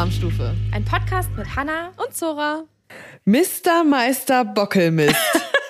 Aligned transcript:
Alarmstufe. 0.00 0.54
Ein 0.72 0.82
Podcast 0.82 1.28
mit 1.36 1.56
Hanna 1.56 1.92
und 1.98 2.16
Zora. 2.16 2.64
Mr. 3.26 3.84
Meister 3.84 4.46
Bockelmist. 4.46 5.14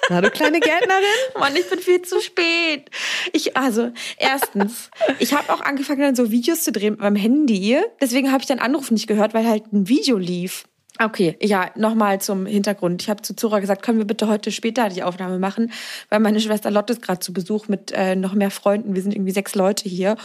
Na, 0.09 0.21
du 0.21 0.30
kleine 0.30 0.61
Gärtnerin? 0.61 1.03
Mann, 1.41 1.57
ich 1.57 1.68
bin 1.68 1.80
viel 1.80 2.00
zu 2.03 2.21
spät. 2.21 2.90
Ich, 3.32 3.57
also, 3.57 3.90
erstens, 4.18 4.89
ich 5.18 5.35
habe 5.35 5.53
auch 5.53 5.61
angefangen, 5.61 6.03
dann 6.03 6.14
so 6.14 6.30
Videos 6.30 6.62
zu 6.62 6.71
drehen 6.71 6.93
mit 6.93 7.00
meinem 7.00 7.16
Handy. 7.16 7.79
Deswegen 8.00 8.30
habe 8.30 8.40
ich 8.40 8.46
den 8.46 8.61
Anruf 8.61 8.93
nicht 8.93 9.08
gehört, 9.08 9.35
weil 9.35 9.48
halt 9.48 9.72
ein 9.72 9.89
Video 9.89 10.16
lief. 10.16 10.62
Okay, 10.98 11.36
ja, 11.41 11.70
nochmal 11.77 12.20
zum 12.20 12.46
Hintergrund. 12.46 13.02
Ich 13.02 13.09
habe 13.09 13.22
zu 13.22 13.34
Zora 13.34 13.61
gesagt, 13.61 13.82
können 13.82 13.98
wir 13.98 14.07
bitte 14.07 14.29
heute 14.29 14.50
später 14.50 14.89
die 14.89 15.03
Aufnahme 15.03 15.39
machen, 15.39 15.72
weil 16.08 16.21
meine 16.21 16.40
Schwester 16.40 16.71
Lotte 16.71 16.94
ist 16.94 17.03
gerade 17.03 17.21
zu 17.21 17.32
Besuch 17.32 17.68
mit 17.68 17.93
äh, 17.93 18.16
noch 18.16 18.35
mehr 18.35 18.50
Freunden. 18.50 18.94
Wir 18.94 19.03
sind 19.03 19.14
irgendwie 19.14 19.32
sechs 19.32 19.54
Leute 19.54 19.89
hier. 19.89 20.16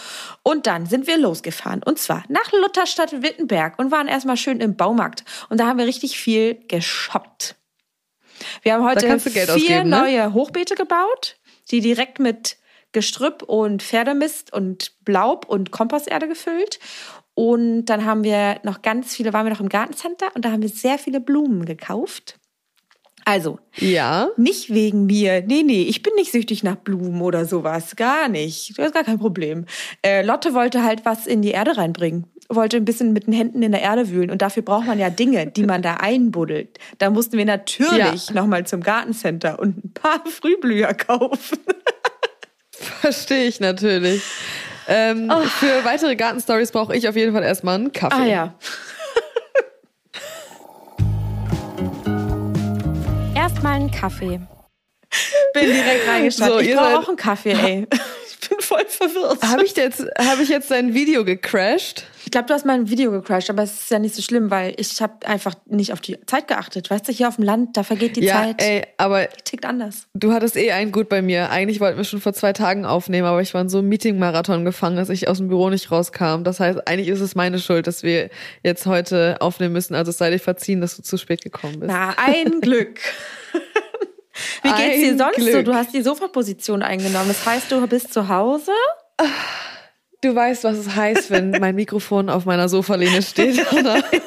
Und 0.44 0.68
dann 0.68 0.86
sind 0.86 1.08
wir 1.08 1.18
losgefahren. 1.18 1.82
Und 1.84 2.00
zwar 2.00 2.24
nach 2.30 2.52
Lutherstadt 2.52 3.22
Wittenberg 3.22 3.80
und 3.80 3.92
waren 3.92 4.08
erstmal 4.08 4.38
schön 4.38 4.60
im 4.60 4.76
Baumarkt. 4.76 5.24
Und 5.50 5.60
da 5.60 5.68
haben 5.68 5.78
wir 5.78 5.86
richtig 5.86 6.18
viel 6.18 6.58
geshoppt. 6.68 7.56
Wir 8.64 8.74
haben 8.74 8.84
heute 8.84 9.20
vier 9.20 9.44
ausgeben, 9.44 9.90
ne? 9.90 10.02
neue 10.02 10.34
Hochbeete 10.34 10.76
gebaut, 10.76 11.38
die 11.72 11.80
direkt 11.80 12.20
mit 12.20 12.58
Gestrüpp 12.92 13.44
und 13.44 13.84
Pferdemist 13.84 14.54
und 14.54 14.94
Blaub 15.04 15.46
und 15.46 15.72
Komposterde 15.72 16.28
gefüllt. 16.28 16.80
Und 17.36 17.86
dann 17.86 18.06
haben 18.06 18.24
wir 18.24 18.60
noch 18.64 18.82
ganz 18.82 19.14
viele, 19.14 19.34
waren 19.34 19.46
wir 19.46 19.52
noch 19.52 19.60
im 19.60 19.70
Gartencenter 19.70 20.28
und 20.34 20.46
da 20.46 20.52
haben 20.52 20.62
wir 20.62 20.70
sehr 20.70 20.98
viele 20.98 21.20
Blumen 21.20 21.66
gekauft. 21.66 22.40
Also, 23.28 23.60
ja. 23.78 24.30
nicht 24.38 24.72
wegen 24.72 25.08
mir. 25.08 25.42
Nee, 25.42 25.64
nee, 25.64 25.82
ich 25.82 26.04
bin 26.04 26.14
nicht 26.14 26.32
süchtig 26.32 26.62
nach 26.64 26.76
Blumen 26.76 27.22
oder 27.22 27.46
sowas. 27.46 27.96
Gar 27.96 28.30
nicht. 28.30 28.78
Das 28.78 28.86
ist 28.86 28.94
gar 28.94 29.04
kein 29.04 29.18
Problem. 29.18 29.66
Äh, 30.04 30.24
Lotte 30.24 30.54
wollte 30.54 30.84
halt 30.84 31.06
was 31.06 31.26
in 31.26 31.42
die 31.42 31.50
Erde 31.50 31.76
reinbringen. 31.76 32.28
Wollte 32.50 32.78
ein 32.78 32.86
bisschen 32.86 33.14
mit 33.14 33.26
den 33.26 33.34
Händen 33.34 33.64
in 33.64 33.72
der 33.72 33.82
Erde 33.82 34.12
wühlen. 34.12 34.30
Und 34.30 34.44
dafür 34.44 34.62
braucht 34.62 34.86
man 34.86 35.00
ja 35.00 35.10
Dinge, 35.10 35.48
die 35.48 35.66
man 35.66 35.82
da 35.82 35.96
einbuddelt. 35.96 36.78
Da 37.00 37.10
mussten 37.10 37.40
wir 37.40 37.46
natürlich 37.46 38.30
ja. 38.30 38.34
nochmal 38.36 38.68
zum 38.68 38.82
Gartencenter 38.82 39.58
und 39.58 39.84
ein 39.84 39.94
paar 39.94 40.24
Frühblüher 40.28 40.94
kaufen. 40.94 41.58
Verstehe 42.72 43.48
ich 43.48 43.60
natürlich. 43.60 44.22
Ähm, 44.88 45.32
oh. 45.34 45.42
Für 45.42 45.84
weitere 45.84 46.16
Gartenstories 46.16 46.72
brauche 46.72 46.96
ich 46.96 47.08
auf 47.08 47.16
jeden 47.16 47.34
Fall 47.34 47.44
erstmal 47.44 47.76
einen 47.76 47.92
Kaffee. 47.92 48.16
Ah 48.16 48.26
ja. 48.26 48.54
erstmal 53.36 53.76
einen 53.76 53.92
Kaffee. 53.92 54.40
Bin 55.54 55.66
direkt 55.66 56.08
reingeschaut. 56.08 56.48
So, 56.48 56.60
ich 56.60 56.76
brauche 56.76 57.00
auch 57.00 57.08
einen 57.08 57.18
Kaffee, 57.18 57.54
ey. 57.54 57.88
Ich 58.28 58.50
bin 58.50 58.60
voll 58.60 58.86
verwirrt. 58.86 59.42
Habe 59.42 59.64
ich, 59.64 59.76
jetzt, 59.76 60.06
hab 60.20 60.40
ich 60.40 60.50
jetzt 60.50 60.70
dein 60.70 60.94
Video 60.94 61.26
gecrashed? 61.26 62.06
Ich 62.26 62.32
glaube, 62.32 62.48
du 62.48 62.56
hast 62.56 62.66
mein 62.66 62.90
Video 62.90 63.12
gecrashed, 63.12 63.52
aber 63.52 63.62
es 63.62 63.82
ist 63.84 63.92
ja 63.92 64.00
nicht 64.00 64.16
so 64.16 64.24
schlimm, 64.24 64.50
weil 64.50 64.74
ich 64.78 65.00
habe 65.00 65.28
einfach 65.28 65.54
nicht 65.68 65.94
auf 65.94 66.02
die 66.02 66.18
Zeit 66.26 66.48
geachtet. 66.48 66.90
Weißt 66.90 67.08
du, 67.08 67.12
hier 67.12 67.28
auf 67.28 67.36
dem 67.36 67.46
Land, 67.46 67.78
da 67.78 67.84
vergeht 67.84 68.16
die 68.16 68.24
ja, 68.24 68.42
Zeit. 68.42 68.64
Ey, 68.64 68.82
aber 68.98 69.30
tickt 69.30 69.64
anders. 69.64 70.08
Du 70.16 70.34
hattest 70.34 70.58
eh 70.58 70.72
einen 70.72 70.92
gut 70.92 71.08
bei 71.08 71.22
mir. 71.22 71.52
Eigentlich 71.52 71.80
wollten 71.80 71.98
wir 71.98 72.04
schon 72.04 72.22
vor 72.22 72.34
zwei 72.34 72.52
Tagen 72.52 72.84
aufnehmen, 72.84 73.28
aber 73.28 73.42
ich 73.42 73.54
war 73.54 73.62
in 73.62 73.70
so 73.70 73.78
einem 73.78 73.90
Meeting-Marathon 73.90 74.66
gefangen, 74.66 74.96
dass 74.96 75.10
ich 75.10 75.28
aus 75.28 75.38
dem 75.38 75.50
Büro 75.50 75.70
nicht 75.70 75.92
rauskam. 75.92 76.44
Das 76.44 76.60
heißt, 76.60 76.88
eigentlich 76.88 77.10
ist 77.10 77.22
es 77.22 77.36
meine 77.36 77.60
Schuld, 77.60 77.86
dass 77.86 78.02
wir 78.02 78.32
jetzt 78.64 78.88
heute 78.88 79.38
aufnehmen 79.40 79.74
müssen. 79.74 79.94
Also 79.94 80.10
es 80.10 80.18
sei 80.18 80.32
dir 80.32 80.40
verziehen, 80.40 80.82
dass 80.82 80.96
du 80.96 81.04
zu 81.04 81.18
spät 81.18 81.44
gekommen 81.44 81.80
bist. 81.80 81.92
Na, 81.92 82.16
ein 82.18 82.60
Glück. 82.62 83.02
Wie 84.64 84.72
geht's 84.72 85.00
dir 85.00 85.16
sonst 85.16 85.36
Glück. 85.36 85.54
so? 85.54 85.62
Du 85.62 85.76
hast 85.76 85.94
die 85.94 86.02
Sofaposition 86.02 86.82
eingenommen. 86.82 87.28
Das 87.28 87.46
heißt, 87.46 87.72
du 87.72 87.86
bist 87.86 88.12
zu 88.12 88.30
Hause? 88.30 88.72
Du 90.26 90.34
weißt, 90.34 90.64
was 90.64 90.78
es 90.78 90.96
heißt, 90.96 91.30
wenn 91.30 91.52
mein 91.52 91.76
Mikrofon 91.76 92.32
auf 92.32 92.46
meiner 92.46 92.68
Sofalehne 92.68 93.22
steht. 93.22 93.64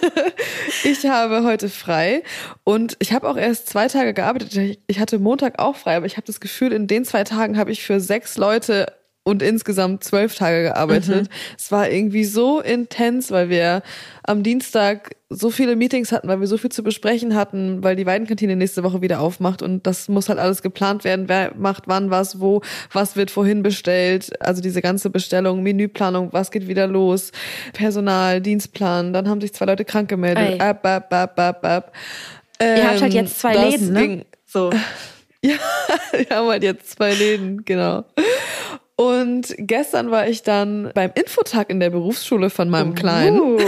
ich 0.85 1.05
habe 1.07 1.43
heute 1.43 1.69
frei 1.69 2.23
und 2.63 2.97
ich 3.01 3.13
habe 3.13 3.29
auch 3.29 3.37
erst 3.37 3.69
zwei 3.69 3.89
Tage 3.89 4.15
gearbeitet. 4.15 4.79
Ich 4.87 5.01
hatte 5.01 5.19
Montag 5.19 5.59
auch 5.59 5.75
frei, 5.75 5.97
aber 5.97 6.07
ich 6.07 6.17
habe 6.17 6.25
das 6.25 6.39
Gefühl, 6.39 6.73
in 6.73 6.87
den 6.87 7.05
zwei 7.05 7.25
Tagen 7.25 7.59
habe 7.59 7.73
ich 7.73 7.83
für 7.83 7.99
sechs 7.99 8.37
Leute 8.37 8.93
und 9.29 9.43
insgesamt 9.43 10.03
zwölf 10.05 10.35
Tage 10.35 10.63
gearbeitet. 10.63 11.25
Mhm. 11.25 11.35
Es 11.59 11.71
war 11.71 11.91
irgendwie 11.91 12.25
so 12.25 12.61
intens, 12.61 13.31
weil 13.31 13.51
wir 13.51 13.83
am 14.23 14.43
Dienstag 14.43 15.17
so 15.29 15.51
viele 15.51 15.77
Meetings 15.77 16.13
hatten, 16.13 16.29
weil 16.29 16.41
wir 16.41 16.47
so 16.47 16.57
viel 16.57 16.73
zu 16.73 16.83
besprechen 16.83 17.35
hatten, 17.35 17.85
weil 17.85 17.95
die 17.95 18.07
Weidenkantine 18.07 18.57
nächste 18.57 18.83
Woche 18.85 19.03
wieder 19.03 19.21
aufmacht 19.21 19.61
und 19.61 19.87
das 19.87 20.09
muss 20.09 20.31
halt 20.31 20.39
alles 20.39 20.63
geplant 20.63 21.05
werden. 21.05 21.29
Wer 21.29 21.53
macht 21.57 21.85
wann 21.87 22.11
was, 22.11 22.41
wo, 22.41 22.63
was 22.91 23.17
wird 23.17 23.31
vorhin 23.31 23.63
bestellt, 23.63 24.31
also 24.41 24.63
diese 24.63 24.81
ganze 24.81 25.11
Bestellung, 25.11 25.63
Menüplanung, 25.63 26.33
was 26.33 26.51
geht 26.51 26.67
wieder 26.67 26.87
los, 26.87 27.31
Personal, 27.75 28.41
Dienstplan, 28.41 29.13
dann 29.13 29.29
haben 29.29 29.43
sich 29.43 29.53
zwei 29.53 29.67
Leute 29.67 29.85
krank 29.85 30.09
gemeldet. 30.09 30.59
Ab, 30.59 30.87
ab, 30.87 31.13
ab, 31.13 31.39
ab, 31.39 31.65
ab. 31.67 31.93
Ähm, 32.61 32.77
Ihr 32.79 32.89
habt 32.89 33.03
halt 33.03 33.13
jetzt 33.13 33.39
zwei 33.39 33.53
Läden, 33.53 33.93
ne? 33.93 34.01
Ging, 34.01 34.25
so. 34.47 34.71
Ja, 35.41 35.55
wir 36.11 36.37
haben 36.37 36.49
halt 36.49 36.65
jetzt 36.65 36.91
zwei 36.91 37.15
Läden, 37.15 37.65
genau. 37.65 38.05
Und 39.01 39.55
gestern 39.59 40.11
war 40.11 40.27
ich 40.27 40.43
dann 40.43 40.91
beim 40.93 41.13
Infotag 41.15 41.71
in 41.71 41.79
der 41.79 41.91
Berufsschule 41.91 42.51
von 42.51 42.69
meinem 42.69 42.97
Kleinen. 42.97 43.39
Uh. 43.39 43.57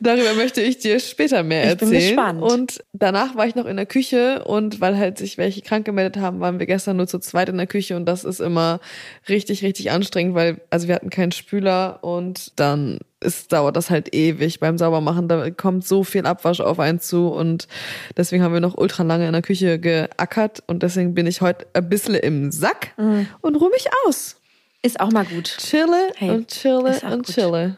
Darüber 0.00 0.34
möchte 0.34 0.60
ich 0.60 0.78
dir 0.78 0.98
später 0.98 1.44
mehr 1.44 1.62
ich 1.62 1.70
erzählen. 1.70 1.90
Bin 1.90 2.00
gespannt. 2.00 2.42
Und 2.42 2.84
danach 2.92 3.36
war 3.36 3.46
ich 3.46 3.54
noch 3.54 3.66
in 3.66 3.76
der 3.76 3.86
Küche 3.86 4.44
und 4.44 4.80
weil 4.80 4.98
halt 4.98 5.18
sich 5.18 5.38
welche 5.38 5.62
krank 5.62 5.84
gemeldet 5.84 6.20
haben, 6.20 6.40
waren 6.40 6.58
wir 6.58 6.66
gestern 6.66 6.96
nur 6.96 7.06
zu 7.06 7.20
zweit 7.20 7.48
in 7.48 7.58
der 7.58 7.68
Küche 7.68 7.94
und 7.94 8.06
das 8.06 8.24
ist 8.24 8.40
immer 8.40 8.80
richtig, 9.28 9.62
richtig 9.62 9.92
anstrengend, 9.92 10.34
weil 10.34 10.60
also 10.70 10.88
wir 10.88 10.96
hatten 10.96 11.10
keinen 11.10 11.30
Spüler 11.30 12.00
und 12.02 12.58
dann 12.58 12.98
es 13.20 13.48
dauert 13.48 13.76
das 13.76 13.90
halt 13.90 14.14
ewig 14.14 14.60
beim 14.60 14.78
Saubermachen. 14.78 15.28
Da 15.28 15.50
kommt 15.50 15.86
so 15.86 16.04
viel 16.04 16.26
Abwasch 16.26 16.60
auf 16.60 16.78
einen 16.78 17.00
zu 17.00 17.28
und 17.28 17.68
deswegen 18.16 18.42
haben 18.42 18.52
wir 18.52 18.60
noch 18.60 18.76
ultra 18.76 19.02
lange 19.02 19.26
in 19.26 19.32
der 19.32 19.42
Küche 19.42 19.78
geackert 19.78 20.62
und 20.66 20.82
deswegen 20.82 21.14
bin 21.14 21.26
ich 21.26 21.40
heute 21.40 21.66
ein 21.74 21.88
bisschen 21.88 22.14
im 22.14 22.50
Sack 22.50 22.92
mhm. 22.96 23.26
und 23.40 23.56
ruhe 23.56 23.70
mich 23.70 23.86
aus. 24.06 24.36
Ist 24.82 25.00
auch 25.00 25.10
mal 25.10 25.24
gut. 25.24 25.56
Chille 25.58 26.12
hey, 26.16 26.30
und 26.30 26.48
chille 26.48 27.00
und 27.10 27.26
gut. 27.26 27.34
chille. 27.34 27.76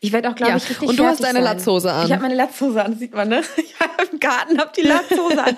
Ich 0.00 0.12
werde 0.12 0.30
auch, 0.30 0.34
glaube 0.34 0.52
ja. 0.52 0.56
ich, 0.56 0.68
richtig 0.68 0.88
Und 0.88 0.98
du 0.98 1.04
hast 1.04 1.22
deine 1.22 1.34
sein. 1.34 1.44
Latzhose 1.44 1.92
an. 1.92 2.06
Ich 2.06 2.12
habe 2.12 2.22
meine 2.22 2.34
Latzhose 2.34 2.84
an, 2.84 2.96
sieht 2.96 3.14
man, 3.14 3.28
ne? 3.28 3.42
Ich 3.56 3.78
habe 3.80 4.08
im 4.10 4.20
Garten, 4.20 4.58
habe 4.58 4.70
die 4.76 4.82
Latzhose 4.82 5.42
an. 5.42 5.56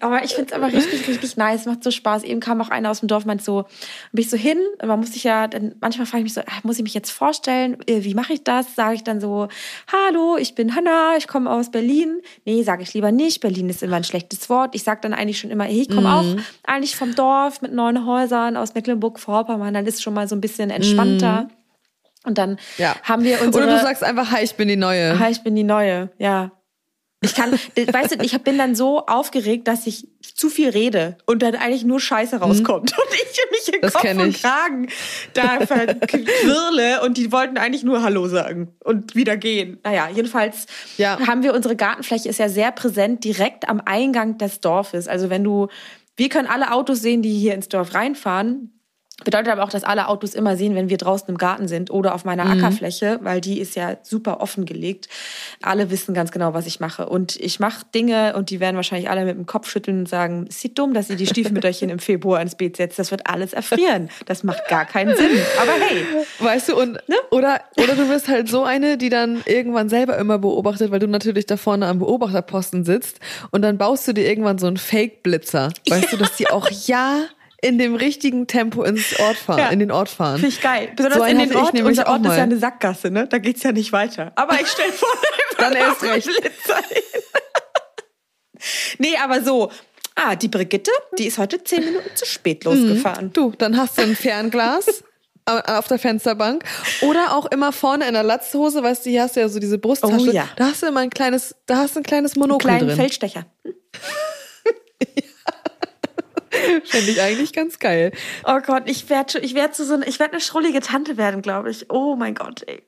aber 0.00 0.24
ich 0.24 0.34
finde 0.34 0.50
es 0.50 0.52
aber 0.52 0.72
richtig, 0.72 1.06
richtig 1.08 1.36
nice. 1.36 1.66
Macht 1.66 1.82
so 1.82 1.90
Spaß. 1.90 2.22
Eben 2.24 2.40
kam 2.40 2.60
auch 2.60 2.68
einer 2.68 2.90
aus 2.90 3.00
dem 3.00 3.08
Dorf, 3.08 3.24
meint 3.24 3.42
so, 3.42 3.64
bin 4.12 4.22
ich 4.22 4.30
so 4.30 4.36
hin. 4.36 4.58
Man 4.84 5.00
muss 5.00 5.12
sich 5.12 5.24
ja, 5.24 5.46
dann 5.46 5.74
manchmal 5.80 6.06
frage 6.06 6.20
ich 6.20 6.24
mich 6.24 6.34
so, 6.34 6.40
ah, 6.40 6.60
muss 6.62 6.76
ich 6.76 6.82
mich 6.82 6.94
jetzt 6.94 7.10
vorstellen? 7.10 7.76
Äh, 7.86 8.04
wie 8.04 8.14
mache 8.14 8.32
ich 8.32 8.44
das? 8.44 8.74
Sage 8.74 8.94
ich 8.94 9.04
dann 9.04 9.20
so, 9.20 9.48
hallo, 9.92 10.36
ich 10.38 10.54
bin 10.54 10.74
Hanna, 10.74 11.16
ich 11.16 11.28
komme 11.28 11.50
aus 11.50 11.70
Berlin. 11.70 12.20
Nee, 12.44 12.62
sage 12.62 12.82
ich 12.82 12.94
lieber 12.94 13.12
nicht. 13.12 13.40
Berlin 13.40 13.68
ist 13.68 13.82
immer 13.82 13.96
ein 13.96 14.04
schlechtes 14.04 14.48
Wort. 14.48 14.74
Ich 14.74 14.82
sage 14.82 15.00
dann 15.02 15.14
eigentlich 15.14 15.38
schon 15.38 15.50
immer, 15.50 15.64
hey, 15.64 15.82
ich 15.82 15.88
komme 15.88 16.02
mhm. 16.02 16.06
auch 16.06 16.24
eigentlich 16.64 16.96
vom 16.96 17.14
Dorf 17.14 17.62
mit 17.62 17.72
neun 17.72 18.06
Häusern 18.06 18.56
aus 18.56 18.74
Mecklenburg-Vorpommern. 18.74 19.74
Dann 19.74 19.86
ist 19.86 19.94
es 19.94 20.02
schon 20.02 20.14
mal 20.14 20.28
so 20.28 20.36
ein 20.36 20.40
bisschen 20.40 20.70
entspannter. 20.70 21.42
Mhm. 21.42 21.63
Und 22.24 22.38
dann 22.38 22.58
ja. 22.78 22.96
haben 23.02 23.22
wir 23.22 23.40
unsere. 23.42 23.64
Oder 23.64 23.76
du 23.76 23.82
sagst 23.82 24.02
einfach, 24.02 24.32
hi, 24.32 24.42
ich 24.42 24.54
bin 24.54 24.68
die 24.68 24.76
Neue. 24.76 25.18
Hi, 25.18 25.30
ich 25.30 25.42
bin 25.42 25.54
die 25.54 25.64
Neue, 25.64 26.10
ja. 26.18 26.50
Ich 27.24 27.34
kann, 27.34 27.52
weißt 27.52 28.20
du, 28.20 28.22
ich 28.22 28.38
bin 28.42 28.58
dann 28.58 28.74
so 28.74 29.06
aufgeregt, 29.06 29.66
dass 29.66 29.86
ich 29.86 30.06
zu 30.34 30.50
viel 30.50 30.68
rede 30.68 31.16
und 31.26 31.42
dann 31.42 31.54
eigentlich 31.54 31.84
nur 31.84 31.98
Scheiße 31.98 32.36
rauskommt 32.36 32.92
mhm. 32.92 32.98
und 33.02 33.14
ich 33.14 33.34
mich 33.50 33.74
in 33.74 33.80
das 33.80 33.94
Kopf 33.94 34.04
und 34.04 34.34
Kragen 34.34 34.88
da 35.32 35.60
verquirle 35.64 37.02
und 37.02 37.16
die 37.16 37.32
wollten 37.32 37.56
eigentlich 37.56 37.82
nur 37.82 38.02
Hallo 38.02 38.26
sagen 38.28 38.74
und 38.84 39.14
wieder 39.14 39.36
gehen. 39.36 39.78
Naja, 39.84 40.08
jedenfalls 40.14 40.66
ja. 40.98 41.18
haben 41.26 41.42
wir 41.42 41.54
unsere 41.54 41.76
Gartenfläche 41.76 42.28
ist 42.28 42.38
ja 42.38 42.48
sehr 42.48 42.72
präsent 42.72 43.24
direkt 43.24 43.68
am 43.68 43.80
Eingang 43.84 44.38
des 44.38 44.60
Dorfes. 44.60 45.08
Also 45.08 45.30
wenn 45.30 45.44
du, 45.44 45.68
wir 46.16 46.28
können 46.28 46.48
alle 46.48 46.72
Autos 46.72 47.00
sehen, 47.00 47.22
die 47.22 47.32
hier 47.32 47.54
ins 47.54 47.68
Dorf 47.68 47.94
reinfahren. 47.94 48.70
Bedeutet 49.22 49.48
aber 49.52 49.62
auch, 49.62 49.70
dass 49.70 49.84
alle 49.84 50.08
Autos 50.08 50.34
immer 50.34 50.56
sehen, 50.56 50.74
wenn 50.74 50.88
wir 50.88 50.98
draußen 50.98 51.28
im 51.28 51.38
Garten 51.38 51.68
sind 51.68 51.88
oder 51.90 52.16
auf 52.16 52.24
meiner 52.24 52.44
mhm. 52.44 52.52
Ackerfläche, 52.52 53.20
weil 53.22 53.40
die 53.40 53.60
ist 53.60 53.76
ja 53.76 53.96
super 54.02 54.40
offengelegt. 54.40 55.08
Alle 55.62 55.88
wissen 55.90 56.14
ganz 56.14 56.32
genau, 56.32 56.52
was 56.52 56.66
ich 56.66 56.80
mache. 56.80 57.08
Und 57.08 57.36
ich 57.36 57.60
mache 57.60 57.86
Dinge 57.94 58.34
und 58.34 58.50
die 58.50 58.58
werden 58.58 58.74
wahrscheinlich 58.74 59.08
alle 59.08 59.24
mit 59.24 59.36
dem 59.36 59.46
Kopf 59.46 59.70
schütteln 59.70 60.00
und 60.00 60.08
sagen, 60.08 60.46
es 60.48 60.60
sieht 60.60 60.76
dumm, 60.80 60.94
dass 60.94 61.10
ihr 61.10 61.16
die 61.16 61.28
Stiefmütterchen 61.28 61.90
im 61.90 62.00
Februar 62.00 62.42
ins 62.42 62.56
Beet 62.56 62.76
setzt. 62.76 62.98
Das 62.98 63.12
wird 63.12 63.28
alles 63.28 63.52
erfrieren. 63.52 64.10
Das 64.26 64.42
macht 64.42 64.66
gar 64.68 64.84
keinen 64.84 65.16
Sinn. 65.16 65.30
Aber 65.62 65.72
hey. 65.72 66.04
Weißt 66.40 66.70
du, 66.70 66.76
und 66.76 66.94
ne? 67.08 67.16
oder, 67.30 67.60
oder 67.76 67.94
du 67.94 68.08
bist 68.08 68.26
halt 68.26 68.48
so 68.48 68.64
eine, 68.64 68.98
die 68.98 69.10
dann 69.10 69.42
irgendwann 69.46 69.88
selber 69.88 70.18
immer 70.18 70.38
beobachtet, 70.38 70.90
weil 70.90 70.98
du 70.98 71.06
natürlich 71.06 71.46
da 71.46 71.56
vorne 71.56 71.86
am 71.86 72.00
Beobachterposten 72.00 72.84
sitzt 72.84 73.20
und 73.52 73.62
dann 73.62 73.78
baust 73.78 74.08
du 74.08 74.12
dir 74.12 74.26
irgendwann 74.28 74.58
so 74.58 74.66
einen 74.66 74.76
Fake-Blitzer. 74.76 75.72
Weißt 75.88 76.02
ja. 76.02 76.10
du, 76.10 76.16
dass 76.16 76.34
die 76.34 76.48
auch 76.48 76.68
ja 76.68 77.26
in 77.64 77.78
dem 77.78 77.94
richtigen 77.94 78.46
Tempo 78.46 78.82
ins 78.82 79.18
Ort 79.18 79.36
fahren, 79.36 79.58
ja. 79.58 79.68
in 79.70 79.78
den 79.78 79.90
Ort 79.90 80.10
fahren. 80.10 80.38
Finde 80.38 80.54
ich 80.54 80.60
geil. 80.60 80.92
Besonders 80.94 81.18
so 81.18 81.24
in 81.24 81.38
den 81.38 81.56
Ort. 81.56 81.80
Unser 81.80 82.08
Ort 82.08 82.26
ist 82.26 82.36
ja 82.36 82.42
eine 82.42 82.58
Sackgasse, 82.58 83.10
ne? 83.10 83.26
Da 83.26 83.38
geht's 83.38 83.62
ja 83.62 83.72
nicht 83.72 83.90
weiter. 83.90 84.32
Aber 84.34 84.60
ich 84.60 84.66
stell 84.66 84.92
vor, 84.92 85.08
dann 85.58 85.72
erst 85.72 86.02
recht. 86.02 86.28
nee, 88.98 89.16
aber 89.16 89.42
so. 89.42 89.72
Ah, 90.14 90.36
die 90.36 90.48
Brigitte, 90.48 90.92
die 91.18 91.26
ist 91.26 91.38
heute 91.38 91.64
zehn 91.64 91.84
Minuten 91.84 92.08
zu 92.14 92.24
spät 92.24 92.64
losgefahren. 92.64 93.26
Mhm. 93.26 93.32
Du, 93.32 93.52
dann 93.56 93.76
hast 93.76 93.98
du 93.98 94.02
ein 94.02 94.14
Fernglas. 94.14 95.02
auf 95.46 95.88
der 95.88 95.98
Fensterbank 95.98 96.64
oder 97.02 97.36
auch 97.36 97.46
immer 97.46 97.72
vorne 97.72 98.06
in 98.06 98.14
der 98.14 98.22
Latzhose, 98.22 98.82
weißt 98.82 99.04
du, 99.04 99.10
hier 99.10 99.22
hast 99.22 99.36
du 99.36 99.40
ja 99.40 99.48
so 99.48 99.58
diese 99.58 99.78
Brusttasche. 99.78 100.30
Oh, 100.30 100.32
ja. 100.32 100.48
Da 100.56 100.66
hast 100.66 100.82
du 100.82 100.86
immer 100.86 101.00
ein 101.00 101.10
kleines, 101.10 101.54
da 101.66 101.78
hast 101.78 101.96
du 101.96 102.00
ein 102.00 102.04
kleines 102.04 102.36
Monokel 102.36 102.70
Einen 102.70 102.78
kleinen 102.78 102.88
drin. 102.88 102.96
Feldstecher. 102.96 103.46
Fände 106.84 107.10
ich 107.10 107.20
eigentlich 107.20 107.52
ganz 107.52 107.78
geil. 107.78 108.12
Oh 108.44 108.60
Gott, 108.60 108.84
ich 108.86 109.08
werde 109.10 109.38
ich 109.40 109.54
werd 109.54 109.74
so 109.74 110.00
ich 110.02 110.18
werde 110.18 110.32
eine 110.32 110.40
schrullige 110.40 110.80
Tante 110.80 111.16
werden, 111.16 111.42
glaube 111.42 111.70
ich. 111.70 111.90
Oh 111.90 112.16
mein 112.16 112.34
Gott, 112.34 112.62
ey. 112.66 112.82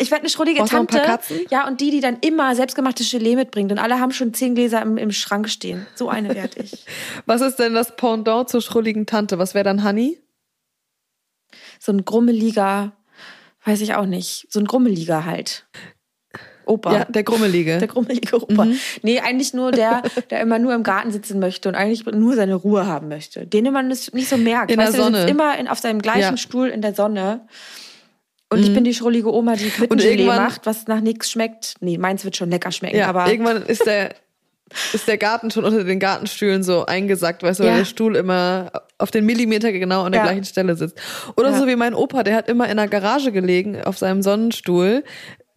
Ich 0.00 0.12
werde 0.12 0.22
eine 0.22 0.30
schrullige 0.30 0.60
Brauchst 0.60 0.72
Tante. 0.72 1.00
Ein 1.00 1.06
paar 1.06 1.16
Katzen? 1.16 1.40
Ja, 1.50 1.66
und 1.66 1.80
die, 1.80 1.90
die 1.90 2.00
dann 2.00 2.18
immer 2.20 2.54
selbstgemachte 2.54 3.02
Gelee 3.02 3.34
mitbringt. 3.34 3.72
Und 3.72 3.78
alle 3.78 3.98
haben 3.98 4.12
schon 4.12 4.32
zehn 4.32 4.54
Gläser 4.54 4.80
im, 4.80 4.96
im 4.96 5.10
Schrank 5.10 5.48
stehen. 5.48 5.86
So 5.96 6.08
eine 6.08 6.34
werde 6.36 6.62
ich. 6.62 6.84
Was 7.26 7.40
ist 7.40 7.56
denn 7.56 7.74
das 7.74 7.96
Pendant 7.96 8.48
zur 8.48 8.62
schrulligen 8.62 9.06
Tante? 9.06 9.38
Was 9.38 9.54
wäre 9.54 9.64
dann 9.64 9.82
Honey? 9.82 10.20
So 11.80 11.92
ein 11.92 12.04
grummeliger, 12.04 12.92
weiß 13.64 13.80
ich 13.80 13.94
auch 13.94 14.06
nicht. 14.06 14.46
So 14.50 14.60
ein 14.60 14.66
grummeliger 14.66 15.24
halt. 15.24 15.66
Opa. 16.68 16.92
Ja, 16.92 17.04
der 17.04 17.22
Grummelige. 17.22 17.78
Der 17.78 17.88
grummelige 17.88 18.36
Opa. 18.36 18.64
Mhm. 18.64 18.78
Nee, 19.02 19.20
eigentlich 19.20 19.54
nur 19.54 19.70
der, 19.70 20.02
der 20.30 20.40
immer 20.40 20.58
nur 20.58 20.74
im 20.74 20.82
Garten 20.82 21.10
sitzen 21.10 21.38
möchte 21.38 21.68
und 21.68 21.74
eigentlich 21.74 22.06
nur 22.06 22.34
seine 22.34 22.54
Ruhe 22.54 22.86
haben 22.86 23.08
möchte. 23.08 23.46
Den 23.46 23.72
man 23.72 23.88
nicht 23.88 24.28
so 24.28 24.36
merkt. 24.36 24.70
In 24.70 24.78
weißt 24.78 24.92
der 24.92 24.98
du, 24.98 25.04
Sonne. 25.04 25.18
Der 25.18 25.28
immer 25.28 25.58
in, 25.58 25.68
auf 25.68 25.78
seinem 25.78 26.00
gleichen 26.00 26.20
ja. 26.20 26.36
Stuhl 26.36 26.68
in 26.68 26.82
der 26.82 26.94
Sonne. 26.94 27.40
Und 28.50 28.60
mhm. 28.60 28.64
ich 28.64 28.74
bin 28.74 28.84
die 28.84 28.94
schrullige 28.94 29.32
Oma, 29.32 29.56
die 29.56 29.68
Quittengelee 29.68 30.24
macht, 30.24 30.64
was 30.64 30.86
nach 30.86 31.00
nichts 31.00 31.30
schmeckt. 31.30 31.74
Nee, 31.80 31.98
meins 31.98 32.24
wird 32.24 32.36
schon 32.36 32.50
lecker 32.50 32.72
schmecken. 32.72 32.96
Ja, 32.96 33.08
aber 33.08 33.30
irgendwann 33.30 33.62
ist 33.62 33.84
der, 33.84 34.14
ist 34.92 35.06
der 35.06 35.18
Garten 35.18 35.50
schon 35.50 35.64
unter 35.64 35.84
den 35.84 35.98
Gartenstühlen 35.98 36.62
so 36.62 36.86
eingesackt, 36.86 37.42
weißt 37.42 37.60
du, 37.60 37.64
ja. 37.64 37.70
weil 37.70 37.78
der 37.78 37.84
Stuhl 37.84 38.16
immer 38.16 38.72
auf 38.96 39.10
den 39.10 39.26
Millimeter 39.26 39.70
genau 39.72 40.02
an 40.02 40.12
der 40.12 40.22
ja. 40.22 40.26
gleichen 40.26 40.44
Stelle 40.44 40.76
sitzt. 40.76 40.98
Oder 41.36 41.50
ja. 41.50 41.58
so 41.58 41.66
wie 41.66 41.76
mein 41.76 41.94
Opa, 41.94 42.22
der 42.22 42.36
hat 42.36 42.48
immer 42.48 42.68
in 42.68 42.78
der 42.78 42.88
Garage 42.88 43.32
gelegen, 43.32 43.82
auf 43.82 43.98
seinem 43.98 44.22
Sonnenstuhl, 44.22 45.04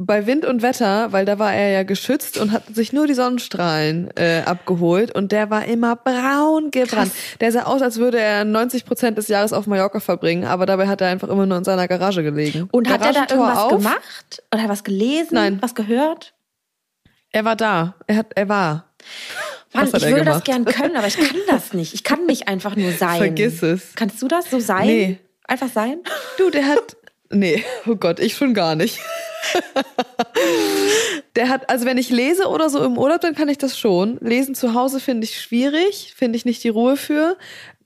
bei 0.05 0.25
Wind 0.25 0.45
und 0.45 0.61
Wetter, 0.61 1.11
weil 1.11 1.25
da 1.25 1.37
war 1.37 1.53
er 1.53 1.69
ja 1.69 1.83
geschützt 1.83 2.37
und 2.37 2.51
hat 2.51 2.63
sich 2.73 2.91
nur 2.91 3.07
die 3.07 3.13
Sonnenstrahlen 3.13 4.09
äh, 4.15 4.41
abgeholt 4.45 5.13
und 5.13 5.31
der 5.31 5.49
war 5.49 5.65
immer 5.65 5.95
braun 5.95 6.71
gebrannt. 6.71 7.11
Krass. 7.11 7.37
Der 7.39 7.51
sah 7.51 7.63
aus, 7.63 7.81
als 7.81 7.97
würde 7.97 8.19
er 8.19 8.43
90 8.43 8.85
Prozent 8.85 9.17
des 9.17 9.27
Jahres 9.27 9.53
auf 9.53 9.67
Mallorca 9.67 9.99
verbringen, 9.99 10.45
aber 10.45 10.65
dabei 10.65 10.87
hat 10.87 11.01
er 11.01 11.09
einfach 11.09 11.29
immer 11.29 11.45
nur 11.45 11.57
in 11.57 11.63
seiner 11.63 11.87
Garage 11.87 12.23
gelegen. 12.23 12.67
Und 12.71 12.89
hat 12.89 13.05
er 13.05 13.13
da 13.13 13.21
irgendwas 13.21 13.57
auf. 13.57 13.71
gemacht? 13.71 14.43
Oder 14.53 14.69
was 14.69 14.83
gelesen? 14.83 15.35
Nein. 15.35 15.57
Was 15.61 15.75
gehört? 15.75 16.33
Er 17.31 17.45
war 17.45 17.55
da. 17.55 17.95
Er 18.07 18.17
hat, 18.17 18.27
er 18.35 18.49
war. 18.49 18.85
Mann, 19.73 19.87
ich 19.87 20.03
würde 20.03 20.25
das 20.25 20.43
gern 20.43 20.65
können, 20.65 20.97
aber 20.97 21.07
ich 21.07 21.15
kann 21.17 21.37
das 21.47 21.73
nicht. 21.73 21.93
Ich 21.93 22.03
kann 22.03 22.25
nicht 22.25 22.47
einfach 22.47 22.75
nur 22.75 22.91
sein. 22.91 23.17
Vergiss 23.17 23.63
es. 23.63 23.93
Kannst 23.95 24.21
du 24.21 24.27
das 24.27 24.49
so 24.49 24.59
sein? 24.59 24.85
Nee. 24.85 25.19
Einfach 25.47 25.69
sein? 25.69 25.99
Du, 26.37 26.49
der 26.49 26.65
hat. 26.65 26.97
Nee, 27.29 27.63
oh 27.87 27.95
Gott, 27.95 28.19
ich 28.19 28.35
schon 28.35 28.53
gar 28.53 28.75
nicht. 28.75 28.99
Der 31.35 31.49
hat, 31.49 31.69
also 31.69 31.85
wenn 31.85 31.97
ich 31.97 32.09
lese 32.09 32.47
oder 32.47 32.69
so 32.69 32.83
im 32.83 32.97
Urlaub, 32.97 33.21
dann 33.21 33.35
kann 33.35 33.47
ich 33.49 33.57
das 33.57 33.77
schon. 33.77 34.17
Lesen 34.19 34.55
zu 34.55 34.73
Hause 34.73 34.99
finde 34.99 35.23
ich 35.25 35.39
schwierig, 35.39 36.13
finde 36.15 36.35
ich 36.35 36.45
nicht 36.45 36.63
die 36.63 36.69
Ruhe 36.69 36.97
für. 36.97 37.37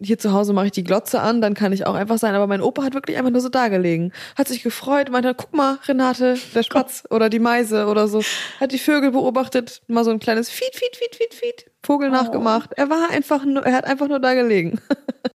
Hier 0.02 0.18
zu 0.18 0.34
Hause 0.34 0.52
mache 0.52 0.66
ich 0.66 0.72
die 0.72 0.84
Glotze 0.84 1.22
an, 1.22 1.42
dann 1.42 1.54
kann 1.54 1.72
ich 1.72 1.86
auch 1.86 1.94
einfach 1.94 2.18
sein. 2.18 2.34
Aber 2.36 2.48
mein 2.48 2.62
Opa 2.62 2.84
hat 2.84 2.94
wirklich 2.96 3.18
einfach 3.18 3.32
nur 3.32 3.42
so 3.42 3.50
da 3.50 3.68
gelegen. 3.68 4.12
Hat 4.36 4.48
sich 4.48 4.64
gefreut, 4.64 5.10
meinte, 5.10 5.34
guck 5.36 5.54
mal, 5.54 5.80
Renate, 5.88 6.38
der 6.54 6.64
Spatz 6.64 7.04
oder 7.10 7.30
die 7.30 7.40
Meise 7.40 7.86
oder 7.88 8.08
so. 8.08 8.22
Hat 8.60 8.72
die 8.72 8.80
Vögel 8.80 9.12
beobachtet, 9.12 9.82
mal 9.88 10.04
so 10.04 10.12
ein 10.12 10.20
kleines 10.20 10.50
Fiet, 10.50 10.76
Fiet, 10.76 10.96
Fiet, 10.96 11.16
Fiet, 11.16 11.34
Fiet, 11.34 11.66
Vogel 11.84 12.10
oh. 12.10 12.12
nachgemacht. 12.12 12.72
Er 12.76 12.90
war 12.90 13.10
einfach 13.12 13.46
nur, 13.46 13.66
er 13.66 13.74
hat 13.74 13.86
einfach 13.86 14.08
nur 14.08 14.20
da 14.20 14.34
gelegen. 14.34 14.82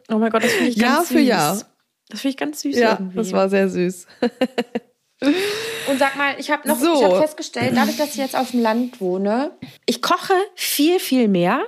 Oh 0.09 0.17
mein 0.17 0.31
Gott, 0.31 0.43
das 0.43 0.53
finde 0.53 0.71
ich 0.71 0.79
ganz 0.79 0.87
Jahr 0.87 1.05
süß. 1.05 1.11
Jahr 1.11 1.55
für 1.55 1.59
Jahr. 1.59 1.77
Das 2.09 2.21
finde 2.21 2.31
ich 2.31 2.37
ganz 2.37 2.61
süß 2.61 2.77
ja, 2.77 2.91
irgendwie. 2.93 3.17
das 3.17 3.31
war 3.33 3.49
sehr 3.49 3.69
süß. 3.69 4.07
Und 5.21 5.99
sag 5.99 6.15
mal, 6.15 6.35
ich 6.37 6.51
habe 6.51 6.67
noch 6.67 6.77
so. 6.77 6.93
ich 6.93 7.03
hab 7.03 7.17
festgestellt, 7.17 7.73
dadurch, 7.75 7.97
dass 7.97 8.09
ich 8.09 8.17
jetzt 8.17 8.35
auf 8.35 8.51
dem 8.51 8.61
Land 8.61 9.01
wohne, 9.01 9.51
ich 9.85 10.01
koche 10.01 10.33
viel, 10.55 10.99
viel 10.99 11.27
mehr 11.27 11.63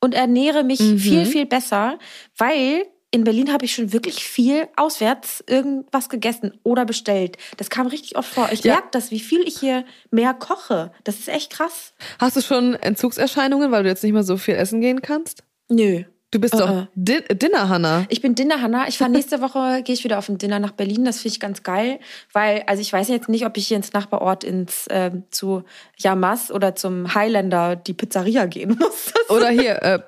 und 0.00 0.14
ernähre 0.14 0.64
mich 0.64 0.80
mhm. 0.80 0.98
viel, 0.98 1.26
viel 1.26 1.46
besser, 1.46 1.98
weil 2.36 2.86
in 3.10 3.22
Berlin 3.22 3.52
habe 3.52 3.64
ich 3.64 3.74
schon 3.74 3.92
wirklich 3.92 4.24
viel 4.24 4.68
auswärts 4.74 5.44
irgendwas 5.46 6.08
gegessen 6.08 6.58
oder 6.64 6.84
bestellt. 6.84 7.36
Das 7.58 7.70
kam 7.70 7.86
richtig 7.86 8.16
oft 8.16 8.32
vor. 8.32 8.48
Ich 8.50 8.64
ja. 8.64 8.74
merke 8.74 8.88
das, 8.90 9.12
wie 9.12 9.20
viel 9.20 9.46
ich 9.46 9.58
hier 9.58 9.84
mehr 10.10 10.34
koche. 10.34 10.90
Das 11.04 11.20
ist 11.20 11.28
echt 11.28 11.52
krass. 11.52 11.94
Hast 12.18 12.36
du 12.36 12.42
schon 12.42 12.74
Entzugserscheinungen, 12.74 13.70
weil 13.70 13.84
du 13.84 13.88
jetzt 13.88 14.02
nicht 14.02 14.14
mehr 14.14 14.24
so 14.24 14.36
viel 14.36 14.56
essen 14.56 14.80
gehen 14.80 15.00
kannst? 15.00 15.44
Nö. 15.68 16.02
Du 16.34 16.40
bist 16.40 16.54
uh 16.54 16.58
-uh. 16.58 16.66
doch 16.66 16.86
Din 16.96 17.22
Dinner 17.30 17.68
Hanna. 17.68 18.06
Ich 18.08 18.20
bin 18.20 18.34
Dinner 18.34 18.60
Hanna. 18.60 18.88
Ich 18.88 18.98
fahre 18.98 19.08
nächste 19.08 19.40
Woche 19.40 19.82
gehe 19.84 19.94
ich 19.94 20.02
wieder 20.02 20.18
auf 20.18 20.28
ein 20.28 20.36
Dinner 20.36 20.58
nach 20.58 20.72
Berlin. 20.72 21.04
Das 21.04 21.18
finde 21.18 21.34
ich 21.34 21.40
ganz 21.40 21.62
geil, 21.62 22.00
weil 22.32 22.64
also 22.66 22.80
ich 22.80 22.92
weiß 22.92 23.06
jetzt 23.06 23.28
nicht, 23.28 23.46
ob 23.46 23.56
ich 23.56 23.68
hier 23.68 23.76
ins 23.76 23.92
Nachbarort 23.92 24.42
ins 24.42 24.88
äh, 24.88 25.12
zu 25.30 25.62
Yamas 25.96 26.50
oder 26.50 26.74
zum 26.74 27.14
Highlander 27.14 27.76
die 27.76 27.94
Pizzeria 27.94 28.46
gehen 28.46 28.76
muss. 28.80 29.12
oder 29.28 29.48
hier 29.50 29.80
äh, 29.84 30.00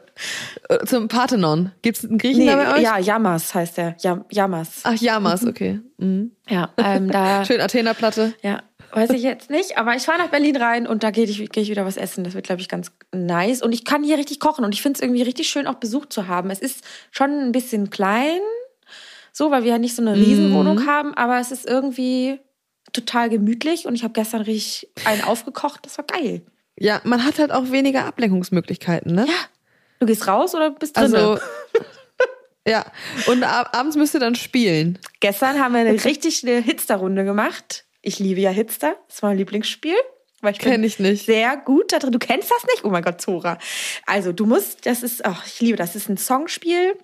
äh, 0.69 0.85
zum 0.85 1.07
Parthenon. 1.07 1.71
Gibt 1.83 1.99
es 1.99 2.05
einen 2.05 2.19
Griechen 2.19 2.41
nee, 2.41 2.47
da 2.47 2.57
bei 2.57 2.75
euch? 2.75 2.83
Ja, 2.83 2.99
Yamas 2.99 3.55
heißt 3.55 3.77
der. 3.77 3.95
Yamas. 4.29 4.81
Ach 4.83 4.95
Yamas, 4.95 5.47
okay. 5.47 5.79
Mhm. 5.99 6.33
Ja, 6.49 6.71
ähm, 6.77 7.09
da 7.09 7.45
schön 7.47 7.61
Athener 7.61 7.95
Platte. 7.95 8.35
Ja, 8.43 8.63
Weiß 8.93 9.11
ich 9.11 9.23
jetzt 9.23 9.51
nicht, 9.51 9.79
aber 9.79 9.95
ich 9.95 10.05
fahre 10.05 10.19
nach 10.19 10.29
Berlin 10.29 10.57
rein 10.57 10.87
und 10.87 11.03
da 11.03 11.11
gehe 11.11 11.25
ich, 11.25 11.51
geh 11.51 11.61
ich 11.61 11.71
wieder 11.71 11.85
was 11.85 11.97
essen. 11.97 12.25
Das 12.25 12.35
wird, 12.35 12.47
glaube 12.47 12.61
ich, 12.61 12.69
ganz 12.69 12.93
nice. 13.13 13.63
Und 13.63 13.73
ich 13.73 13.85
kann 13.85 14.03
hier 14.03 14.19
richtig 14.19 14.41
kochen 14.41 14.65
und 14.65 14.75
ich 14.75 14.83
finde 14.83 14.97
es 14.97 15.03
irgendwie 15.03 15.23
richtig 15.23 15.49
schön, 15.49 15.67
auch 15.67 15.75
Besuch 15.75 16.07
zu 16.07 16.29
haben. 16.29 16.51
Es 16.51 16.61
ist 16.61 16.85
schon 17.11 17.31
ein 17.31 17.53
bisschen 17.53 17.91
klein, 17.91 18.41
so, 19.33 19.51
weil 19.51 19.65
wir 19.65 19.73
ja 19.73 19.79
nicht 19.79 19.97
so 19.97 20.03
eine 20.03 20.15
Riesenwohnung 20.15 20.85
mm. 20.85 20.87
haben, 20.87 21.15
aber 21.15 21.39
es 21.39 21.53
ist 21.53 21.67
irgendwie 21.67 22.41
total 22.93 23.29
gemütlich 23.29 23.87
und 23.87 23.95
ich 23.95 24.05
habe 24.05 24.13
gestern 24.13 24.43
richtig 24.43 24.89
einen 25.05 25.23
aufgekocht. 25.23 25.85
Das 25.85 25.99
war 25.99 26.05
geil. 26.07 26.43
Ja, 26.79 27.01
man 27.05 27.25
hat 27.25 27.39
halt 27.39 27.53
auch 27.53 27.71
weniger 27.71 28.05
Ablenkungsmöglichkeiten, 28.05 29.15
ne? 29.15 29.27
Ja. 29.27 29.35
Du 29.99 30.07
gehst 30.07 30.27
raus 30.27 30.55
oder 30.55 30.71
bist 30.71 30.97
drin? 30.97 31.15
Also, 31.15 31.39
ja. 32.67 32.85
Und 33.27 33.43
ab 33.45 33.71
abends 33.73 33.97
müsst 33.97 34.15
ihr 34.15 34.21
dann 34.21 34.35
spielen. 34.35 34.99
Gestern 35.21 35.59
haben 35.59 35.73
wir 35.73 35.81
eine 35.81 36.05
richtig 36.05 36.43
eine 36.43 36.61
Hitster-Runde 36.61 37.25
gemacht 37.25 37.86
ich 38.07 38.21
liebe 38.21 38.41
ja 38.41 38.51
Hitster, 38.51 38.97
das 39.09 39.17
ist 39.17 39.23
mein 39.23 39.37
Lieblingsspiel. 39.37 39.97
Weil 40.43 40.53
ich 40.53 40.59
Kenn 40.59 40.85
ich 40.85 40.99
nicht. 40.99 41.27
Sehr 41.27 41.57
gut 41.57 41.93
da 41.93 41.99
drin. 41.99 42.13
Du 42.13 42.19
kennst 42.19 42.51
das 42.51 42.65
nicht? 42.67 42.85
Oh 42.85 42.91
mein 42.91 43.03
Gott, 43.03 43.21
Zora. 43.21 43.59
Also, 44.05 44.33
du 44.33 44.47
musst, 44.47 44.87
das 44.87 45.03
ist, 45.03 45.25
ach, 45.25 45.45
ich 45.47 45.61
liebe 45.61 45.77
das, 45.77 45.95
das 45.95 46.03
ist 46.03 46.09
ein 46.09 46.19
Songspiel 46.19 46.97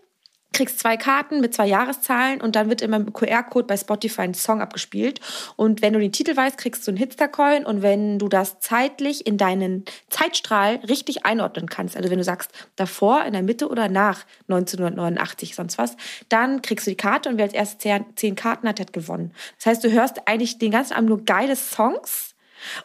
kriegst 0.53 0.79
zwei 0.79 0.97
Karten 0.97 1.41
mit 1.41 1.55
zwei 1.55 1.67
Jahreszahlen 1.67 2.41
und 2.41 2.57
dann 2.57 2.69
wird 2.69 2.83
immer 2.83 2.99
mit 2.99 3.15
QR-Code 3.15 3.67
bei 3.67 3.77
Spotify 3.77 4.23
ein 4.23 4.35
Song 4.35 4.61
abgespielt. 4.61 5.21
Und 5.57 5.83
wenn 5.83 5.93
du 5.93 5.99
den 5.99 6.13
Titel 6.13 6.37
weißt, 6.37 6.59
kriegst 6.59 6.87
du 6.87 6.91
einen 6.91 6.99
Hitster-Coin 6.99 7.65
und 7.65 7.83
wenn 7.83 8.19
du 8.19 8.29
das 8.29 8.61
zeitlich 8.61 9.27
in 9.27 9.39
deinen 9.39 9.85
Zeitstrahl 10.11 10.77
richtig 10.89 11.25
einordnen 11.25 11.69
kannst, 11.69 11.97
also 11.97 12.11
wenn 12.11 12.19
du 12.19 12.25
sagst 12.25 12.53
davor, 12.77 13.25
in 13.25 13.33
der 13.33 13.43
Mitte 13.43 13.69
oder 13.69 13.89
nach 13.89 14.25
1989, 14.49 15.55
sonst 15.55 15.79
was, 15.79 15.97
dann 16.29 16.63
kriegst 16.63 16.87
du 16.87 16.91
die 16.91 16.97
Karte 16.97 17.29
und 17.29 17.39
wer 17.39 17.45
als 17.45 17.55
erstes 17.55 17.95
zehn 18.17 18.35
Karten 18.35 18.69
hat, 18.69 18.81
hat 18.81 18.93
gewonnen. 18.93 19.33
Das 19.57 19.67
heißt, 19.67 19.85
du 19.85 19.91
hörst 19.91 20.29
eigentlich 20.29 20.59
den 20.59 20.71
ganzen 20.71 20.95
Abend 20.95 21.09
nur 21.09 21.25
geile 21.25 21.57
Songs 21.57 22.32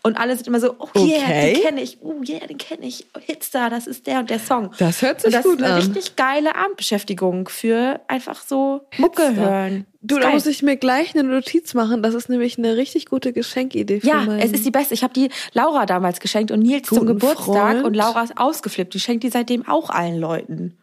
und 0.03 0.17
alle 0.17 0.35
sind 0.35 0.47
immer 0.47 0.59
so, 0.59 0.75
oh 0.79 0.87
yeah, 0.95 1.17
okay. 1.23 1.53
den 1.53 1.61
kenne 1.63 1.81
ich, 1.81 1.97
oh 2.01 2.21
yeah, 2.27 2.45
den 2.45 2.57
kenne 2.57 2.85
ich, 2.85 3.05
oh, 3.15 3.19
Hitstar, 3.19 3.69
das 3.69 3.87
ist 3.87 4.07
der 4.07 4.19
und 4.19 4.29
der 4.29 4.39
Song. 4.39 4.71
Das 4.77 5.01
hört 5.01 5.21
sich 5.21 5.35
gut 5.41 5.61
an. 5.61 5.69
Das 5.69 5.85
ist 5.85 5.85
eine 5.85 5.95
richtig 5.95 6.15
geile 6.15 6.55
Abendbeschäftigung 6.55 7.49
für 7.49 7.99
einfach 8.07 8.41
so 8.41 8.81
Mucke 8.97 9.27
Hitstar. 9.27 9.49
hören. 9.49 9.85
Du, 10.01 10.19
da 10.19 10.29
muss 10.29 10.45
ich 10.45 10.63
mir 10.63 10.77
gleich 10.77 11.15
eine 11.15 11.27
Notiz 11.27 11.73
machen. 11.73 12.01
Das 12.01 12.13
ist 12.13 12.29
nämlich 12.29 12.57
eine 12.57 12.77
richtig 12.77 13.07
gute 13.07 13.33
Geschenkidee 13.33 13.99
für 13.99 14.07
Ja, 14.07 14.25
es 14.37 14.51
ist 14.51 14.65
die 14.65 14.71
beste. 14.71 14.93
Ich 14.93 15.03
habe 15.03 15.13
die 15.13 15.29
Laura 15.53 15.85
damals 15.85 16.19
geschenkt 16.19 16.51
und 16.51 16.61
Nils 16.61 16.87
zum 16.87 17.05
Geburtstag 17.05 17.43
Freund. 17.45 17.83
und 17.83 17.93
Laura 17.93 18.23
ist 18.23 18.37
ausgeflippt. 18.37 18.93
Die 18.93 18.99
schenkt 19.01 19.23
die 19.23 19.29
seitdem 19.29 19.67
auch 19.67 19.89
allen 19.89 20.17
Leuten. 20.17 20.77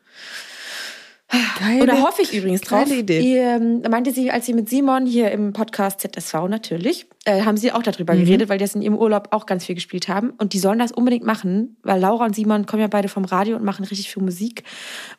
Geile, 1.58 1.82
Oder 1.82 2.02
hoffe 2.02 2.22
ich 2.22 2.34
übrigens 2.34 2.60
drauf. 2.62 2.90
Idee. 2.90 3.20
Die, 3.20 3.36
ähm, 3.36 3.82
meinte 3.90 4.12
sie, 4.12 4.30
als 4.30 4.46
sie 4.46 4.52
mit 4.52 4.68
Simon 4.68 5.06
hier 5.06 5.30
im 5.30 5.52
Podcast 5.52 6.00
ZSV 6.00 6.48
natürlich, 6.48 7.06
äh, 7.24 7.42
haben 7.42 7.56
sie 7.56 7.72
auch 7.72 7.82
darüber 7.82 8.14
mhm. 8.14 8.24
geredet, 8.24 8.48
weil 8.48 8.58
die 8.58 8.64
das 8.64 8.74
in 8.74 8.82
ihrem 8.82 8.96
Urlaub 8.96 9.28
auch 9.30 9.46
ganz 9.46 9.64
viel 9.64 9.74
gespielt 9.74 10.08
haben. 10.08 10.30
Und 10.38 10.52
die 10.52 10.58
sollen 10.58 10.78
das 10.78 10.92
unbedingt 10.92 11.24
machen, 11.24 11.76
weil 11.82 12.00
Laura 12.00 12.24
und 12.26 12.34
Simon 12.34 12.66
kommen 12.66 12.82
ja 12.82 12.88
beide 12.88 13.08
vom 13.08 13.24
Radio 13.24 13.56
und 13.56 13.64
machen 13.64 13.84
richtig 13.84 14.10
viel 14.12 14.22
Musik. 14.22 14.64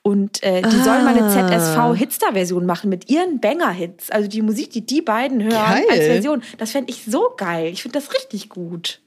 Und 0.01 0.43
äh, 0.43 0.61
die 0.61 0.67
ah. 0.67 0.83
sollen 0.83 1.05
mal 1.05 1.17
eine 1.17 1.29
ZSV-Hitster-Version 1.29 2.65
machen 2.65 2.89
mit 2.89 3.09
ihren 3.09 3.39
Banger-Hits. 3.39 4.11
Also 4.11 4.27
die 4.27 4.41
Musik, 4.41 4.71
die 4.71 4.85
die 4.85 5.01
beiden 5.01 5.43
hören 5.43 5.51
geil. 5.53 5.85
als 5.89 5.99
Version. 5.99 6.43
Das 6.57 6.71
fände 6.71 6.91
ich 6.91 7.03
so 7.05 7.31
geil. 7.37 7.71
Ich 7.71 7.81
finde 7.81 7.99
das 7.99 8.13
richtig 8.13 8.49
gut. 8.49 9.01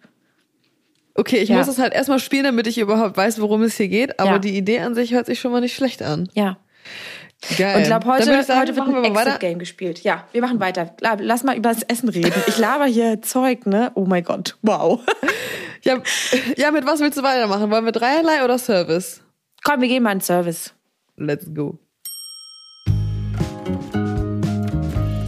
Okay, 1.18 1.38
ich 1.38 1.48
ja. 1.48 1.56
muss 1.58 1.66
es 1.66 1.78
halt 1.78 1.94
erstmal 1.94 2.20
spielen, 2.20 2.44
damit 2.44 2.68
ich 2.68 2.78
überhaupt 2.78 3.16
weiß, 3.16 3.40
worum 3.40 3.62
es 3.62 3.76
hier 3.76 3.88
geht. 3.88 4.20
Aber 4.20 4.32
ja. 4.32 4.38
die 4.38 4.56
Idee 4.56 4.78
an 4.78 4.94
sich 4.94 5.12
hört 5.12 5.26
sich 5.26 5.40
schon 5.40 5.50
mal 5.50 5.60
nicht 5.60 5.74
schlecht 5.74 6.00
an. 6.00 6.28
Ja. 6.34 6.58
Geil. 7.56 7.76
Und 7.76 7.82
ich 7.82 7.86
glaube, 7.86 8.06
heute, 8.06 8.24
sagen, 8.42 8.60
heute 8.60 8.76
wird 8.76 8.88
ein 8.88 9.04
Exit-Game 9.04 9.58
gespielt. 9.58 10.02
Ja, 10.02 10.26
wir 10.32 10.40
machen 10.40 10.58
weiter. 10.58 10.94
Lass 11.00 11.44
mal 11.44 11.56
über 11.56 11.72
das 11.72 11.82
Essen 11.84 12.08
reden. 12.08 12.32
Ich 12.46 12.58
laber 12.58 12.86
hier 12.86 13.22
Zeug, 13.22 13.64
ne? 13.64 13.92
Oh 13.94 14.04
mein 14.04 14.24
Gott, 14.24 14.56
wow. 14.62 15.00
Ja, 15.84 16.02
ja, 16.56 16.72
mit 16.72 16.84
was 16.86 16.98
willst 16.98 17.16
du 17.16 17.22
weitermachen? 17.22 17.70
Wollen 17.70 17.84
wir 17.84 17.92
Dreierlei 17.92 18.44
oder 18.44 18.58
Service? 18.58 19.22
Komm, 19.62 19.80
wir 19.80 19.86
gehen 19.86 20.02
mal 20.02 20.10
in 20.10 20.20
Service. 20.20 20.74
Let's 21.16 21.46
go. 21.54 21.78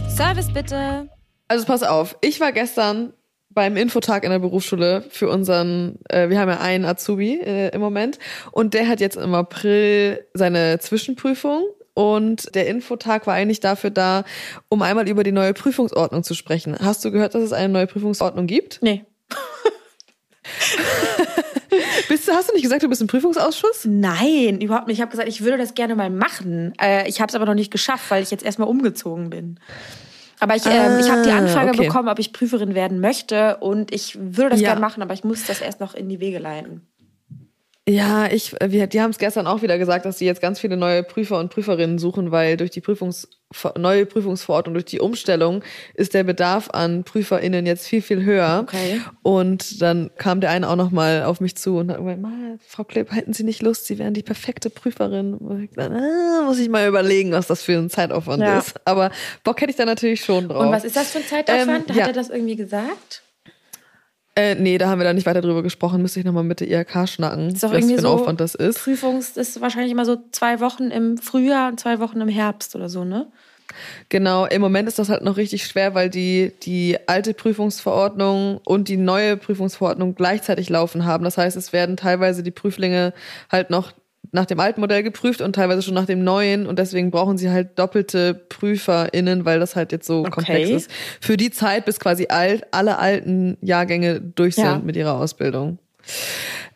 Service 0.09 0.51
bitte. 0.53 1.09
Also 1.47 1.65
pass 1.65 1.83
auf, 1.83 2.17
ich 2.19 2.41
war 2.41 2.51
gestern 2.51 3.13
beim 3.53 3.77
Infotag 3.77 4.23
in 4.23 4.31
der 4.31 4.39
Berufsschule 4.39 5.03
für 5.09 5.29
unseren, 5.29 5.99
äh, 6.09 6.29
wir 6.29 6.39
haben 6.39 6.49
ja 6.49 6.59
einen 6.59 6.85
Azubi 6.85 7.39
äh, 7.39 7.69
im 7.69 7.81
Moment 7.81 8.19
und 8.51 8.73
der 8.73 8.87
hat 8.87 8.99
jetzt 8.99 9.17
im 9.17 9.33
April 9.33 10.25
seine 10.33 10.79
Zwischenprüfung 10.79 11.65
und 11.93 12.53
der 12.55 12.67
Infotag 12.67 13.27
war 13.27 13.33
eigentlich 13.33 13.59
dafür 13.59 13.89
da, 13.89 14.23
um 14.69 14.81
einmal 14.81 15.09
über 15.09 15.23
die 15.23 15.31
neue 15.31 15.53
Prüfungsordnung 15.53 16.23
zu 16.23 16.33
sprechen. 16.33 16.77
Hast 16.79 17.03
du 17.03 17.11
gehört, 17.11 17.35
dass 17.35 17.43
es 17.43 17.53
eine 17.53 17.69
neue 17.69 17.87
Prüfungsordnung 17.87 18.47
gibt? 18.47 18.79
Nee. 18.81 19.05
bist 22.07 22.27
du, 22.27 22.31
hast 22.31 22.49
du 22.49 22.53
nicht 22.53 22.63
gesagt, 22.63 22.83
du 22.83 22.89
bist 22.89 23.01
im 23.01 23.07
Prüfungsausschuss? 23.07 23.85
Nein, 23.85 24.61
überhaupt 24.61 24.87
nicht. 24.87 24.97
Ich 24.97 25.01
habe 25.01 25.11
gesagt, 25.11 25.27
ich 25.27 25.43
würde 25.43 25.57
das 25.57 25.73
gerne 25.73 25.95
mal 25.95 26.09
machen. 26.09 26.73
Äh, 26.81 27.09
ich 27.09 27.21
habe 27.21 27.29
es 27.29 27.35
aber 27.35 27.45
noch 27.45 27.53
nicht 27.53 27.71
geschafft, 27.71 28.09
weil 28.09 28.23
ich 28.23 28.31
jetzt 28.31 28.43
erstmal 28.43 28.69
umgezogen 28.69 29.29
bin. 29.29 29.59
Aber 30.41 30.55
ich, 30.55 30.65
ah, 30.65 30.97
äh, 30.97 30.99
ich 30.99 31.11
habe 31.11 31.21
die 31.21 31.29
Anfrage 31.29 31.69
okay. 31.69 31.85
bekommen, 31.85 32.09
ob 32.09 32.17
ich 32.17 32.33
Prüferin 32.33 32.73
werden 32.73 32.99
möchte 32.99 33.57
und 33.57 33.93
ich 33.93 34.17
würde 34.19 34.49
das 34.49 34.61
ja. 34.61 34.69
gerne 34.69 34.81
machen, 34.81 35.03
aber 35.03 35.13
ich 35.13 35.23
muss 35.23 35.45
das 35.45 35.61
erst 35.61 35.79
noch 35.79 35.93
in 35.93 36.09
die 36.09 36.19
Wege 36.19 36.39
leiten. 36.39 36.90
Ja, 37.89 38.27
ich, 38.31 38.53
wir, 38.63 38.85
die 38.85 39.01
haben 39.01 39.09
es 39.09 39.17
gestern 39.17 39.47
auch 39.47 39.63
wieder 39.63 39.79
gesagt, 39.79 40.05
dass 40.05 40.19
sie 40.19 40.25
jetzt 40.25 40.39
ganz 40.39 40.59
viele 40.59 40.77
neue 40.77 41.01
Prüfer 41.01 41.39
und 41.39 41.51
Prüferinnen 41.51 41.97
suchen, 41.97 42.29
weil 42.29 42.55
durch 42.55 42.69
die 42.69 42.79
Prüfungs, 42.79 43.27
neue 43.75 44.05
Prüfungsverordnung, 44.05 44.75
durch 44.75 44.85
die 44.85 44.99
Umstellung 44.99 45.63
ist 45.95 46.13
der 46.13 46.23
Bedarf 46.23 46.69
an 46.69 47.03
PrüferInnen 47.03 47.65
jetzt 47.65 47.87
viel, 47.87 48.03
viel 48.03 48.23
höher. 48.23 48.59
Okay. 48.61 49.01
Und 49.23 49.81
dann 49.81 50.11
kam 50.17 50.41
der 50.41 50.51
eine 50.51 50.69
auch 50.69 50.75
nochmal 50.75 51.23
auf 51.23 51.41
mich 51.41 51.55
zu 51.57 51.77
und 51.77 51.89
hat 51.89 51.97
gesagt, 51.97 52.21
Frau 52.67 52.83
Klepp, 52.83 53.11
hätten 53.15 53.33
Sie 53.33 53.43
nicht 53.43 53.63
Lust, 53.63 53.87
Sie 53.87 53.97
wären 53.97 54.13
die 54.13 54.23
perfekte 54.23 54.69
Prüferin. 54.69 55.33
Und 55.33 55.63
ich 55.63 55.77
ah, 55.79 56.43
muss 56.45 56.59
ich 56.59 56.69
mal 56.69 56.87
überlegen, 56.87 57.31
was 57.31 57.47
das 57.47 57.63
für 57.63 57.79
ein 57.79 57.89
Zeitaufwand 57.89 58.43
ja. 58.43 58.59
ist. 58.59 58.75
Aber 58.85 59.09
Bock 59.43 59.59
hätte 59.59 59.71
ich 59.71 59.77
da 59.77 59.85
natürlich 59.85 60.23
schon 60.23 60.49
drauf. 60.49 60.67
Und 60.67 60.71
was 60.71 60.83
ist 60.83 60.95
das 60.95 61.09
für 61.09 61.17
ein 61.17 61.25
Zeitaufwand? 61.25 61.89
Ähm, 61.89 61.95
Hat 61.95 61.95
ja. 61.95 62.07
er 62.07 62.13
das 62.13 62.29
irgendwie 62.29 62.57
gesagt? 62.57 63.23
Äh, 64.35 64.55
nee, 64.55 64.77
da 64.77 64.87
haben 64.89 64.99
wir 64.99 65.03
da 65.03 65.13
nicht 65.13 65.25
weiter 65.25 65.41
drüber 65.41 65.61
gesprochen. 65.61 66.01
Müsste 66.01 66.19
ich 66.19 66.25
nochmal 66.25 66.43
mit 66.43 66.61
der 66.61 66.69
IHK 66.69 67.07
schnacken, 67.07 67.49
ist 67.49 67.63
was 67.63 67.71
für 67.71 67.77
ein 67.77 67.99
so 67.99 68.07
Aufwand 68.07 68.39
das 68.39 68.55
ist. 68.55 68.79
Prüfungs 68.81 69.35
ist 69.35 69.59
wahrscheinlich 69.59 69.91
immer 69.91 70.05
so 70.05 70.17
zwei 70.31 70.61
Wochen 70.61 70.89
im 70.89 71.17
Frühjahr 71.17 71.69
und 71.69 71.79
zwei 71.79 71.99
Wochen 71.99 72.21
im 72.21 72.29
Herbst 72.29 72.75
oder 72.75 72.87
so, 72.87 73.03
ne? 73.03 73.27
Genau, 74.09 74.45
im 74.45 74.61
Moment 74.61 74.87
ist 74.87 74.99
das 74.99 75.09
halt 75.09 75.23
noch 75.23 75.37
richtig 75.37 75.65
schwer, 75.65 75.93
weil 75.93 76.09
die, 76.09 76.53
die 76.63 76.97
alte 77.07 77.33
Prüfungsverordnung 77.33 78.59
und 78.65 78.87
die 78.87 78.97
neue 78.97 79.37
Prüfungsverordnung 79.37 80.15
gleichzeitig 80.15 80.69
laufen 80.69 81.05
haben. 81.05 81.23
Das 81.23 81.37
heißt, 81.37 81.55
es 81.57 81.73
werden 81.73 81.97
teilweise 81.97 82.43
die 82.43 82.51
Prüflinge 82.51 83.13
halt 83.49 83.69
noch 83.69 83.93
nach 84.31 84.45
dem 84.45 84.59
alten 84.59 84.79
Modell 84.81 85.03
geprüft 85.03 85.41
und 85.41 85.53
teilweise 85.53 85.81
schon 85.81 85.93
nach 85.93 86.05
dem 86.05 86.23
neuen 86.23 86.65
und 86.65 86.79
deswegen 86.79 87.11
brauchen 87.11 87.37
sie 87.37 87.49
halt 87.49 87.77
doppelte 87.77 88.33
PrüferInnen, 88.33 89.45
weil 89.45 89.59
das 89.59 89.75
halt 89.75 89.91
jetzt 89.91 90.07
so 90.07 90.19
okay. 90.19 90.29
komplex 90.31 90.69
ist. 90.69 90.91
Für 91.19 91.37
die 91.37 91.51
Zeit, 91.51 91.85
bis 91.85 91.99
quasi 91.99 92.27
alt, 92.29 92.63
alle 92.71 92.97
alten 92.97 93.57
Jahrgänge 93.61 94.21
durch 94.21 94.55
sind 94.55 94.65
ja. 94.65 94.79
mit 94.79 94.95
ihrer 94.95 95.17
Ausbildung. 95.17 95.79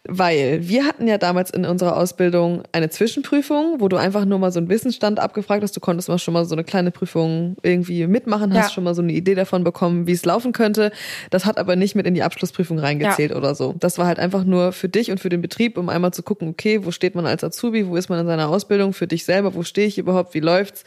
Weil 0.07 0.67
wir 0.67 0.85
hatten 0.85 1.07
ja 1.07 1.17
damals 1.17 1.49
in 1.49 1.65
unserer 1.65 1.97
Ausbildung 1.97 2.63
eine 2.71 2.89
Zwischenprüfung, 2.89 3.79
wo 3.79 3.87
du 3.87 3.97
einfach 3.97 4.25
nur 4.25 4.39
mal 4.39 4.51
so 4.51 4.59
einen 4.59 4.69
Wissensstand 4.69 5.19
abgefragt 5.19 5.63
hast. 5.63 5.75
Du 5.75 5.79
konntest 5.79 6.09
mal 6.09 6.19
schon 6.19 6.33
mal 6.33 6.45
so 6.45 6.55
eine 6.55 6.63
kleine 6.63 6.91
Prüfung 6.91 7.55
irgendwie 7.63 8.05
mitmachen, 8.07 8.53
hast 8.53 8.69
ja. 8.69 8.73
schon 8.73 8.83
mal 8.83 8.95
so 8.95 9.01
eine 9.01 9.13
Idee 9.13 9.35
davon 9.35 9.63
bekommen, 9.63 10.07
wie 10.07 10.11
es 10.11 10.25
laufen 10.25 10.51
könnte. 10.51 10.91
Das 11.29 11.45
hat 11.45 11.57
aber 11.57 11.75
nicht 11.75 11.95
mit 11.95 12.05
in 12.05 12.13
die 12.13 12.23
Abschlussprüfung 12.23 12.79
reingezählt 12.79 13.31
ja. 13.31 13.37
oder 13.37 13.55
so. 13.55 13.75
Das 13.79 13.97
war 13.97 14.07
halt 14.07 14.19
einfach 14.19 14.43
nur 14.43 14.71
für 14.71 14.89
dich 14.89 15.11
und 15.11 15.19
für 15.19 15.29
den 15.29 15.41
Betrieb, 15.41 15.77
um 15.77 15.89
einmal 15.89 16.11
zu 16.11 16.23
gucken, 16.23 16.49
okay, 16.49 16.85
wo 16.85 16.91
steht 16.91 17.15
man 17.15 17.25
als 17.25 17.43
Azubi, 17.43 17.87
wo 17.87 17.95
ist 17.95 18.09
man 18.09 18.19
in 18.19 18.27
seiner 18.27 18.49
Ausbildung, 18.49 18.93
für 18.93 19.07
dich 19.07 19.25
selber, 19.25 19.55
wo 19.55 19.63
stehe 19.63 19.87
ich 19.87 19.97
überhaupt, 19.97 20.33
wie 20.33 20.39
läuft's, 20.39 20.83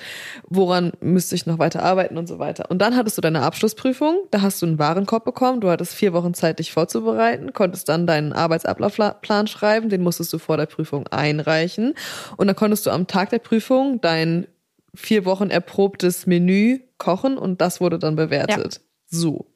woran 0.49 0.93
müsste 1.01 1.35
ich 1.35 1.47
noch 1.47 1.59
weiter 1.59 1.83
arbeiten 1.83 2.17
und 2.19 2.29
so 2.29 2.39
weiter. 2.39 2.71
Und 2.71 2.79
dann 2.81 2.97
hattest 2.97 3.17
du 3.19 3.23
deine 3.23 3.43
Abschlussprüfung, 3.43 4.19
da 4.31 4.43
hast 4.43 4.63
du 4.63 4.67
einen 4.67 4.79
Warenkorb 4.79 5.25
bekommen, 5.25 5.61
du 5.61 5.71
hattest 5.71 5.95
vier 5.95 6.13
Wochen 6.13 6.35
Zeit, 6.35 6.59
dich 6.59 6.73
vorzubereiten, 6.73 7.53
konntest 7.53 7.89
dann 7.89 8.07
deinen 8.07 8.33
Arbeitsablauf 8.33 8.99
Plan 9.13 9.47
schreiben, 9.47 9.89
den 9.89 10.03
musstest 10.03 10.33
du 10.33 10.39
vor 10.39 10.57
der 10.57 10.67
Prüfung 10.67 11.07
einreichen. 11.09 11.95
Und 12.37 12.47
dann 12.47 12.57
konntest 12.57 12.87
du 12.87 12.91
am 12.91 13.07
Tag 13.07 13.31
der 13.31 13.39
Prüfung 13.39 14.01
dein 14.01 14.47
vier 14.95 15.25
Wochen 15.25 15.51
erprobtes 15.51 16.27
Menü 16.27 16.81
kochen 16.99 17.39
und 17.39 17.61
das 17.61 17.81
wurde 17.81 17.99
dann 17.99 18.17
bewertet. 18.17 18.75
Ja. 18.75 19.19
So. 19.19 19.47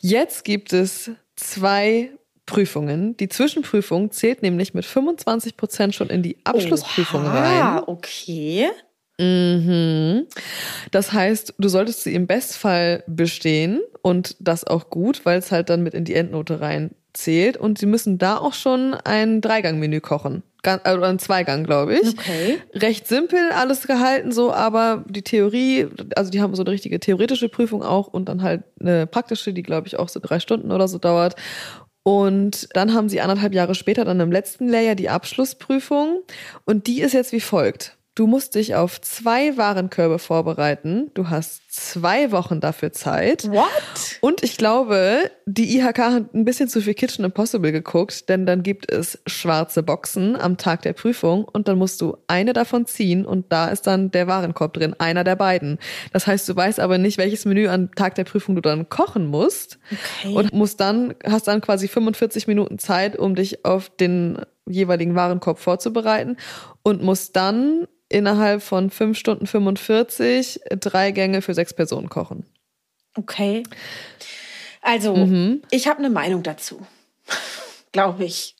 Jetzt 0.00 0.44
gibt 0.44 0.72
es 0.72 1.10
zwei 1.36 2.10
Prüfungen. 2.46 3.16
Die 3.16 3.28
Zwischenprüfung 3.28 4.10
zählt 4.10 4.42
nämlich 4.42 4.72
mit 4.72 4.84
25 4.84 5.56
Prozent 5.56 5.94
schon 5.94 6.08
in 6.08 6.22
die 6.22 6.38
Abschlussprüfung 6.44 7.22
Oha, 7.22 7.74
rein. 7.76 7.82
okay. 7.86 8.68
Mhm. 9.18 10.26
Das 10.90 11.12
heißt, 11.12 11.54
du 11.58 11.68
solltest 11.68 12.04
sie 12.04 12.14
im 12.14 12.26
Bestfall 12.26 13.02
bestehen 13.06 13.80
und 14.02 14.36
das 14.40 14.64
auch 14.64 14.90
gut, 14.90 15.24
weil 15.24 15.38
es 15.38 15.50
halt 15.50 15.70
dann 15.70 15.82
mit 15.82 15.94
in 15.94 16.04
die 16.04 16.14
Endnote 16.14 16.60
rein 16.60 16.90
zählt 17.16 17.56
und 17.56 17.78
sie 17.78 17.86
müssen 17.86 18.18
da 18.18 18.36
auch 18.36 18.54
schon 18.54 18.94
ein 18.94 19.40
Dreigang-Menü 19.40 20.00
kochen. 20.00 20.42
Oder 20.64 21.06
ein 21.06 21.20
Zweigang, 21.20 21.62
glaube 21.62 21.94
ich. 21.94 22.08
Okay. 22.08 22.58
Recht 22.74 23.06
simpel 23.06 23.38
alles 23.54 23.86
gehalten, 23.86 24.32
so, 24.32 24.52
aber 24.52 25.04
die 25.08 25.22
Theorie, 25.22 25.86
also 26.16 26.30
die 26.30 26.40
haben 26.40 26.56
so 26.56 26.64
eine 26.64 26.72
richtige 26.72 26.98
theoretische 26.98 27.48
Prüfung 27.48 27.84
auch 27.84 28.08
und 28.08 28.28
dann 28.28 28.42
halt 28.42 28.64
eine 28.80 29.06
praktische, 29.06 29.52
die, 29.52 29.62
glaube 29.62 29.86
ich, 29.86 29.96
auch 29.96 30.08
so 30.08 30.18
drei 30.20 30.40
Stunden 30.40 30.72
oder 30.72 30.88
so 30.88 30.98
dauert. 30.98 31.36
Und 32.02 32.68
dann 32.72 32.94
haben 32.94 33.08
sie 33.08 33.20
anderthalb 33.20 33.54
Jahre 33.54 33.74
später 33.74 34.04
dann 34.04 34.20
im 34.20 34.32
letzten 34.32 34.68
Layer 34.68 34.94
die 34.94 35.08
Abschlussprüfung 35.08 36.22
und 36.64 36.86
die 36.88 37.00
ist 37.00 37.14
jetzt 37.14 37.32
wie 37.32 37.40
folgt. 37.40 37.95
Du 38.16 38.26
musst 38.26 38.54
dich 38.54 38.74
auf 38.74 38.98
zwei 39.02 39.58
Warenkörbe 39.58 40.18
vorbereiten. 40.18 41.10
Du 41.12 41.28
hast 41.28 41.70
zwei 41.70 42.32
Wochen 42.32 42.60
dafür 42.60 42.90
Zeit. 42.90 43.46
What? 43.50 43.68
Und 44.22 44.42
ich 44.42 44.56
glaube, 44.56 45.30
die 45.44 45.76
IHK 45.76 45.98
hat 45.98 46.34
ein 46.34 46.46
bisschen 46.46 46.70
zu 46.70 46.80
viel 46.80 46.94
Kitchen 46.94 47.26
Impossible 47.26 47.72
geguckt, 47.72 48.30
denn 48.30 48.46
dann 48.46 48.62
gibt 48.62 48.90
es 48.90 49.18
schwarze 49.26 49.82
Boxen 49.82 50.34
am 50.34 50.56
Tag 50.56 50.80
der 50.80 50.94
Prüfung 50.94 51.44
und 51.44 51.68
dann 51.68 51.76
musst 51.76 52.00
du 52.00 52.16
eine 52.26 52.54
davon 52.54 52.86
ziehen 52.86 53.26
und 53.26 53.52
da 53.52 53.68
ist 53.68 53.86
dann 53.86 54.10
der 54.10 54.26
Warenkorb 54.26 54.72
drin, 54.72 54.96
einer 54.98 55.22
der 55.22 55.36
beiden. 55.36 55.78
Das 56.14 56.26
heißt, 56.26 56.48
du 56.48 56.56
weißt 56.56 56.80
aber 56.80 56.96
nicht, 56.96 57.18
welches 57.18 57.44
Menü 57.44 57.68
am 57.68 57.94
Tag 57.94 58.14
der 58.14 58.24
Prüfung 58.24 58.54
du 58.54 58.62
dann 58.62 58.88
kochen 58.88 59.26
musst 59.26 59.78
okay. 60.22 60.34
und 60.34 60.54
musst 60.54 60.80
dann 60.80 61.14
hast 61.22 61.48
dann 61.48 61.60
quasi 61.60 61.86
45 61.86 62.46
Minuten 62.46 62.78
Zeit, 62.78 63.18
um 63.18 63.34
dich 63.34 63.66
auf 63.66 63.90
den 63.90 64.38
jeweiligen 64.66 65.14
Warenkorb 65.14 65.58
vorzubereiten 65.58 66.38
und 66.82 67.02
musst 67.02 67.36
dann 67.36 67.86
innerhalb 68.08 68.62
von 68.62 68.90
5 68.90 69.18
Stunden 69.18 69.46
45 69.46 70.60
drei 70.80 71.10
Gänge 71.10 71.42
für 71.42 71.54
sechs 71.54 71.74
Personen 71.74 72.08
kochen. 72.08 72.46
Okay. 73.16 73.62
Also, 74.82 75.16
mhm. 75.16 75.62
ich 75.70 75.88
habe 75.88 75.98
eine 75.98 76.10
Meinung 76.10 76.42
dazu. 76.42 76.86
Glaube 77.92 78.24
ich. 78.24 78.56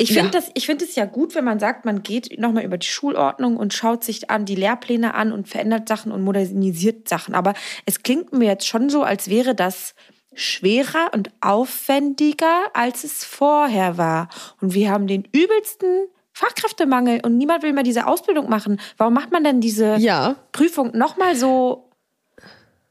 Ich 0.00 0.12
finde 0.12 0.26
ja. 0.26 0.30
das, 0.30 0.50
ich 0.54 0.66
finde 0.66 0.84
es 0.84 0.94
ja 0.94 1.06
gut, 1.06 1.34
wenn 1.34 1.44
man 1.44 1.58
sagt, 1.58 1.84
man 1.84 2.04
geht 2.04 2.38
nochmal 2.38 2.64
über 2.64 2.78
die 2.78 2.86
Schulordnung 2.86 3.56
und 3.56 3.74
schaut 3.74 4.04
sich 4.04 4.30
an 4.30 4.44
die 4.44 4.54
Lehrpläne 4.54 5.14
an 5.14 5.32
und 5.32 5.48
verändert 5.48 5.88
Sachen 5.88 6.12
und 6.12 6.22
modernisiert 6.22 7.08
Sachen. 7.08 7.34
Aber 7.34 7.54
es 7.84 8.04
klingt 8.04 8.32
mir 8.32 8.46
jetzt 8.46 8.66
schon 8.68 8.90
so, 8.90 9.02
als 9.02 9.28
wäre 9.28 9.56
das 9.56 9.96
schwerer 10.34 11.10
und 11.14 11.30
aufwendiger, 11.40 12.66
als 12.74 13.02
es 13.02 13.24
vorher 13.24 13.98
war. 13.98 14.28
Und 14.60 14.72
wir 14.72 14.90
haben 14.90 15.08
den 15.08 15.24
übelsten 15.32 16.06
Fachkräftemangel 16.38 17.20
und 17.24 17.36
niemand 17.36 17.64
will 17.64 17.72
mehr 17.72 17.82
diese 17.82 18.06
Ausbildung 18.06 18.48
machen. 18.48 18.80
Warum 18.96 19.12
macht 19.14 19.32
man 19.32 19.42
denn 19.42 19.60
diese 19.60 19.96
ja. 19.96 20.36
Prüfung 20.52 20.96
nochmal 20.96 21.34
so, 21.34 21.90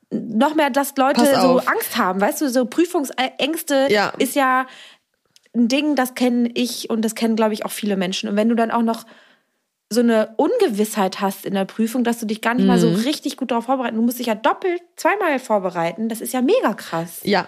noch 0.10 0.54
mehr, 0.54 0.70
dass 0.70 0.98
Leute 0.98 1.25
so 1.25 1.60
Angst 1.60 1.98
haben? 1.98 2.20
Weißt 2.20 2.42
du, 2.42 2.50
so 2.50 2.66
Prüfungsängste 2.66 3.88
ja. 3.89 4.10
ist 4.18 4.36
ja 4.36 4.68
ein 5.56 5.70
Ding, 5.70 5.96
das 5.96 6.13
kenne 6.13 6.50
ich 6.56 6.89
und 6.89 7.04
das 7.04 7.16
kennen, 7.16 7.38
glaube 7.38 7.54
ich, 7.54 7.63
auch 7.63 7.72
viele 7.72 7.96
Menschen. 7.96 8.27
Und 8.27 8.36
wenn 8.36 8.50
du 8.50 8.56
dann 8.56 8.70
auch 8.70 8.82
noch 8.82 9.06
so 9.89 10.01
eine 10.01 10.34
Ungewissheit 10.36 11.22
hast 11.22 11.46
in 11.46 11.54
der 11.54 11.63
Prüfung, 11.63 12.04
dass 12.04 12.20
du 12.20 12.25
dich 12.25 12.42
gar 12.42 12.54
nicht 12.54 12.63
mhm. 12.63 12.68
mal 12.68 12.80
so 12.80 12.89
mhm. 12.89 12.96
richtig 12.98 13.38
gut 13.38 13.51
darauf 13.51 13.63
vorbereiten. 13.63 13.96
Du 13.96 14.01
musst 14.01 14.20
dich 14.20 14.27
ja 14.27 14.36
doppelt 14.36 14.82
zweimal 14.98 15.39
vorbereiten. 15.39 16.10
Das 16.10 16.20
ist 16.20 16.34
ja 16.34 16.42
mega 16.42 16.74
krass. 16.74 17.22
Ja, 17.24 17.48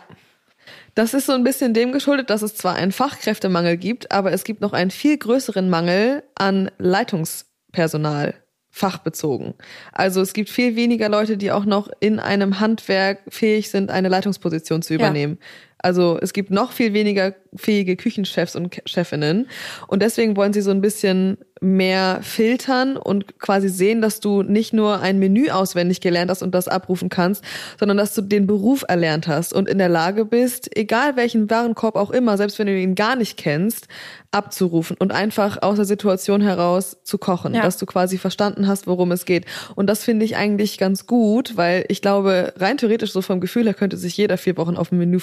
das 0.96 1.14
ist 1.14 1.26
so 1.26 1.34
ein 1.34 1.44
bisschen 1.44 1.74
dem 1.74 1.92
geschuldet, 1.92 2.30
dass 2.30 2.42
es 2.42 2.56
zwar 2.56 2.76
einen 2.76 2.92
Fachkräftemangel 2.92 3.78
gibt, 3.78 4.12
aber 4.12 4.32
es 4.32 4.44
gibt 4.44 4.62
noch 4.62 4.74
einen 4.74 4.92
viel 4.92 5.18
größeren 5.18 5.70
Mangel 5.70 6.24
an 6.36 6.72
Leitungspersonal 6.78 8.36
fachbezogen. 8.72 9.56
Also 9.92 10.22
es 10.22 10.34
gibt 10.34 10.50
viel 10.50 10.76
weniger 10.76 11.10
Leute, 11.10 11.38
die 11.38 11.52
auch 11.52 11.66
noch 11.66 11.90
in 12.00 12.20
einem 12.20 12.60
Handwerk 12.60 13.20
fähig 13.28 13.70
sind, 13.70 13.92
eine 13.92 14.10
Leitungsposition 14.10 14.82
zu 14.82 14.94
übernehmen. 14.94 15.38
Ja. 15.40 15.48
Also 15.82 16.18
es 16.22 16.34
gibt 16.34 16.52
noch 16.52 16.72
viel 16.72 16.94
weniger 16.94 17.34
fähige 17.56 17.96
Küchenchefs 17.96 18.56
und 18.56 18.82
Chefinnen. 18.86 19.48
Und 19.88 20.02
deswegen 20.02 20.36
wollen 20.36 20.54
sie 20.54 20.62
so 20.62 20.72
ein 20.72 20.82
bisschen 20.82 21.38
mehr 21.62 22.20
filtern 22.22 22.96
und 22.96 23.38
quasi 23.40 23.68
sehen, 23.68 24.02
dass 24.02 24.22
du 24.22 24.44
nicht 24.44 24.72
nur 24.72 25.02
ein 25.02 25.20
Menü 25.20 25.50
auswendig 25.50 26.00
gelernt 26.00 26.32
hast 26.32 26.42
und 26.42 26.56
das 26.56 26.70
abrufen 26.70 27.10
kannst, 27.10 27.44
sondern 27.78 27.98
dass 27.98 28.14
du 28.14 28.22
den 28.22 28.48
Beruf 28.48 28.86
erlernt 28.88 29.28
hast 29.28 29.54
und 29.54 29.68
in 29.68 29.78
der 29.78 29.90
Lage 29.90 30.24
bist, 30.24 30.76
egal 30.78 31.18
welchen 31.18 31.50
Warenkorb 31.50 31.96
auch 31.96 32.12
immer, 32.12 32.38
selbst 32.38 32.60
wenn 32.60 32.68
du 32.68 32.80
ihn 32.80 32.96
gar 32.96 33.18
nicht 33.18 33.38
kennst, 33.38 33.88
abzurufen 34.32 34.96
und 35.00 35.12
einfach 35.12 35.62
aus 35.62 35.76
der 35.76 35.86
Situation 35.86 36.40
heraus 36.40 36.98
zu 37.04 37.18
kochen, 37.18 37.56
ja. 37.56 37.62
dass 37.62 37.78
du 37.78 37.86
quasi 37.86 38.18
verstanden 38.18 38.68
hast, 38.68 38.88
worum 38.88 39.12
es 39.12 39.26
geht. 39.26 39.46
Und 39.76 39.88
das 39.88 40.04
finde 40.04 40.24
ich 40.24 40.38
eigentlich 40.38 40.78
ganz 40.78 41.08
gut, 41.08 41.58
weil 41.58 41.84
ich 41.90 42.02
glaube, 42.02 42.54
rein 42.58 42.78
theoretisch 42.78 43.12
so 43.12 43.22
vom 43.22 43.42
Gefühl 43.42 43.66
her 43.66 43.74
könnte 43.74 43.98
sich 43.98 44.16
jeder 44.16 44.38
vier 44.38 44.56
Wochen 44.56 44.78
auf 44.78 44.90
dem 44.90 45.00
Menü. 45.00 45.20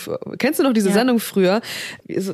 Kennst 0.46 0.60
du 0.60 0.62
noch 0.62 0.72
diese 0.72 0.90
ja. 0.90 0.94
Sendung 0.94 1.18
früher? 1.18 1.60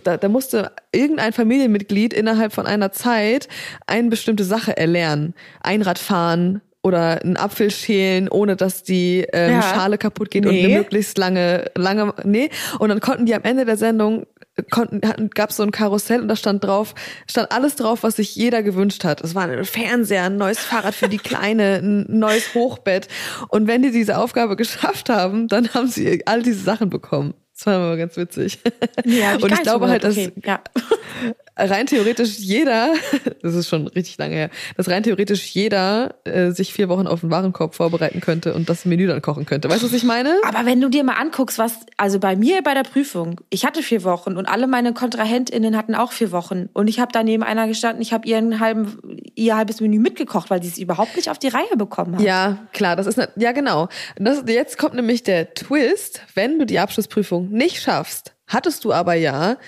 Da, 0.04 0.19
da 0.19 0.28
musste 0.28 0.73
irgendein 0.92 1.33
Familienmitglied 1.33 2.12
innerhalb 2.12 2.52
von 2.52 2.66
einer 2.66 2.92
Zeit 2.92 3.49
eine 3.87 4.11
bestimmte 4.11 4.45
Sache 4.45 4.76
erlernen. 4.76 5.33
Einrad 5.62 5.99
fahren, 5.99 6.61
oder 6.83 7.23
einen 7.23 7.37
Apfel 7.37 7.71
schälen, 7.71 8.28
ohne 8.28 8.57
dass 8.57 8.83
die 8.83 9.25
ähm, 9.33 9.52
ja. 9.52 9.62
Schale 9.62 9.99
kaputt 9.99 10.31
geht 10.31 10.45
nee. 10.45 10.50
und 10.50 10.64
eine 10.66 10.78
möglichst 10.78 11.16
lange, 11.16 11.71
lange, 11.76 12.12
nee. 12.25 12.50
Und 12.81 12.88
dann 12.88 13.00
konnten 13.00 13.25
die 13.25 13.35
am 13.35 13.45
Ende 13.45 13.64
der 13.64 13.76
Sendung 13.76 14.26
konnten, 14.71 15.00
gab 15.31 15.50
es 15.50 15.57
so 15.57 15.62
ein 15.62 15.71
Karussell 15.71 16.21
und 16.21 16.28
da 16.28 16.37
stand 16.37 16.64
drauf, 16.64 16.95
stand 17.31 17.52
alles 17.52 17.76
drauf, 17.76 18.02
was 18.02 18.16
sich 18.16 18.37
jeder 18.37 18.62
gewünscht 18.62 19.04
hat. 19.04 19.23
Es 19.23 19.35
war 19.35 19.45
ein 19.45 19.64
Fernseher, 19.64 20.25
ein 20.25 20.37
neues 20.37 20.59
Fahrrad 20.59 20.95
für 20.95 21.09
die 21.09 21.19
Kleine, 21.19 21.81
ein 21.83 22.07
neues 22.09 22.52
Hochbett. 22.54 23.09
Und 23.49 23.69
wenn 23.69 23.83
die 23.83 23.92
diese 23.92 24.19
Aufgabe 24.19 24.57
geschafft 24.62 25.09
haben, 25.09 25.49
dann 25.49 25.73
haben 25.73 25.87
sie 25.87 26.26
all 26.26 26.42
diese 26.42 26.62
Sachen 26.62 26.90
bekommen. 26.90 27.35
Das 27.62 27.66
war 27.66 27.76
immer 27.76 27.97
ganz 27.97 28.16
witzig. 28.16 28.59
Ja, 29.04 29.37
und 29.37 29.52
ich 29.52 29.62
glaube 29.62 29.88
halt, 29.88 30.02
dass 30.02 30.16
okay. 30.16 30.33
ja 30.45 30.61
rein 31.57 31.87
theoretisch 31.87 32.38
jeder, 32.38 32.95
das 33.42 33.54
ist 33.54 33.69
schon 33.69 33.87
richtig 33.88 34.19
lange 34.19 34.35
her, 34.35 34.50
dass 34.76 34.88
rein 34.88 35.02
theoretisch 35.02 35.47
jeder 35.54 36.14
äh, 36.25 36.50
sich 36.50 36.73
vier 36.73 36.88
Wochen 36.88 37.07
auf 37.07 37.21
den 37.21 37.31
Warenkorb 37.31 37.75
vorbereiten 37.75 38.21
könnte 38.21 38.54
und 38.54 38.69
das 38.69 38.85
Menü 38.85 39.07
dann 39.07 39.21
kochen 39.21 39.47
könnte. 39.47 39.69
Weißt 39.69 39.83
du, 39.83 39.87
was 39.87 39.92
ich 39.92 40.04
meine? 40.04 40.35
Aber 40.47 40.64
wenn 40.66 40.81
du 40.81 40.88
dir 40.88 41.04
mal 41.04 41.14
anguckst, 41.14 41.59
was, 41.59 41.81
also 41.97 42.19
bei 42.19 42.37
mir 42.37 42.62
bei 42.62 42.75
der 42.75 42.83
Prüfung, 42.83 43.40
ich 43.50 43.64
hatte 43.64 43.83
vier 43.83 44.02
Wochen 44.04 44.37
und 44.37 44.47
alle 44.47 44.66
meine 44.66 44.95
KontrahentInnen 44.95 45.76
hatten 45.76 45.95
auch 45.95 46.12
vier 46.12 46.33
Wochen 46.33 46.69
und 46.73 46.88
ich 46.88 47.00
habe 47.00 47.12
da 47.12 47.23
neben 47.23 47.42
einer 47.42 47.69
gestanden, 47.69 48.00
ich 48.00 48.12
habe 48.12 48.26
ihren 48.26 48.61
halben, 48.61 49.21
ihr 49.35 49.57
halbes 49.57 49.81
Menü 49.81 49.99
mitgekocht, 49.99 50.50
weil 50.50 50.62
sie 50.62 50.69
es 50.69 50.78
überhaupt 50.78 51.16
nicht 51.16 51.28
auf 51.28 51.38
die 51.38 51.49
Reihe 51.49 51.76
bekommen 51.76 52.16
hat. 52.16 52.23
Ja, 52.23 52.59
klar, 52.73 52.97
das 52.97 53.07
ist, 53.07 53.19
ne, 53.19 53.28
ja 53.37 53.52
genau. 53.52 53.88
Das, 54.16 54.45
jetzt 54.47 54.78
kommt 54.78 54.95
nämlich 54.95 55.23
der 55.23 55.52
Twist, 55.54 56.23
wenn 56.35 56.59
du 56.59 56.64
die 56.64 56.78
Abschlussprüfung 56.78 57.50
nicht 57.52 57.80
schaffst, 57.80 58.35
hattest 58.47 58.85
du 58.85 58.92
aber 58.92 59.14
ja 59.14 59.59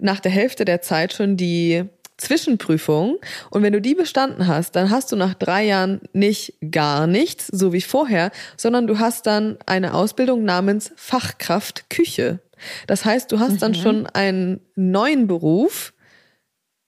nach 0.00 0.20
der 0.20 0.30
Hälfte 0.30 0.64
der 0.64 0.80
Zeit 0.80 1.12
schon 1.12 1.36
die 1.36 1.84
Zwischenprüfung. 2.20 3.18
Und 3.50 3.62
wenn 3.62 3.72
du 3.72 3.80
die 3.80 3.94
bestanden 3.94 4.46
hast, 4.46 4.76
dann 4.76 4.90
hast 4.90 5.10
du 5.10 5.16
nach 5.16 5.34
drei 5.34 5.64
Jahren 5.64 6.00
nicht 6.12 6.54
gar 6.70 7.06
nichts, 7.06 7.46
so 7.48 7.72
wie 7.72 7.80
vorher, 7.80 8.30
sondern 8.56 8.86
du 8.86 8.98
hast 8.98 9.26
dann 9.26 9.58
eine 9.66 9.94
Ausbildung 9.94 10.44
namens 10.44 10.92
Fachkraft 10.96 11.90
Küche. 11.90 12.40
Das 12.86 13.04
heißt, 13.04 13.32
du 13.32 13.38
hast 13.38 13.54
mhm. 13.54 13.58
dann 13.58 13.74
schon 13.74 14.06
einen 14.06 14.60
neuen 14.76 15.26
Beruf. 15.26 15.94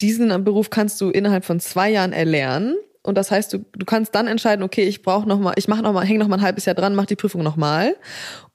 Diesen 0.01 0.45
Beruf 0.45 0.71
kannst 0.71 1.01
du 1.01 1.11
innerhalb 1.11 1.45
von 1.45 1.61
zwei 1.61 1.91
Jahren 1.91 2.13
erlernen. 2.13 2.77
Und 3.05 3.17
das 3.17 3.33
heißt, 3.33 3.53
du, 3.53 3.59
du 3.73 3.85
kannst 3.85 4.15
dann 4.15 4.29
entscheiden, 4.29 4.63
okay, 4.63 4.85
ich 4.85 5.03
brauche 5.03 5.29
noch 5.29 5.41
mal, 5.41 5.55
ich 5.57 5.67
mache 5.67 5.83
noch 5.83 5.93
mal, 5.93 6.07
hänge 6.07 6.21
noch 6.21 6.29
mal 6.29 6.37
ein 6.37 6.43
halbes 6.43 6.67
Jahr 6.67 6.77
dran, 6.77 6.95
mache 6.95 7.07
die 7.07 7.17
Prüfung 7.17 7.43
noch 7.43 7.57
mal. 7.57 7.97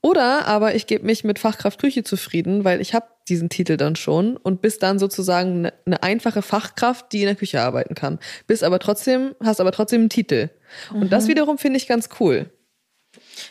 Oder 0.02 0.48
aber 0.48 0.74
ich 0.74 0.88
gebe 0.88 1.06
mich 1.06 1.26
mit 1.26 1.38
Fachkraft 1.38 1.82
Küche 1.82 2.04
zufrieden, 2.04 2.64
weil 2.64 2.80
ich 2.80 2.94
habe 2.94 3.08
diesen 3.28 3.50
Titel 3.50 3.76
dann 3.76 3.98
schon 3.98 4.38
und 4.38 4.62
bist 4.62 4.84
dann 4.84 5.00
sozusagen 5.00 5.58
eine, 5.58 5.74
eine, 5.86 6.02
einfache 6.02 6.42
Fachkraft, 6.42 7.12
die 7.12 7.22
in 7.22 7.26
der 7.26 7.36
Küche 7.36 7.62
arbeiten 7.62 7.94
kann. 7.94 8.20
Bist 8.48 8.64
aber 8.64 8.80
trotzdem, 8.80 9.36
hast 9.44 9.60
aber 9.60 9.74
trotzdem 9.74 10.02
einen 10.02 10.10
Titel. 10.10 10.50
Mhm. 10.94 11.02
Und 11.02 11.12
das 11.12 11.26
mhm. 11.26 11.30
wiederum 11.30 11.58
finde 11.58 11.78
ich 11.78 11.88
ganz 11.88 12.08
cool. 12.22 12.50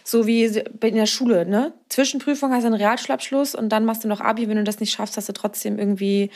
So 0.02 0.26
wie 0.26 0.44
in 0.44 0.94
der 0.94 1.06
Schule, 1.06 1.44
ne? 1.44 1.74
Zwischenprüfung 1.88 2.52
hast 2.52 2.62
du 2.62 2.68
einen 2.68 2.76
Realschulabschluss 2.76 3.54
und 3.54 3.68
dann 3.68 3.84
machst 3.84 4.04
du 4.04 4.08
noch 4.08 4.20
Abi. 4.20 4.48
Wenn 4.48 4.56
du 4.56 4.64
das 4.64 4.80
nicht 4.80 4.92
schaffst, 4.92 5.16
hast 5.16 5.28
du 5.28 5.32
trotzdem 5.32 5.78
irgendwie 5.78 6.30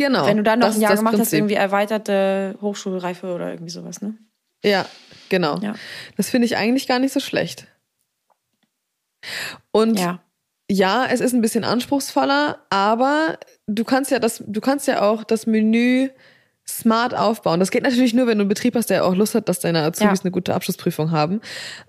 Genau. 0.00 0.24
Wenn 0.24 0.38
du 0.38 0.42
dann 0.42 0.60
noch 0.60 0.74
ein 0.74 0.80
Jahr 0.80 0.96
gemacht 0.96 1.14
Prinzip. 1.14 1.26
hast, 1.26 1.32
irgendwie 1.34 1.54
erweiterte 1.54 2.56
Hochschulreife 2.62 3.34
oder 3.34 3.50
irgendwie 3.50 3.70
sowas, 3.70 4.00
ne? 4.00 4.14
Ja, 4.64 4.86
genau. 5.28 5.58
Ja. 5.58 5.74
Das 6.16 6.30
finde 6.30 6.46
ich 6.46 6.56
eigentlich 6.56 6.88
gar 6.88 6.98
nicht 6.98 7.12
so 7.12 7.20
schlecht. 7.20 7.66
Und 9.72 9.98
ja. 9.98 10.22
ja, 10.70 11.06
es 11.06 11.20
ist 11.20 11.34
ein 11.34 11.42
bisschen 11.42 11.64
anspruchsvoller, 11.64 12.60
aber 12.70 13.38
du 13.66 13.84
kannst 13.84 14.10
ja 14.10 14.18
das, 14.18 14.42
du 14.46 14.60
kannst 14.62 14.86
ja 14.86 15.02
auch 15.02 15.22
das 15.22 15.46
Menü 15.46 16.08
smart 16.66 17.14
aufbauen. 17.14 17.60
Das 17.60 17.70
geht 17.70 17.82
natürlich 17.82 18.14
nur, 18.14 18.26
wenn 18.26 18.38
du 18.38 18.42
einen 18.42 18.48
Betrieb 18.48 18.74
hast, 18.76 18.88
der 18.88 19.04
auch 19.04 19.14
Lust 19.14 19.34
hat, 19.34 19.50
dass 19.50 19.60
deine 19.60 19.82
Azubis 19.82 20.20
ja. 20.20 20.24
eine 20.24 20.30
gute 20.30 20.54
Abschlussprüfung 20.54 21.10
haben. 21.10 21.42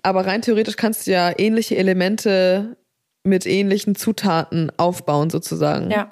Aber 0.04 0.26
rein 0.26 0.42
theoretisch 0.42 0.76
kannst 0.76 1.08
du 1.08 1.12
ja 1.12 1.32
ähnliche 1.38 1.78
Elemente 1.78 2.76
mit 3.24 3.46
ähnlichen 3.46 3.96
Zutaten 3.96 4.70
aufbauen, 4.76 5.30
sozusagen. 5.30 5.92
Ja. 5.92 6.10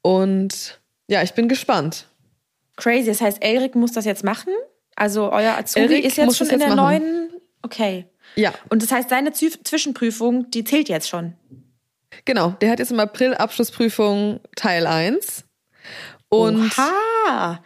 Und 0.00 0.81
ja, 1.12 1.22
ich 1.22 1.34
bin 1.34 1.46
gespannt. 1.46 2.06
Crazy. 2.76 3.06
Das 3.06 3.20
heißt, 3.20 3.42
Erik 3.42 3.74
muss 3.74 3.92
das 3.92 4.06
jetzt 4.06 4.24
machen? 4.24 4.52
Also 4.96 5.30
euer 5.30 5.58
Azubi 5.58 5.84
Erik 5.84 6.04
ist 6.06 6.16
jetzt 6.16 6.38
schon 6.38 6.48
in 6.48 6.58
der 6.58 6.74
machen. 6.74 6.76
neuen. 6.76 7.30
Okay. 7.60 8.06
Ja. 8.34 8.54
Und 8.70 8.82
das 8.82 8.90
heißt, 8.90 9.10
seine 9.10 9.32
Zwischenprüfung, 9.32 10.50
die 10.50 10.64
zählt 10.64 10.88
jetzt 10.88 11.08
schon. 11.08 11.34
Genau, 12.24 12.50
der 12.60 12.70
hat 12.70 12.78
jetzt 12.78 12.92
im 12.92 13.00
April 13.00 13.34
Abschlussprüfung 13.34 14.40
Teil 14.56 14.86
1. 14.86 15.44
Und 16.30 16.72
Oha. 16.78 17.62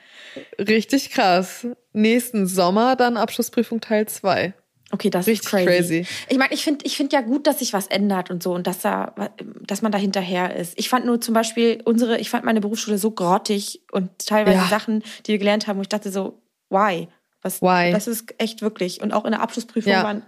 richtig 0.59 1.11
krass. 1.11 1.69
Nächsten 1.93 2.49
Sommer 2.49 2.97
dann 2.97 3.17
Abschlussprüfung 3.17 3.81
Teil 3.81 4.07
2. 4.07 4.55
Okay, 4.97 5.11
das 5.11 5.27
Richtig 5.27 5.45
ist 5.45 5.51
crazy. 5.51 5.67
crazy. 5.67 6.07
Ich 6.31 6.39
meine, 6.39 6.55
ich 6.55 6.65
finde 6.65 6.87
ich 6.87 6.97
find 6.97 7.13
ja 7.13 7.21
gut, 7.21 7.47
dass 7.47 7.59
sich 7.59 7.75
was 7.75 7.87
ändert 7.87 8.31
und 8.31 8.43
so 8.43 8.55
und 8.55 8.67
dass, 8.67 8.79
da, 8.79 9.15
dass 9.61 9.83
man 9.83 9.93
da 9.93 9.99
hinterher 9.99 10.57
ist. 10.57 10.73
Ich 10.79 10.89
fand 10.89 11.05
nur 11.05 11.21
zum 11.21 11.35
Beispiel 11.35 11.83
unsere, 11.85 12.19
ich 12.19 12.31
fand 12.31 12.47
meine 12.47 12.63
Berufsschule 12.63 12.97
so 12.97 13.11
grottig 13.11 13.83
und 13.93 14.09
teilweise 14.27 14.57
ja. 14.57 14.69
Sachen, 14.69 15.03
die 15.27 15.33
wir 15.33 15.39
gelernt 15.39 15.67
haben, 15.67 15.77
wo 15.77 15.83
ich 15.83 15.91
dachte 15.91 16.11
so, 16.11 16.41
why? 16.71 17.09
Was, 17.43 17.61
why? 17.61 17.93
Das 17.93 18.07
ist 18.07 18.35
echt 18.39 18.63
wirklich. 18.63 19.03
Und 19.03 19.13
auch 19.13 19.27
in 19.27 19.33
der 19.33 19.43
Abschlussprüfung 19.43 19.93
ja. 19.93 20.03
waren 20.03 20.23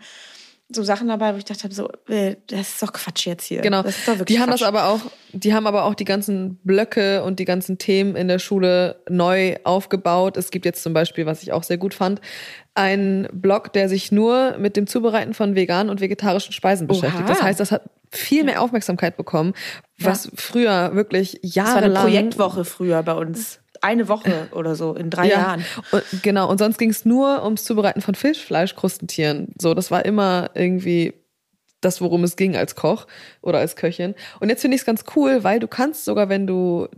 so 0.71 0.83
Sachen 0.83 1.09
dabei, 1.09 1.33
wo 1.33 1.39
ich 1.39 1.45
dachte 1.45 1.73
so, 1.73 1.89
äh, 2.09 2.37
das 2.49 2.61
ist 2.61 2.83
doch 2.83 2.93
Quatsch 2.93 3.27
jetzt 3.27 3.45
hier. 3.45 3.63
Genau. 3.63 3.83
Das 3.83 3.97
ist 3.97 4.07
doch 4.07 4.19
wirklich 4.19 4.37
die 4.37 4.41
haben 4.41 4.51
Quatsch. 4.51 4.61
das 4.61 4.69
aber 4.69 4.89
auch, 4.89 5.01
die 5.33 5.55
haben 5.55 5.67
aber 5.67 5.85
auch 5.85 5.95
die 5.95 6.05
ganzen 6.05 6.57
Blöcke 6.63 7.23
und 7.25 7.39
die 7.39 7.47
ganzen 7.47 7.79
Themen 7.79 8.17
in 8.17 8.29
der 8.29 8.39
Schule 8.39 9.03
neu 9.09 9.57
aufgebaut. 9.65 10.37
Es 10.37 10.51
gibt 10.51 10.67
jetzt 10.67 10.83
zum 10.83 10.93
Beispiel, 10.93 11.25
was 11.25 11.43
ich 11.43 11.53
auch 11.53 11.63
sehr 11.63 11.79
gut 11.79 11.95
fand, 11.95 12.21
einen 12.75 13.29
Blog, 13.33 13.73
der 13.73 13.89
sich 13.89 14.13
nur 14.13 14.59
mit 14.59 14.77
dem 14.77 14.87
Zubereiten 14.87 15.33
von 15.33 15.55
veganen 15.55 15.91
und 15.91 16.01
vegetarischen 16.01 16.53
Speisen 16.53 16.87
beschäftigt. 16.87 17.25
Oha. 17.25 17.29
Das 17.29 17.43
heißt, 17.43 17.61
das 17.61 17.73
hat 17.73 17.83
viel 18.11 18.45
mehr 18.45 18.61
Aufmerksamkeit 18.63 19.17
bekommen, 19.17 19.55
was 19.99 20.27
ja. 20.27 20.31
früher 20.35 20.95
wirklich 20.95 21.41
jahrelang. 21.43 21.95
Das 21.95 22.03
war 22.03 22.07
eine 22.07 22.11
Projektwoche 22.11 22.65
früher 22.65 23.03
bei 23.03 23.15
uns 23.15 23.61
eine 23.83 24.09
Woche 24.09 24.49
oder 24.53 24.75
so 24.75 24.95
in 24.95 25.11
drei 25.11 25.29
ja. 25.29 25.39
Jahren. 25.39 25.65
Und, 25.93 26.05
genau, 26.23 26.51
und 26.51 26.59
sonst 26.59 26.79
ging 26.79 26.91
es 26.91 27.05
nur 27.05 27.45
ums 27.45 27.65
Zubereiten 27.65 28.01
von 28.01 28.15
Fischfleisch, 28.15 28.75
Krustentieren. 28.75 29.53
So, 29.61 29.75
das 29.75 29.91
war 29.91 30.05
immer 30.05 30.51
irgendwie 30.55 31.15
das, 31.81 32.01
worum 32.01 32.25
es 32.25 32.37
ging 32.37 32.57
als 32.57 32.75
Koch 32.75 33.07
oder 33.41 33.59
als 33.59 33.77
Köchin. 33.77 34.15
Und 34.41 34.49
jetzt 34.49 34.63
finde 34.63 34.75
ich 34.75 34.83
es 34.83 34.87
ganz 34.87 35.05
cool, 35.17 35.45
weil 35.45 35.61
du 35.61 35.69
kannst 35.69 36.05
sogar, 36.05 36.29
wenn 36.29 36.47
du 36.47 36.89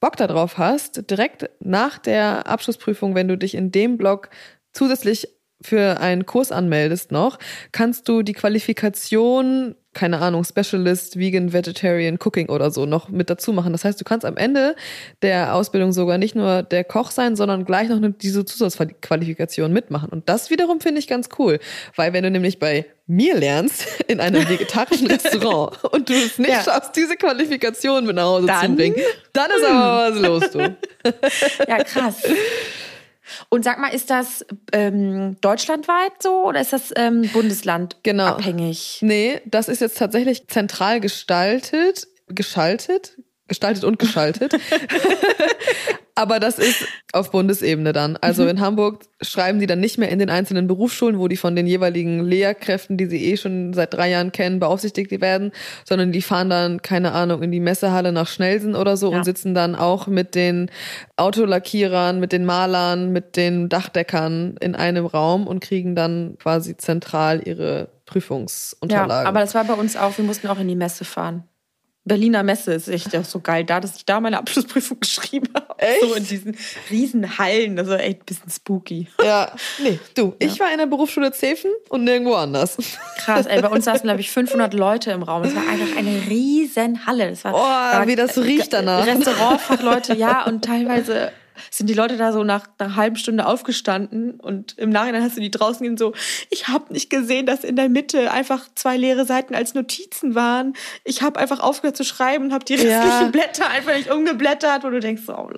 Bock 0.00 0.16
darauf 0.16 0.58
hast, 0.58 1.10
direkt 1.10 1.48
nach 1.60 1.98
der 1.98 2.46
Abschlussprüfung, 2.46 3.14
wenn 3.14 3.28
du 3.28 3.38
dich 3.38 3.54
in 3.54 3.70
dem 3.70 3.96
Blog 3.96 4.30
zusätzlich 4.72 5.28
für 5.62 6.00
einen 6.00 6.26
Kurs 6.26 6.52
anmeldest 6.52 7.12
noch, 7.12 7.38
kannst 7.72 8.08
du 8.08 8.22
die 8.22 8.34
Qualifikation 8.34 9.74
keine 9.94 10.20
Ahnung, 10.20 10.44
Specialist, 10.44 11.18
Vegan, 11.18 11.52
Vegetarian, 11.52 12.18
Cooking 12.18 12.48
oder 12.48 12.70
so 12.70 12.86
noch 12.86 13.08
mit 13.10 13.28
dazu 13.28 13.52
machen. 13.52 13.72
Das 13.72 13.84
heißt, 13.84 14.00
du 14.00 14.04
kannst 14.04 14.24
am 14.24 14.36
Ende 14.36 14.74
der 15.20 15.54
Ausbildung 15.54 15.92
sogar 15.92 16.16
nicht 16.16 16.34
nur 16.34 16.62
der 16.62 16.84
Koch 16.84 17.10
sein, 17.10 17.36
sondern 17.36 17.66
gleich 17.66 17.88
noch 17.90 18.00
diese 18.20 18.44
Zusatzqualifikation 18.44 19.72
mitmachen. 19.72 20.08
Und 20.08 20.28
das 20.28 20.48
wiederum 20.48 20.80
finde 20.80 20.98
ich 20.98 21.08
ganz 21.08 21.28
cool, 21.38 21.58
weil 21.94 22.14
wenn 22.14 22.24
du 22.24 22.30
nämlich 22.30 22.58
bei 22.58 22.86
mir 23.06 23.36
lernst 23.36 23.86
in 24.08 24.20
einem 24.20 24.48
vegetarischen 24.48 25.06
Restaurant 25.10 25.84
und 25.84 26.08
du 26.08 26.14
es 26.14 26.38
nicht 26.38 26.50
ja. 26.50 26.62
schaffst, 26.62 26.96
diese 26.96 27.16
Qualifikation 27.16 28.06
mit 28.06 28.16
nach 28.16 28.24
Hause 28.24 28.46
dann, 28.46 28.70
zu 28.70 28.76
bringen, 28.76 28.96
dann 29.34 29.50
ist 29.50 29.64
aber 29.64 30.14
was 30.14 30.20
los, 30.20 30.50
du. 30.50 30.76
Ja, 31.68 31.82
krass. 31.82 32.22
Und 33.48 33.64
sag 33.64 33.78
mal, 33.78 33.88
ist 33.88 34.10
das 34.10 34.44
ähm, 34.72 35.36
deutschlandweit 35.40 36.22
so 36.22 36.44
oder 36.46 36.60
ist 36.60 36.72
das 36.72 36.92
ähm, 36.96 37.28
Bundesland 37.32 37.96
genau. 38.02 38.26
abhängig? 38.26 38.98
Nee, 39.02 39.40
das 39.44 39.68
ist 39.68 39.80
jetzt 39.80 39.98
tatsächlich 39.98 40.48
zentral 40.48 41.00
gestaltet, 41.00 42.06
geschaltet, 42.28 43.16
gestaltet 43.52 43.84
und 43.84 43.98
geschaltet. 43.98 44.54
Aber 46.14 46.40
das 46.40 46.58
ist 46.58 46.86
auf 47.12 47.30
Bundesebene 47.30 47.92
dann. 47.92 48.18
Also 48.20 48.42
mhm. 48.42 48.50
in 48.50 48.60
Hamburg 48.60 49.04
schreiben 49.22 49.60
die 49.60 49.66
dann 49.66 49.80
nicht 49.80 49.98
mehr 49.98 50.10
in 50.10 50.18
den 50.18 50.28
einzelnen 50.28 50.66
Berufsschulen, 50.66 51.18
wo 51.18 51.26
die 51.26 51.36
von 51.36 51.56
den 51.56 51.66
jeweiligen 51.66 52.22
Lehrkräften, 52.24 52.96
die 52.96 53.06
sie 53.06 53.24
eh 53.24 53.36
schon 53.36 53.72
seit 53.72 53.94
drei 53.94 54.10
Jahren 54.10 54.30
kennen, 54.30 54.58
beaufsichtigt 54.58 55.10
werden, 55.20 55.52
sondern 55.84 56.12
die 56.12 56.20
fahren 56.20 56.50
dann, 56.50 56.82
keine 56.82 57.12
Ahnung, 57.12 57.42
in 57.42 57.50
die 57.50 57.60
Messehalle 57.60 58.12
nach 58.12 58.28
Schnellsen 58.28 58.74
oder 58.74 58.96
so 58.96 59.10
ja. 59.10 59.18
und 59.18 59.24
sitzen 59.24 59.54
dann 59.54 59.74
auch 59.74 60.06
mit 60.06 60.34
den 60.34 60.70
Autolackierern, 61.16 62.20
mit 62.20 62.32
den 62.32 62.44
Malern, 62.44 63.12
mit 63.12 63.36
den 63.36 63.68
Dachdeckern 63.68 64.56
in 64.60 64.74
einem 64.74 65.06
Raum 65.06 65.46
und 65.46 65.60
kriegen 65.60 65.94
dann 65.94 66.36
quasi 66.38 66.76
zentral 66.76 67.42
ihre 67.46 67.88
Prüfungsunterlagen. 68.04 69.24
Ja, 69.24 69.28
aber 69.28 69.40
das 69.40 69.54
war 69.54 69.64
bei 69.64 69.74
uns 69.74 69.96
auch, 69.96 70.18
wir 70.18 70.24
mussten 70.24 70.46
auch 70.48 70.58
in 70.58 70.68
die 70.68 70.76
Messe 70.76 71.04
fahren. 71.04 71.44
Berliner 72.04 72.42
Messe 72.42 72.74
ist 72.74 72.88
echt 72.88 73.14
auch 73.16 73.24
so 73.24 73.38
geil 73.40 73.64
da, 73.64 73.78
dass 73.78 73.96
ich 73.96 74.04
da 74.04 74.20
meine 74.20 74.38
Abschlussprüfung 74.38 74.98
geschrieben 75.00 75.48
habe. 75.54 75.78
Echt? 75.78 76.00
So 76.00 76.14
in 76.14 76.26
diesen 76.26 76.56
riesen 76.90 77.38
Hallen. 77.38 77.76
Das 77.76 77.88
war 77.88 78.00
echt 78.00 78.20
ein 78.20 78.24
bisschen 78.26 78.50
spooky. 78.50 79.08
Ja, 79.22 79.52
nee, 79.78 80.00
du, 80.14 80.34
ja. 80.40 80.48
ich 80.48 80.58
war 80.58 80.72
in 80.72 80.78
der 80.78 80.86
Berufsschule 80.86 81.30
Zefen 81.30 81.70
und 81.88 82.02
nirgendwo 82.02 82.34
anders. 82.34 82.76
Krass, 83.18 83.46
ey, 83.46 83.62
bei 83.62 83.68
uns 83.68 83.84
saßen, 83.84 84.02
glaube 84.02 84.20
ich, 84.20 84.30
500 84.32 84.74
Leute 84.74 85.12
im 85.12 85.22
Raum. 85.22 85.44
Es 85.44 85.54
war 85.54 85.62
einfach 85.62 85.96
eine 85.96 86.26
riesen 86.28 87.06
Halle. 87.06 87.30
Das 87.30 87.44
war, 87.44 87.54
oh, 87.54 87.58
war, 87.58 88.06
wie 88.08 88.16
das 88.16 88.36
riecht 88.36 88.72
danach. 88.72 89.06
Restaurantfachleute, 89.06 90.14
ja, 90.14 90.44
und 90.44 90.64
teilweise 90.64 91.30
sind 91.70 91.88
die 91.88 91.94
Leute 91.94 92.16
da 92.16 92.32
so 92.32 92.44
nach, 92.44 92.66
nach 92.78 92.86
einer 92.86 92.96
halben 92.96 93.16
Stunde 93.16 93.46
aufgestanden 93.46 94.40
und 94.40 94.78
im 94.78 94.90
Nachhinein 94.90 95.22
hast 95.22 95.36
du 95.36 95.40
die 95.40 95.50
draußen 95.50 95.84
gehen 95.84 95.96
so, 95.96 96.12
ich 96.50 96.68
habe 96.68 96.92
nicht 96.92 97.10
gesehen, 97.10 97.46
dass 97.46 97.64
in 97.64 97.76
der 97.76 97.88
Mitte 97.88 98.30
einfach 98.30 98.66
zwei 98.74 98.96
leere 98.96 99.24
Seiten 99.24 99.54
als 99.54 99.74
Notizen 99.74 100.34
waren. 100.34 100.74
Ich 101.04 101.22
habe 101.22 101.38
einfach 101.38 101.60
aufgehört 101.60 101.96
zu 101.96 102.04
schreiben 102.04 102.46
und 102.46 102.52
habe 102.52 102.64
die 102.64 102.74
restlichen 102.74 102.94
ja. 102.94 103.28
Blätter 103.28 103.68
einfach 103.68 103.94
nicht 103.94 104.10
umgeblättert, 104.10 104.84
wo 104.84 104.90
du 104.90 105.00
denkst, 105.00 105.22
oh, 105.28 105.50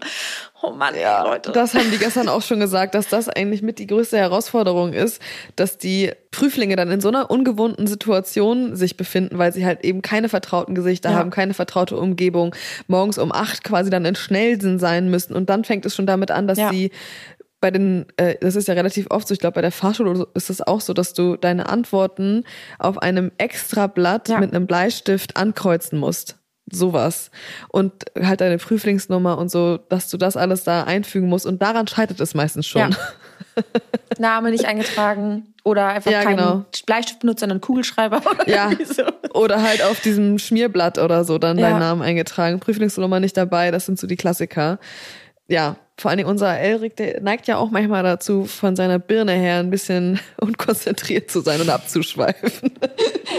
oh 0.65 0.73
Mann, 0.73 0.95
ja, 0.95 1.23
ey, 1.23 1.31
Leute. 1.31 1.53
Das 1.53 1.75
haben 1.75 1.91
die 1.91 1.99
gestern 1.99 2.29
auch 2.29 2.43
schon 2.43 2.61
gesagt, 2.61 2.95
dass 2.95 3.09
das 3.09 3.29
eigentlich 3.29 3.63
mit 3.63 3.79
die 3.79 3.87
größte 3.87 4.17
Herausforderung 4.17 4.93
ist, 4.93 5.21
dass 5.57 5.79
die 5.79 6.13
Prüflinge 6.31 6.77
dann 6.77 6.91
in 6.91 7.01
so 7.01 7.09
einer 7.09 7.31
ungewohnten 7.31 7.87
Situation 7.87 8.77
sich 8.77 8.97
befinden, 8.97 9.39
weil 9.39 9.53
sie 9.53 9.65
halt 9.65 9.85
eben 9.85 10.03
keine 10.03 10.29
vertrauten 10.29 10.75
Gesichter 10.75 11.11
ja. 11.11 11.17
haben, 11.17 11.31
keine 11.31 11.55
vertraute 11.55 11.97
Umgebung, 11.97 12.55
morgens 12.89 13.19
um 13.19 13.33
acht 13.33 13.65
quasi 13.65 13.91
dann 13.91 14.05
in 14.05 14.15
Schnellsinn 14.15 14.79
sein 14.79 15.11
müssen 15.11 15.35
und 15.35 15.49
dann 15.51 15.65
fängt 15.65 15.87
es 15.87 15.95
schon 15.95 16.07
damit 16.07 16.31
an, 16.31 16.49
dass 16.49 16.59
ja. 16.59 16.71
sie 16.71 16.91
bei 17.61 17.71
den, 17.71 18.05
äh, 18.19 18.37
das 18.41 18.57
ist 18.57 18.69
ja 18.69 18.75
relativ 18.75 19.07
oft 19.11 19.27
so, 19.27 19.33
ich 19.33 19.41
glaube, 19.41 19.55
bei 19.55 19.63
der 19.63 19.73
Fahrschule 19.73 20.27
ist 20.35 20.51
es 20.51 20.61
auch 20.61 20.83
so, 20.83 20.93
dass 20.93 21.15
du 21.15 21.37
deine 21.37 21.69
Antworten 21.69 22.45
auf 22.79 22.99
einem 22.99 23.33
Extrablatt 23.39 24.29
ja. 24.29 24.39
mit 24.39 24.55
einem 24.55 24.67
Bleistift 24.67 25.37
ankreuzen 25.39 25.99
musst 25.99 26.37
sowas. 26.71 27.31
Und 27.69 27.93
halt 28.21 28.41
deine 28.41 28.59
Prüflingsnummer 28.59 29.39
und 29.39 29.51
so, 29.51 29.79
dass 29.89 30.11
du 30.11 30.17
das 30.17 30.37
alles 30.37 30.65
da 30.65 30.85
einfügen 30.85 31.29
musst. 31.29 31.47
Und 31.47 31.63
daran 31.63 31.87
scheitert 31.87 32.21
es 32.21 32.35
meistens 32.35 32.67
schon. 32.67 32.91
Ja. 32.91 32.91
Name 34.19 34.51
nicht 34.51 34.65
eingetragen 34.65 35.55
oder 35.65 35.89
einfach 35.89 36.11
ja, 36.11 36.23
keinen 36.23 36.37
genau. 36.37 36.65
Bleistift 36.87 37.21
benutzt, 37.21 37.41
sondern 37.41 37.61
Kugelschreiber 37.61 38.23
oder 38.31 38.49
ja. 38.49 38.71
so. 38.85 39.03
Oder 39.33 39.63
halt 39.63 39.83
auf 39.83 40.01
diesem 40.01 40.39
Schmierblatt 40.39 40.99
oder 40.99 41.25
so 41.25 41.39
dann 41.39 41.59
ja. 41.59 41.71
deinen 41.71 41.81
Namen 41.81 42.03
eingetragen. 42.03 42.61
Prüflingsnummer 42.61 43.21
nicht 43.21 43.37
dabei, 43.37 43.71
das 43.71 43.87
sind 43.87 43.99
so 43.99 44.07
die 44.07 44.17
Klassiker. 44.17 44.79
Ja, 45.49 45.77
vor 45.97 46.11
allen 46.11 46.19
Dingen 46.19 46.29
unser 46.29 46.59
Elric, 46.59 46.97
der 46.97 47.21
neigt 47.21 47.47
ja 47.47 47.57
auch 47.57 47.71
manchmal 47.71 48.03
dazu, 48.03 48.47
von 48.47 48.75
seiner 48.75 48.99
Birne 48.99 49.33
her 49.33 49.61
ein 49.61 49.71
bisschen 49.71 50.19
unkonzentriert 50.41 51.31
zu 51.31 51.41
sein 51.41 51.61
und 51.61 51.71
abzuschweifen. 51.71 52.73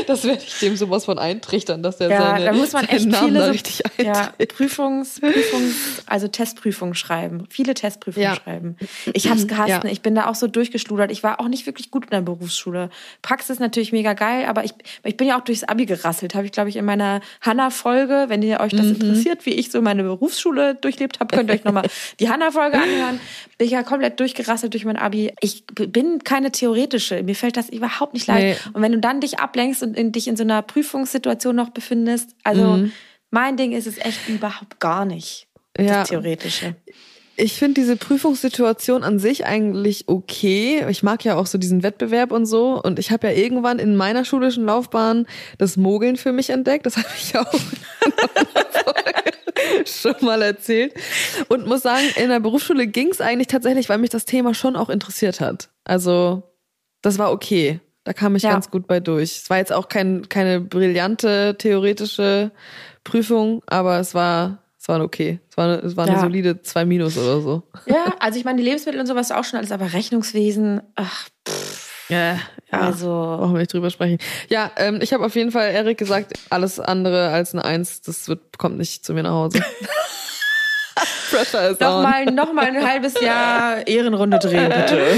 Das 0.08 0.24
werde 0.24 0.42
ich 0.46 0.60
dem 0.60 0.76
sowas 0.76 1.06
von 1.06 1.18
eintrichtern, 1.18 1.82
dass 1.82 1.98
der 1.98 2.10
ja, 2.10 2.22
seine, 2.22 2.46
da 2.46 2.54
muss 2.54 2.74
man 2.74 2.86
echt 2.86 3.08
Namen 3.08 3.28
viele 3.28 3.40
da 3.40 3.46
richtig 3.48 3.84
ja, 3.98 4.34
Prüfungs, 4.48 5.20
Prüfungs, 5.20 6.04
also 6.06 6.28
Testprüfungen 6.28 6.96
schreiben. 6.96 7.48
Viele 7.50 7.74
Testprüfungen 7.74 8.28
ja. 8.28 8.36
schreiben. 8.36 8.78
Ich 9.14 9.30
habe 9.30 9.40
es 9.40 9.48
gehasst. 9.48 9.70
Ja. 9.70 9.86
Ich 9.86 10.02
bin 10.02 10.14
da 10.14 10.28
auch 10.28 10.36
so 10.36 10.48
durchgeschludert. 10.48 11.12
Ich 11.12 11.24
war 11.24 11.40
auch 11.40 11.48
nicht 11.48 11.66
wirklich 11.66 11.92
gut 11.92 12.06
in 12.06 12.12
der 12.12 12.22
Berufsschule. 12.22 12.90
Praxis 13.22 13.60
natürlich 13.60 13.92
mega 13.94 14.14
geil, 14.14 14.46
aber 14.48 14.64
ich, 14.64 14.74
ich 15.04 15.18
bin 15.18 15.28
ja 15.28 15.40
auch 15.40 15.44
durchs 15.44 15.64
Abi 15.64 15.86
gerasselt. 15.86 16.36
Habe 16.36 16.46
ich, 16.46 16.52
glaube 16.52 16.70
ich, 16.70 16.76
in 16.76 16.86
meiner 16.86 17.22
Hanna-Folge, 17.42 18.26
wenn 18.28 18.42
ihr 18.42 18.60
euch 18.60 18.74
das 18.74 18.86
mhm. 18.86 18.96
interessiert, 18.96 19.46
wie 19.46 19.54
ich 19.54 19.72
so 19.72 19.82
meine 19.82 20.04
Berufsschule 20.04 20.76
durchlebt 20.76 21.20
habe, 21.20 21.36
könnt 21.36 21.50
ihr 21.50 21.56
euch 21.56 21.64
nochmal 21.64 21.88
die 22.20 22.30
Hanna-Folge 22.46 22.78
anhören. 22.78 23.20
Bin 23.58 23.68
ich 23.68 23.74
ja 23.74 23.84
komplett 23.84 24.20
durchgerasselt 24.20 24.74
durch 24.74 24.86
mein 24.86 24.98
Abi. 24.98 25.34
Ich 25.42 25.66
bin 25.68 26.24
keine 26.24 26.52
theoretische. 26.52 27.24
Mir 27.24 27.36
fällt 27.36 27.58
das 27.58 27.70
überhaupt 27.70 28.14
nicht 28.14 28.28
leicht. 28.28 28.66
Nee. 28.66 28.72
Und 28.74 28.82
wenn 28.82 28.92
du 28.92 29.00
dann 29.00 29.22
dich 29.22 29.40
ablenkst 29.40 29.84
und 29.84 29.98
in, 29.98 30.12
dich 30.12 30.28
in 30.28 30.36
so 30.36 30.44
einer 30.44 30.62
Prüfungssituation 30.62 31.56
noch 31.56 31.70
befindest. 31.70 32.36
Also 32.44 32.78
mhm. 32.78 32.92
mein 33.32 33.58
Ding 33.58 33.72
ist 33.72 33.88
es 33.88 33.98
echt 33.98 34.28
überhaupt 34.28 34.80
gar 34.80 35.06
nicht, 35.06 35.48
ja. 35.78 36.00
das 36.00 36.10
Theoretische. 36.10 36.76
Ich 37.38 37.54
finde 37.54 37.82
diese 37.82 37.98
Prüfungssituation 37.98 39.04
an 39.04 39.20
sich 39.20 39.46
eigentlich 39.46 40.08
okay. 40.08 40.86
Ich 40.90 41.04
mag 41.04 41.24
ja 41.26 41.36
auch 41.36 41.48
so 41.48 41.58
diesen 41.58 41.84
Wettbewerb 41.84 42.32
und 42.32 42.46
so. 42.46 42.82
Und 42.82 42.98
ich 42.98 43.12
habe 43.12 43.28
ja 43.28 43.34
irgendwann 43.34 43.80
in 43.80 43.96
meiner 43.96 44.24
schulischen 44.24 44.66
Laufbahn 44.66 45.28
das 45.58 45.76
Mogeln 45.76 46.16
für 46.16 46.32
mich 46.32 46.50
entdeckt. 46.50 46.86
Das 46.86 46.98
habe 46.98 47.08
ich 47.18 47.38
auch 47.38 47.54
schon 49.86 50.16
mal 50.22 50.42
erzählt. 50.42 50.94
Und 51.50 51.68
muss 51.68 51.82
sagen, 51.82 52.06
in 52.16 52.30
der 52.30 52.40
Berufsschule 52.40 52.88
ging 52.88 53.10
es 53.10 53.22
eigentlich 53.22 53.48
tatsächlich, 53.48 53.90
weil 53.90 53.98
mich 53.98 54.10
das 54.10 54.26
Thema 54.26 54.54
schon 54.54 54.76
auch 54.76 54.90
interessiert 54.90 55.42
hat. 55.42 55.70
Also 55.84 56.44
das 57.02 57.18
war 57.18 57.32
okay. 57.32 57.80
Da 58.06 58.14
kam 58.14 58.36
ich 58.36 58.44
ja. 58.44 58.52
ganz 58.52 58.70
gut 58.70 58.88
bei 58.88 59.00
durch. 59.00 59.38
Es 59.38 59.50
war 59.50 59.58
jetzt 59.58 59.74
auch 59.74 59.90
kein, 59.90 60.30
keine 60.30 60.62
brillante 60.62 61.56
theoretische 61.58 62.52
Prüfung, 63.04 63.64
aber 63.66 64.00
es 64.00 64.14
war, 64.14 64.60
es 64.86 64.90
war 64.90 65.02
okay. 65.02 65.40
Es 65.50 65.58
war, 65.58 65.84
es 65.84 65.98
war 65.98 66.06
eine 66.06 66.18
ja. 66.18 66.22
solide 66.22 66.62
2 66.62 66.86
Minus 66.86 67.18
oder 67.18 67.42
so. 67.42 67.64
Ja, 67.88 68.14
also 68.20 68.38
ich 68.38 68.46
meine, 68.46 68.60
die 68.60 68.64
Lebensmittel 68.64 69.02
und 69.02 69.08
sowas 69.08 69.32
auch 69.32 69.44
schon 69.44 69.58
alles, 69.58 69.72
aber 69.72 69.94
Rechnungswesen, 69.94 70.84
ach, 70.94 71.28
pff. 71.50 71.92
Ja, 72.08 72.36
ja, 72.36 72.40
also 72.70 73.08
brauchen 73.08 73.54
wir 73.54 73.62
nicht 73.62 73.74
drüber 73.74 73.90
sprechen. 73.90 74.20
Ja, 74.48 74.70
ähm, 74.76 75.00
ich 75.02 75.12
habe 75.12 75.26
auf 75.26 75.36
jeden 75.36 75.50
Fall 75.50 75.72
Erik 75.72 75.98
gesagt, 75.98 76.34
alles 76.52 76.80
andere 76.80 77.30
als 77.30 77.56
eine 77.56 77.66
Eins, 77.66 78.02
das 78.02 78.30
wird, 78.30 78.60
kommt 78.60 78.78
nicht 78.78 79.04
zu 79.04 79.16
mir 79.16 79.24
nach 79.24 79.32
Hause. 79.32 79.64
Pressure 81.32 81.70
ist 81.70 81.82
noch 81.82 82.04
mal, 82.04 82.26
noch 82.26 82.54
mal 82.54 82.66
ein 82.66 82.88
halbes 82.88 83.20
Jahr 83.20 83.88
Ehrenrunde 83.88 84.38
drehen, 84.38 84.70
bitte. 84.70 85.02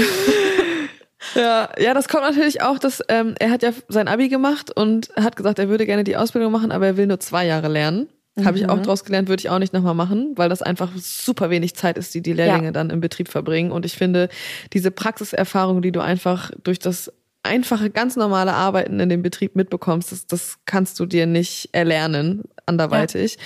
Ja, 1.34 1.68
ja, 1.78 1.92
das 1.92 2.08
kommt 2.08 2.22
natürlich 2.22 2.62
auch, 2.62 2.78
dass 2.78 3.02
ähm, 3.08 3.34
er 3.38 3.50
hat 3.50 3.62
ja 3.62 3.72
sein 3.88 4.08
Abi 4.08 4.30
gemacht 4.30 4.74
und 4.74 5.10
hat 5.14 5.36
gesagt, 5.36 5.58
er 5.58 5.68
würde 5.68 5.84
gerne 5.84 6.02
die 6.02 6.16
Ausbildung 6.16 6.50
machen, 6.50 6.72
aber 6.72 6.86
er 6.86 6.96
will 6.96 7.06
nur 7.06 7.20
zwei 7.20 7.44
Jahre 7.44 7.68
lernen. 7.68 8.08
Mhm. 8.38 8.44
Habe 8.44 8.58
ich 8.58 8.68
auch 8.68 8.76
mhm. 8.76 8.82
draus 8.82 9.04
gelernt, 9.04 9.28
würde 9.28 9.40
ich 9.40 9.50
auch 9.50 9.58
nicht 9.58 9.72
nochmal 9.72 9.94
machen, 9.94 10.32
weil 10.36 10.48
das 10.48 10.62
einfach 10.62 10.90
super 10.96 11.50
wenig 11.50 11.74
Zeit 11.74 11.98
ist, 11.98 12.14
die 12.14 12.22
die 12.22 12.32
Lehrlinge 12.32 12.66
ja. 12.66 12.72
dann 12.72 12.90
im 12.90 13.00
Betrieb 13.00 13.28
verbringen. 13.28 13.72
Und 13.72 13.84
ich 13.84 13.94
finde, 13.94 14.28
diese 14.72 14.90
Praxiserfahrung, 14.90 15.82
die 15.82 15.92
du 15.92 16.00
einfach 16.00 16.50
durch 16.62 16.78
das 16.78 17.12
einfache, 17.42 17.90
ganz 17.90 18.16
normale 18.16 18.52
Arbeiten 18.52 19.00
in 19.00 19.08
dem 19.08 19.22
Betrieb 19.22 19.56
mitbekommst, 19.56 20.12
das, 20.12 20.26
das 20.26 20.58
kannst 20.66 20.98
du 21.00 21.06
dir 21.06 21.26
nicht 21.26 21.70
erlernen, 21.72 22.44
anderweitig. 22.66 23.34
Ja. 23.34 23.40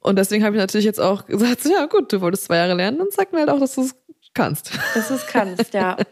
Und 0.00 0.16
deswegen 0.16 0.44
habe 0.44 0.56
ich 0.56 0.60
natürlich 0.60 0.86
jetzt 0.86 1.00
auch 1.00 1.26
gesagt, 1.26 1.64
ja 1.70 1.86
gut, 1.86 2.12
du 2.12 2.20
wolltest 2.20 2.44
zwei 2.44 2.56
Jahre 2.56 2.74
lernen, 2.74 2.98
dann 2.98 3.08
sag 3.10 3.32
mir 3.32 3.40
halt 3.40 3.50
auch, 3.50 3.60
dass 3.60 3.74
du 3.74 3.82
es 3.82 3.94
kannst. 4.34 4.70
Dass 4.94 5.08
du 5.08 5.14
es 5.14 5.26
kannst, 5.26 5.74
ja. 5.74 5.96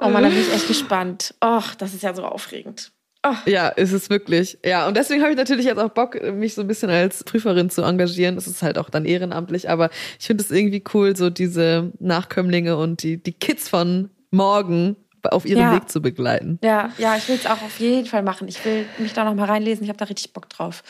Oh 0.00 0.08
man, 0.08 0.24
da 0.24 0.28
bin 0.28 0.40
ich 0.40 0.52
echt 0.52 0.66
gespannt. 0.66 1.34
Och, 1.42 1.76
das 1.78 1.94
ist 1.94 2.02
ja 2.02 2.12
so 2.14 2.24
aufregend. 2.24 2.90
Oh. 3.26 3.34
Ja, 3.46 3.68
ist 3.68 3.92
es 3.92 4.10
wirklich. 4.10 4.58
Ja, 4.64 4.86
und 4.86 4.98
deswegen 4.98 5.22
habe 5.22 5.32
ich 5.32 5.38
natürlich 5.38 5.64
jetzt 5.64 5.78
auch 5.78 5.88
Bock, 5.88 6.20
mich 6.34 6.54
so 6.54 6.60
ein 6.60 6.66
bisschen 6.66 6.90
als 6.90 7.24
Prüferin 7.24 7.70
zu 7.70 7.82
engagieren. 7.82 8.34
Das 8.34 8.46
ist 8.46 8.62
halt 8.62 8.76
auch 8.76 8.90
dann 8.90 9.06
ehrenamtlich, 9.06 9.70
aber 9.70 9.88
ich 10.20 10.26
finde 10.26 10.44
es 10.44 10.50
irgendwie 10.50 10.84
cool, 10.92 11.16
so 11.16 11.30
diese 11.30 11.90
Nachkömmlinge 12.00 12.76
und 12.76 13.02
die, 13.02 13.16
die 13.16 13.32
Kids 13.32 13.68
von 13.70 14.10
morgen 14.30 14.96
auf 15.32 15.46
ihrem 15.46 15.60
ja. 15.60 15.74
Weg 15.74 15.90
zu 15.90 16.02
begleiten. 16.02 16.58
Ja, 16.62 16.90
ja, 16.98 17.16
ich 17.16 17.28
will 17.28 17.36
es 17.36 17.46
auch 17.46 17.62
auf 17.62 17.78
jeden 17.78 18.06
Fall 18.06 18.22
machen. 18.22 18.48
Ich 18.48 18.64
will 18.64 18.86
mich 18.98 19.12
da 19.12 19.24
noch 19.24 19.34
mal 19.34 19.46
reinlesen. 19.46 19.84
Ich 19.84 19.88
habe 19.88 19.98
da 19.98 20.04
richtig 20.04 20.32
Bock 20.32 20.48
drauf. 20.48 20.82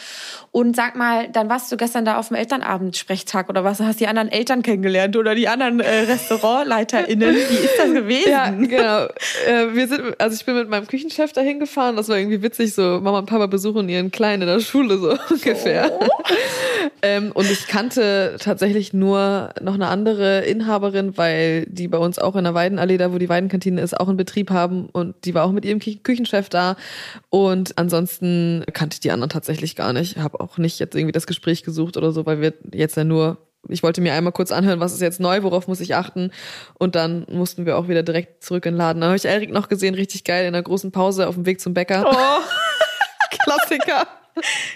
Und 0.50 0.76
sag 0.76 0.96
mal, 0.96 1.28
dann 1.30 1.48
warst 1.48 1.70
du 1.70 1.76
gestern 1.76 2.04
da 2.04 2.18
auf 2.18 2.28
dem 2.28 2.36
Elternabend-Sprechtag 2.36 3.48
oder 3.48 3.64
was? 3.64 3.80
Hast 3.80 4.00
die 4.00 4.06
anderen 4.06 4.28
Eltern 4.28 4.62
kennengelernt 4.62 5.16
oder 5.16 5.34
die 5.34 5.48
anderen 5.48 5.80
äh, 5.80 6.00
RestaurantleiterInnen? 6.00 7.34
Wie 7.34 7.38
ist 7.38 7.78
das 7.78 7.92
gewesen? 7.92 8.30
Ja, 8.30 8.50
genau. 8.50 9.04
Äh, 9.46 9.74
wir 9.74 9.88
sind, 9.88 10.20
also 10.20 10.34
ich 10.34 10.44
bin 10.44 10.54
mit 10.54 10.68
meinem 10.68 10.86
Küchenchef 10.86 11.32
dahin 11.32 11.60
gefahren. 11.60 11.96
Das 11.96 12.08
war 12.08 12.16
irgendwie 12.16 12.42
witzig. 12.42 12.74
So 12.74 13.00
Mama 13.00 13.18
und 13.18 13.26
Papa 13.26 13.46
besuchen 13.46 13.88
ihren 13.88 14.10
Kleinen 14.10 14.42
in 14.42 14.48
der 14.48 14.60
Schule 14.60 14.98
so 14.98 15.16
ungefähr. 15.30 15.90
Oh. 15.92 16.06
ähm, 17.02 17.32
und 17.32 17.50
ich 17.50 17.66
kannte 17.66 18.36
tatsächlich 18.40 18.92
nur 18.92 19.50
noch 19.60 19.74
eine 19.74 19.88
andere 19.88 20.40
Inhaberin, 20.40 21.16
weil 21.16 21.66
die 21.66 21.88
bei 21.88 21.98
uns 21.98 22.18
auch 22.18 22.36
in 22.36 22.44
der 22.44 22.54
Weidenallee, 22.54 22.96
da 22.96 23.12
wo 23.12 23.18
die 23.18 23.28
Weidenkantine 23.28 23.80
ist, 23.80 23.98
auch 23.98 24.08
ein 24.08 24.16
Betrieb 24.24 24.50
haben 24.50 24.88
und 24.90 25.14
die 25.24 25.34
war 25.34 25.44
auch 25.44 25.52
mit 25.52 25.64
ihrem 25.64 25.80
Küchenchef 25.80 26.48
da. 26.48 26.76
Und 27.30 27.78
ansonsten 27.78 28.64
kannte 28.72 28.94
ich 28.94 29.00
die 29.00 29.10
anderen 29.10 29.30
tatsächlich 29.30 29.76
gar 29.76 29.92
nicht. 29.92 30.16
Habe 30.16 30.40
auch 30.40 30.58
nicht 30.58 30.78
jetzt 30.78 30.94
irgendwie 30.94 31.12
das 31.12 31.26
Gespräch 31.26 31.62
gesucht 31.62 31.96
oder 31.96 32.12
so, 32.12 32.26
weil 32.26 32.40
wir 32.40 32.54
jetzt 32.72 32.96
ja 32.96 33.04
nur 33.04 33.38
ich 33.68 33.82
wollte 33.82 34.02
mir 34.02 34.12
einmal 34.12 34.34
kurz 34.34 34.52
anhören, 34.52 34.80
was 34.80 34.92
ist 34.92 35.00
jetzt 35.00 35.20
neu, 35.20 35.42
worauf 35.42 35.68
muss 35.68 35.80
ich 35.80 35.94
achten. 35.94 36.32
Und 36.78 36.94
dann 36.94 37.24
mussten 37.30 37.64
wir 37.64 37.78
auch 37.78 37.88
wieder 37.88 38.02
direkt 38.02 38.44
zurück 38.44 38.66
in 38.66 38.74
den 38.74 38.78
Laden. 38.78 39.00
Da 39.00 39.06
habe 39.06 39.16
ich 39.16 39.24
Erik 39.24 39.50
noch 39.50 39.70
gesehen, 39.70 39.94
richtig 39.94 40.24
geil, 40.24 40.46
in 40.46 40.54
einer 40.54 40.62
großen 40.62 40.92
Pause 40.92 41.28
auf 41.28 41.34
dem 41.34 41.46
Weg 41.46 41.60
zum 41.62 41.72
Bäcker. 41.72 42.04
Oh. 42.06 42.42
Klassiker. 43.44 44.06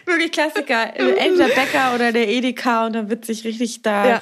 Wirklich 0.05 0.33
Klassiker. 0.33 0.95
Entweder 0.97 1.49
Bäcker 1.49 1.95
oder 1.95 2.13
der 2.13 2.29
Edeka 2.29 2.87
und 2.87 2.93
dann 2.95 3.11
wird 3.11 3.25
sich 3.25 3.45
richtig 3.45 3.83
da. 3.83 4.09
Ja. 4.09 4.21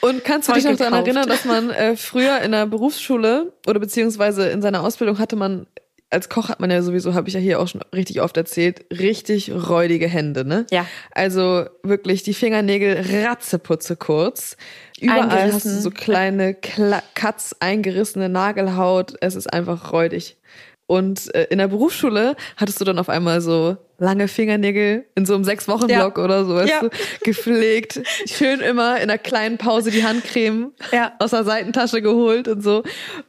Und 0.00 0.24
kannst 0.24 0.48
du 0.48 0.52
dich 0.52 0.64
noch 0.64 0.76
daran 0.76 1.04
erinnern, 1.04 1.28
dass 1.28 1.44
man 1.44 1.70
äh, 1.70 1.96
früher 1.96 2.40
in 2.40 2.52
der 2.52 2.66
Berufsschule 2.66 3.52
oder 3.66 3.80
beziehungsweise 3.80 4.48
in 4.48 4.62
seiner 4.62 4.82
Ausbildung 4.82 5.18
hatte 5.18 5.36
man 5.36 5.66
als 6.10 6.28
Koch 6.28 6.48
hat 6.48 6.60
man 6.60 6.70
ja 6.70 6.80
sowieso, 6.82 7.14
habe 7.14 7.28
ich 7.28 7.34
ja 7.34 7.40
hier 7.40 7.60
auch 7.60 7.68
schon 7.68 7.82
richtig 7.94 8.22
oft 8.22 8.36
erzählt, 8.36 8.86
richtig 8.90 9.52
räudige 9.52 10.08
Hände, 10.08 10.44
ne? 10.44 10.64
Ja. 10.70 10.86
Also 11.10 11.66
wirklich 11.82 12.22
die 12.22 12.32
Fingernägel 12.32 13.04
ratzeputze 13.24 13.96
kurz. 13.96 14.56
Überall 15.00 15.52
hast 15.52 15.66
du 15.66 15.70
so 15.70 15.90
kleine 15.90 16.54
Kla 16.54 17.02
Cuts, 17.14 17.56
eingerissene 17.60 18.28
Nagelhaut. 18.28 19.14
Es 19.20 19.34
ist 19.34 19.52
einfach 19.52 19.92
räudig. 19.92 20.38
Und 20.86 21.34
äh, 21.34 21.44
in 21.50 21.58
der 21.58 21.68
Berufsschule 21.68 22.36
hattest 22.56 22.80
du 22.80 22.84
dann 22.86 22.98
auf 22.98 23.10
einmal 23.10 23.42
so 23.42 23.76
lange 23.98 24.28
Fingernägel 24.28 25.06
in 25.16 25.26
so 25.26 25.34
einem 25.34 25.44
Sechs-Wochen-Block 25.44 26.18
ja. 26.18 26.24
oder 26.24 26.44
so, 26.44 26.54
weißt 26.54 26.68
ja. 26.68 26.80
du, 26.80 26.90
gepflegt. 27.24 28.00
Schön 28.26 28.60
immer 28.60 28.96
in 28.96 29.10
einer 29.10 29.18
kleinen 29.18 29.58
Pause 29.58 29.90
die 29.90 30.04
Handcreme 30.04 30.72
ja. 30.92 31.12
aus 31.18 31.30
der 31.30 31.44
Seitentasche 31.44 32.00
geholt 32.00 32.46
und 32.48 32.62
so. 32.62 32.84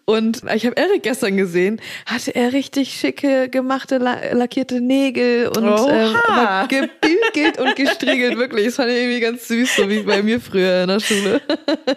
Und 0.06 0.44
ich 0.54 0.66
habe 0.66 0.78
Erik 0.78 1.04
gestern 1.04 1.38
gesehen, 1.38 1.82
hatte 2.06 2.36
er 2.36 2.54
richtig 2.54 2.94
schicke, 2.94 3.50
gemachte, 3.50 3.98
lackierte 3.98 4.80
Nägel 4.80 5.48
und 5.48 5.66
äh, 5.66 6.68
gebügelt 6.68 7.60
und 7.60 7.76
gestriegelt, 7.76 8.38
wirklich. 8.38 8.68
Das 8.68 8.76
fand 8.76 8.92
ich 8.92 8.98
irgendwie 8.98 9.20
ganz 9.20 9.48
süß, 9.48 9.76
so 9.76 9.90
wie 9.90 10.04
bei 10.04 10.22
mir 10.22 10.40
früher 10.40 10.84
in 10.84 10.90
der 10.90 11.00
Schule. 11.00 11.42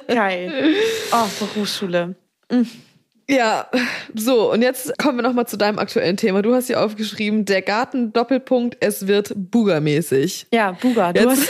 Geil. 0.09 0.75
Oh, 1.13 1.27
Berufsschule. 1.39 2.15
Mhm. 2.53 2.67
Ja, 3.33 3.67
so, 4.15 4.53
und 4.53 4.61
jetzt 4.61 4.99
kommen 4.99 5.17
wir 5.17 5.23
nochmal 5.23 5.47
zu 5.47 5.57
deinem 5.57 5.79
aktuellen 5.79 6.19
Thema. 6.19 6.43
Du 6.43 6.55
hast 6.55 6.67
hier 6.67 6.85
aufgeschrieben, 6.85 7.47
der 7.47 7.63
Garten 7.63 8.13
Doppelpunkt, 8.13 8.77
es 8.81 9.07
wird 9.07 9.33
Buga-mäßig. 9.35 10.47
Ja, 10.53 10.73
Buga. 10.73 11.15
Du 11.15 11.21
jetzt, 11.23 11.31
hast 11.31 11.49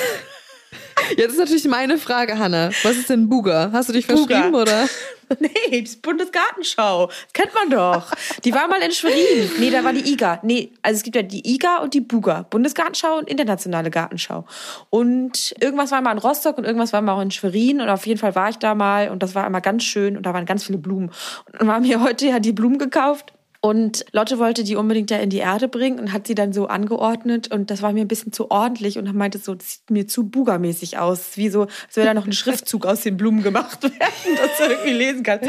jetzt 1.16 1.32
ist 1.32 1.38
natürlich 1.38 1.66
meine 1.66 1.98
Frage, 1.98 2.38
Hanna. 2.38 2.70
Was 2.82 2.96
ist 2.96 3.10
denn 3.10 3.28
Buga? 3.28 3.70
Hast 3.72 3.88
du 3.88 3.92
dich 3.92 4.06
verschrieben 4.06 4.52
Buga. 4.52 4.62
oder? 4.62 4.88
Nee, 5.40 5.80
das 5.80 5.96
Bundesgartenschau. 5.96 7.06
Das 7.06 7.32
kennt 7.32 7.54
man 7.54 7.70
doch. 7.70 8.12
Die 8.44 8.52
war 8.52 8.68
mal 8.68 8.82
in 8.82 8.92
Schwerin. 8.92 9.50
Nee, 9.58 9.70
da 9.70 9.82
war 9.82 9.94
die 9.94 10.12
IGA. 10.12 10.40
Nee, 10.42 10.72
also 10.82 10.96
es 10.98 11.02
gibt 11.02 11.16
ja 11.16 11.22
die 11.22 11.54
IGA 11.54 11.78
und 11.78 11.94
die 11.94 12.02
BUGA. 12.02 12.42
Bundesgartenschau 12.50 13.16
und 13.16 13.30
internationale 13.30 13.90
Gartenschau. 13.90 14.44
Und 14.90 15.54
irgendwas 15.58 15.90
war 15.90 16.02
mal 16.02 16.12
in 16.12 16.18
Rostock 16.18 16.58
und 16.58 16.64
irgendwas 16.64 16.92
war 16.92 17.00
mal 17.00 17.14
auch 17.14 17.22
in 17.22 17.30
Schwerin. 17.30 17.80
Und 17.80 17.88
auf 17.88 18.06
jeden 18.06 18.20
Fall 18.20 18.34
war 18.34 18.50
ich 18.50 18.58
da 18.58 18.74
mal 18.74 19.08
und 19.08 19.22
das 19.22 19.34
war 19.34 19.46
immer 19.46 19.62
ganz 19.62 19.84
schön 19.84 20.16
und 20.18 20.26
da 20.26 20.34
waren 20.34 20.44
ganz 20.44 20.64
viele 20.64 20.78
Blumen. 20.78 21.08
Und 21.46 21.60
dann 21.60 21.72
haben 21.72 21.84
wir 21.84 22.02
heute 22.02 22.26
ja 22.26 22.38
die 22.38 22.52
Blumen 22.52 22.78
gekauft 22.78 23.32
und 23.64 24.04
Lotte 24.10 24.40
wollte 24.40 24.64
die 24.64 24.74
unbedingt 24.74 25.12
ja 25.12 25.18
in 25.18 25.30
die 25.30 25.38
Erde 25.38 25.68
bringen 25.68 26.00
und 26.00 26.12
hat 26.12 26.26
sie 26.26 26.34
dann 26.34 26.52
so 26.52 26.66
angeordnet 26.66 27.52
und 27.52 27.70
das 27.70 27.80
war 27.80 27.92
mir 27.92 28.00
ein 28.00 28.08
bisschen 28.08 28.32
zu 28.32 28.50
ordentlich 28.50 28.98
und 28.98 29.14
meinte 29.14 29.38
so, 29.38 29.54
das 29.54 29.74
sieht 29.74 29.90
mir 29.90 30.08
zu 30.08 30.28
bugermäßig 30.28 30.98
aus, 30.98 31.36
wie 31.36 31.48
so, 31.48 31.62
als 31.62 31.94
wäre 31.96 32.08
da 32.08 32.14
noch 32.14 32.26
ein 32.26 32.32
Schriftzug 32.32 32.84
aus 32.86 33.02
den 33.02 33.16
Blumen 33.16 33.44
gemacht 33.44 33.82
werden, 33.84 34.36
dass 34.36 34.58
du 34.58 34.64
irgendwie 34.64 34.92
lesen 34.92 35.22
kannst. 35.22 35.48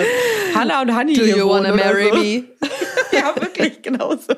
Hanna 0.53 0.83
und 0.83 0.95
Honey 0.95 1.13
Do 1.13 1.25
you 1.25 1.49
wanna 1.49 1.75
marry 1.75 2.09
so. 2.09 2.15
me? 2.15 2.43
ja, 3.19 3.35
wirklich, 3.35 3.81
genauso. 3.81 4.33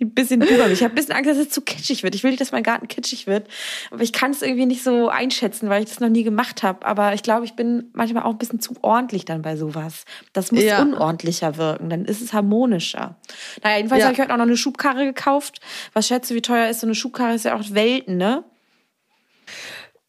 Ein 0.00 0.10
bisschen 0.10 0.40
bugermäßig. 0.40 0.72
Ich 0.72 0.82
habe 0.82 0.92
ein 0.92 0.96
bisschen 0.96 1.14
Angst, 1.14 1.30
dass 1.30 1.38
es 1.38 1.50
zu 1.50 1.62
kitschig 1.62 2.02
wird. 2.02 2.14
Ich 2.14 2.22
will 2.22 2.30
nicht, 2.30 2.40
dass 2.40 2.52
mein 2.52 2.62
Garten 2.62 2.88
kitschig 2.88 3.26
wird, 3.26 3.48
aber 3.90 4.02
ich 4.02 4.12
kann 4.12 4.30
es 4.32 4.42
irgendwie 4.42 4.66
nicht 4.66 4.82
so 4.82 5.08
einschätzen, 5.08 5.68
weil 5.68 5.82
ich 5.82 5.88
das 5.88 6.00
noch 6.00 6.08
nie 6.08 6.22
gemacht 6.22 6.62
habe. 6.62 6.86
Aber 6.86 7.14
ich 7.14 7.22
glaube, 7.22 7.44
ich 7.44 7.54
bin 7.54 7.90
manchmal 7.92 8.24
auch 8.24 8.32
ein 8.32 8.38
bisschen 8.38 8.60
zu 8.60 8.74
ordentlich 8.82 9.24
dann 9.24 9.42
bei 9.42 9.56
sowas. 9.56 10.04
Das 10.32 10.52
muss 10.52 10.62
ja. 10.62 10.82
unordentlicher 10.82 11.56
wirken, 11.56 11.90
dann 11.90 12.04
ist 12.04 12.20
es 12.20 12.32
harmonischer. 12.32 13.16
Naja, 13.62 13.78
jedenfalls 13.78 14.00
ja. 14.00 14.06
habe 14.06 14.14
ich 14.14 14.20
heute 14.20 14.32
auch 14.32 14.38
noch 14.38 14.44
eine 14.44 14.56
Schubkarre 14.56 15.04
gekauft. 15.04 15.60
Was 15.92 16.06
schätzt 16.06 16.30
du, 16.30 16.34
wie 16.34 16.42
teuer 16.42 16.68
ist 16.68 16.80
so 16.80 16.86
eine 16.86 16.94
Schubkarre? 16.94 17.34
Ist 17.34 17.44
ja 17.44 17.54
auch 17.54 17.64
Welten, 17.70 18.16
ne? 18.16 18.44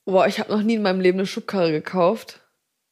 Boah, 0.06 0.28
ich 0.28 0.40
habe 0.40 0.52
noch 0.52 0.62
nie 0.62 0.76
in 0.76 0.82
meinem 0.82 1.00
Leben 1.00 1.20
eine 1.20 1.28
Schubkarre 1.28 1.72
gekauft. 1.72 2.41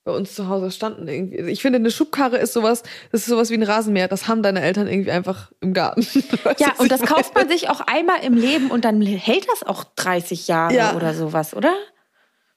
Bei 0.10 0.16
uns 0.16 0.34
zu 0.34 0.50
Hause 0.50 0.72
standen 0.72 1.08
irgendwie. 1.08 1.52
Ich 1.52 1.62
finde, 1.62 1.78
eine 1.78 1.92
Schubkarre 1.92 2.38
ist 2.38 2.54
sowas, 2.54 2.82
das 3.12 3.22
ist 3.22 3.28
sowas 3.28 3.52
wie 3.52 3.54
ein 3.54 3.62
Rasenmäher. 3.62 4.08
Das 4.08 4.28
haben 4.28 4.42
deine 4.42 4.60
Eltern 4.60 4.88
irgendwie 4.88 5.12
einfach 5.12 5.52
im 5.62 5.76
Garten. 5.76 6.02
ja, 6.58 6.74
und 6.80 6.92
das 6.92 7.02
kauft 7.02 7.36
man 7.36 7.48
sich 7.48 7.70
auch 7.70 7.82
einmal 7.82 8.24
im 8.24 8.34
Leben 8.34 8.72
und 8.72 8.86
dann 8.86 9.04
hält 9.04 9.48
das 9.52 9.62
auch 9.62 9.84
30 9.84 10.48
Jahre 10.48 10.74
ja. 10.74 10.96
oder 10.96 11.14
sowas, 11.14 11.56
oder? 11.56 11.76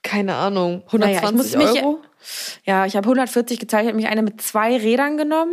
Keine 0.03 0.37
Ahnung. 0.37 0.83
120 0.87 1.57
naja, 1.57 1.69
Euro? 1.83 1.99
Mich, 1.99 2.61
ja, 2.65 2.87
ich 2.87 2.97
habe 2.97 3.05
140 3.05 3.59
gezahlt. 3.59 3.83
Ich 3.83 3.88
habe 3.88 3.97
mich 3.97 4.09
eine 4.09 4.23
mit 4.23 4.41
zwei 4.41 4.75
Rädern 4.79 5.19
genommen. 5.19 5.53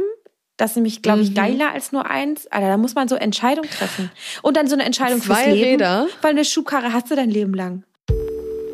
Das 0.56 0.72
ist 0.72 0.76
nämlich, 0.78 1.02
glaube 1.02 1.20
ich, 1.20 1.32
mhm. 1.32 1.36
geiler 1.36 1.74
als 1.74 1.92
nur 1.92 2.10
eins. 2.10 2.48
Alter, 2.48 2.70
da 2.70 2.78
muss 2.78 2.96
man 2.96 3.10
so 3.10 3.16
Entscheidungen 3.16 3.70
treffen. 3.70 4.10
Und 4.42 4.56
dann 4.56 4.68
so 4.68 4.76
eine 4.76 4.86
Entscheidung 4.86 5.22
Zwei 5.22 5.36
fürs 5.36 5.48
Leben. 5.48 5.82
Räder. 5.82 6.08
Weil 6.22 6.32
eine 6.32 6.46
Schuhkarre 6.46 6.94
hast 6.94 7.12
du 7.12 7.18
dein 7.18 7.30
Leben 7.30 7.54
lang. 7.54 7.84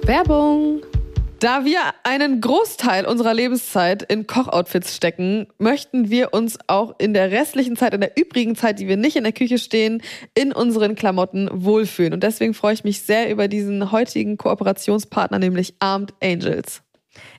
Werbung. 0.04 0.84
Da 1.46 1.64
wir 1.64 1.78
einen 2.02 2.42
Großteil 2.42 3.06
unserer 3.06 3.36
Lebenszeit 3.36 4.02
in 4.02 4.26
Kochoutfits 4.26 4.96
stecken, 4.96 5.46
möchten 5.60 6.10
wir 6.10 6.34
uns 6.34 6.58
auch 6.66 6.96
in 6.98 7.14
der 7.14 7.30
restlichen 7.30 7.76
Zeit, 7.76 7.94
in 7.94 8.02
der 8.02 8.18
übrigen 8.18 8.56
Zeit, 8.56 8.80
die 8.80 8.88
wir 8.88 8.98
nicht 8.98 9.16
in 9.16 9.26
der 9.26 9.32
Küche 9.32 9.60
stehen, 9.60 10.02
in 10.34 10.52
unseren 10.52 10.96
Klamotten 10.96 11.48
wohlfühlen. 11.54 12.14
Und 12.14 12.24
deswegen 12.24 12.56
freue 12.56 12.74
ich 12.74 12.84
mich 12.84 13.04
sehr 13.04 13.30
über 13.30 13.48
diesen 13.48 13.92
heutigen 13.92 14.40
Kooperationspartner, 14.40 15.38
nämlich 15.38 15.76
Armed 15.78 16.16
Angels. 16.20 16.82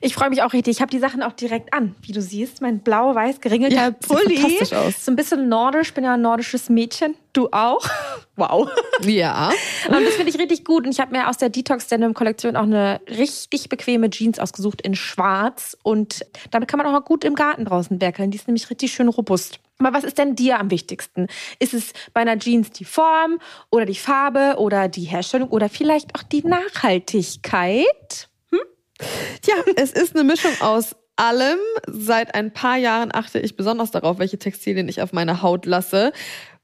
Ich 0.01 0.13
freue 0.13 0.29
mich 0.29 0.43
auch 0.43 0.53
richtig. 0.53 0.77
Ich 0.77 0.81
habe 0.81 0.91
die 0.91 0.99
Sachen 0.99 1.23
auch 1.23 1.33
direkt 1.33 1.73
an, 1.73 1.95
wie 2.01 2.11
du 2.11 2.21
siehst. 2.21 2.61
Mein 2.61 2.79
blau-weiß 2.79 3.41
geringelter 3.41 3.75
ja, 3.75 3.91
Pulli. 3.91 4.37
Sieht 4.37 4.73
aus. 4.73 5.05
So 5.05 5.11
ein 5.11 5.15
bisschen 5.15 5.49
nordisch. 5.49 5.89
Ich 5.89 5.93
bin 5.93 6.03
ja 6.03 6.13
ein 6.13 6.21
nordisches 6.21 6.69
Mädchen. 6.69 7.15
Du 7.33 7.49
auch. 7.51 7.85
Wow. 8.39 8.69
Ja. 9.01 9.49
Und 9.87 10.05
das 10.05 10.13
finde 10.13 10.29
ich 10.29 10.37
richtig 10.37 10.63
gut. 10.63 10.85
Und 10.85 10.91
ich 10.91 10.99
habe 10.99 11.11
mir 11.11 11.27
aus 11.27 11.37
der 11.37 11.49
Detox 11.49 11.87
Denim 11.87 12.13
Kollektion 12.13 12.55
auch 12.55 12.61
eine 12.61 13.01
richtig 13.09 13.67
bequeme 13.67 14.11
Jeans 14.11 14.37
ausgesucht 14.37 14.83
in 14.83 14.93
Schwarz. 14.93 15.75
Und 15.81 16.23
damit 16.51 16.69
kann 16.69 16.77
man 16.77 16.85
auch 16.85 17.03
gut 17.03 17.23
im 17.23 17.33
Garten 17.33 17.65
draußen 17.65 17.99
werkeln. 17.99 18.29
Die 18.29 18.37
ist 18.37 18.47
nämlich 18.47 18.69
richtig 18.69 18.93
schön 18.93 19.07
robust. 19.07 19.59
Aber 19.79 19.91
was 19.91 20.03
ist 20.03 20.19
denn 20.19 20.35
dir 20.35 20.59
am 20.59 20.69
wichtigsten? 20.69 21.25
Ist 21.57 21.73
es 21.73 21.93
bei 22.13 22.21
einer 22.21 22.37
Jeans 22.37 22.69
die 22.69 22.85
Form 22.85 23.39
oder 23.71 23.85
die 23.85 23.95
Farbe 23.95 24.55
oder 24.59 24.87
die 24.87 25.05
Herstellung 25.05 25.49
oder 25.49 25.67
vielleicht 25.67 26.13
auch 26.13 26.21
die 26.21 26.45
Nachhaltigkeit? 26.45 28.29
Tja, 29.41 29.55
es 29.75 29.91
ist 29.91 30.15
eine 30.15 30.23
Mischung 30.23 30.51
aus 30.61 30.95
allem. 31.15 31.59
Seit 31.87 32.35
ein 32.35 32.53
paar 32.53 32.77
Jahren 32.77 33.13
achte 33.13 33.39
ich 33.39 33.55
besonders 33.55 33.91
darauf, 33.91 34.19
welche 34.19 34.37
Textilien 34.37 34.87
ich 34.87 35.01
auf 35.01 35.13
meine 35.13 35.41
Haut 35.41 35.65
lasse. 35.65 36.11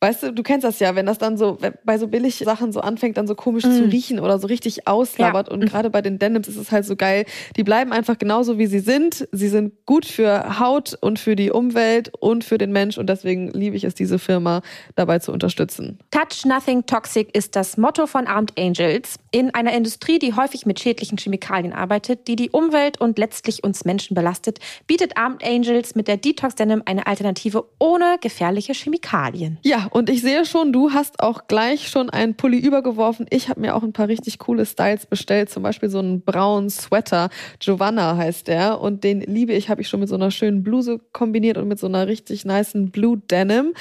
Weißt 0.03 0.21
du, 0.21 0.33
du 0.33 0.43
kennst 0.43 0.65
das 0.65 0.79
ja, 0.79 0.95
wenn 0.95 1.05
das 1.05 1.17
dann 1.17 1.37
so 1.37 1.57
bei 1.85 1.97
so 1.97 2.09
billig 2.09 2.39
Sachen 2.39 2.73
so 2.73 2.81
anfängt, 2.81 3.15
dann 3.15 3.25
so 3.25 3.35
komisch 3.35 3.63
mm. 3.63 3.71
zu 3.71 3.83
riechen 3.85 4.19
oder 4.19 4.37
so 4.37 4.47
richtig 4.47 4.85
auslabert. 4.85 5.47
Ja. 5.47 5.53
Und 5.53 5.65
gerade 5.65 5.89
bei 5.89 6.01
den 6.01 6.19
Denims 6.19 6.49
ist 6.49 6.57
es 6.57 6.73
halt 6.73 6.85
so 6.85 6.97
geil. 6.97 7.23
Die 7.55 7.63
bleiben 7.63 7.93
einfach 7.93 8.17
genauso, 8.17 8.57
wie 8.57 8.65
sie 8.65 8.79
sind. 8.79 9.29
Sie 9.31 9.47
sind 9.47 9.85
gut 9.85 10.05
für 10.05 10.59
Haut 10.59 10.97
und 10.99 11.19
für 11.19 11.37
die 11.37 11.51
Umwelt 11.51 12.11
und 12.19 12.43
für 12.43 12.57
den 12.57 12.73
Mensch. 12.73 12.97
Und 12.97 13.07
deswegen 13.07 13.51
liebe 13.51 13.77
ich 13.77 13.85
es, 13.85 13.95
diese 13.95 14.19
Firma 14.19 14.61
dabei 14.97 15.19
zu 15.19 15.31
unterstützen. 15.31 15.99
Touch 16.11 16.43
Nothing 16.43 16.85
Toxic 16.85 17.33
ist 17.33 17.55
das 17.55 17.77
Motto 17.77 18.05
von 18.05 18.27
Armed 18.27 18.59
Angels. 18.59 19.15
In 19.31 19.55
einer 19.55 19.71
Industrie, 19.71 20.19
die 20.19 20.33
häufig 20.33 20.65
mit 20.65 20.81
schädlichen 20.81 21.17
Chemikalien 21.17 21.71
arbeitet, 21.71 22.27
die 22.27 22.35
die 22.35 22.49
Umwelt 22.49 22.99
und 22.99 23.17
letztlich 23.17 23.63
uns 23.63 23.85
Menschen 23.85 24.15
belastet, 24.15 24.59
bietet 24.85 25.15
Armed 25.15 25.45
Angels 25.45 25.95
mit 25.95 26.09
der 26.09 26.17
Detox 26.17 26.55
Denim 26.55 26.83
eine 26.85 27.07
Alternative 27.07 27.63
ohne 27.79 28.17
gefährliche 28.19 28.73
Chemikalien. 28.73 29.59
Ja, 29.61 29.87
und 29.93 30.09
ich 30.09 30.23
sehe 30.23 30.43
schon, 30.43 30.73
du 30.73 30.91
hast 30.91 31.21
auch 31.21 31.45
gleich 31.47 31.87
schon 31.87 32.09
einen 32.09 32.33
Pulli 32.33 32.57
übergeworfen. 32.57 33.27
Ich 33.29 33.47
habe 33.49 33.61
mir 33.61 33.75
auch 33.75 33.83
ein 33.83 33.93
paar 33.93 34.07
richtig 34.07 34.39
coole 34.39 34.65
Styles 34.65 35.05
bestellt, 35.05 35.51
zum 35.51 35.61
Beispiel 35.61 35.87
so 35.87 35.99
einen 35.99 36.21
braunen 36.21 36.71
Sweater. 36.71 37.29
Giovanna 37.59 38.17
heißt 38.17 38.47
der 38.47 38.81
und 38.81 39.03
den 39.03 39.21
liebe 39.21 39.53
ich, 39.53 39.69
habe 39.69 39.81
ich 39.81 39.89
schon 39.89 39.99
mit 39.99 40.09
so 40.09 40.15
einer 40.15 40.31
schönen 40.31 40.63
Bluse 40.63 40.99
kombiniert 41.11 41.59
und 41.59 41.67
mit 41.67 41.77
so 41.77 41.85
einer 41.85 42.07
richtig 42.07 42.43
niceen 42.43 42.89
Blue 42.89 43.19
Denim. 43.29 43.75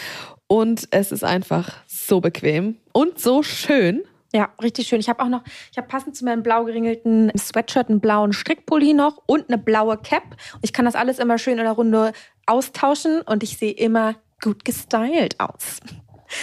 Und 0.48 0.86
es 0.90 1.12
ist 1.12 1.24
einfach 1.24 1.72
so 1.86 2.20
bequem 2.20 2.76
und 2.92 3.18
so 3.18 3.42
schön. 3.42 4.02
Ja, 4.34 4.50
richtig 4.62 4.88
schön. 4.88 5.00
Ich 5.00 5.08
habe 5.08 5.22
auch 5.22 5.28
noch, 5.28 5.42
ich 5.70 5.78
habe 5.78 5.88
passend 5.88 6.14
zu 6.14 6.26
meinem 6.26 6.42
blau 6.42 6.64
geringelten 6.64 7.32
Sweatshirt 7.38 7.88
einen 7.88 8.00
blauen 8.00 8.34
Strickpulli 8.34 8.92
noch 8.92 9.22
und 9.24 9.48
eine 9.48 9.56
blaue 9.56 9.96
Cap. 9.96 10.36
Ich 10.60 10.74
kann 10.74 10.84
das 10.84 10.94
alles 10.94 11.18
immer 11.18 11.38
schön 11.38 11.56
in 11.56 11.64
der 11.64 11.72
Runde 11.72 12.12
austauschen 12.44 13.22
und 13.22 13.42
ich 13.42 13.56
sehe 13.56 13.72
immer 13.72 14.14
gut 14.42 14.64
gestylt 14.64 15.40
aus. 15.40 15.80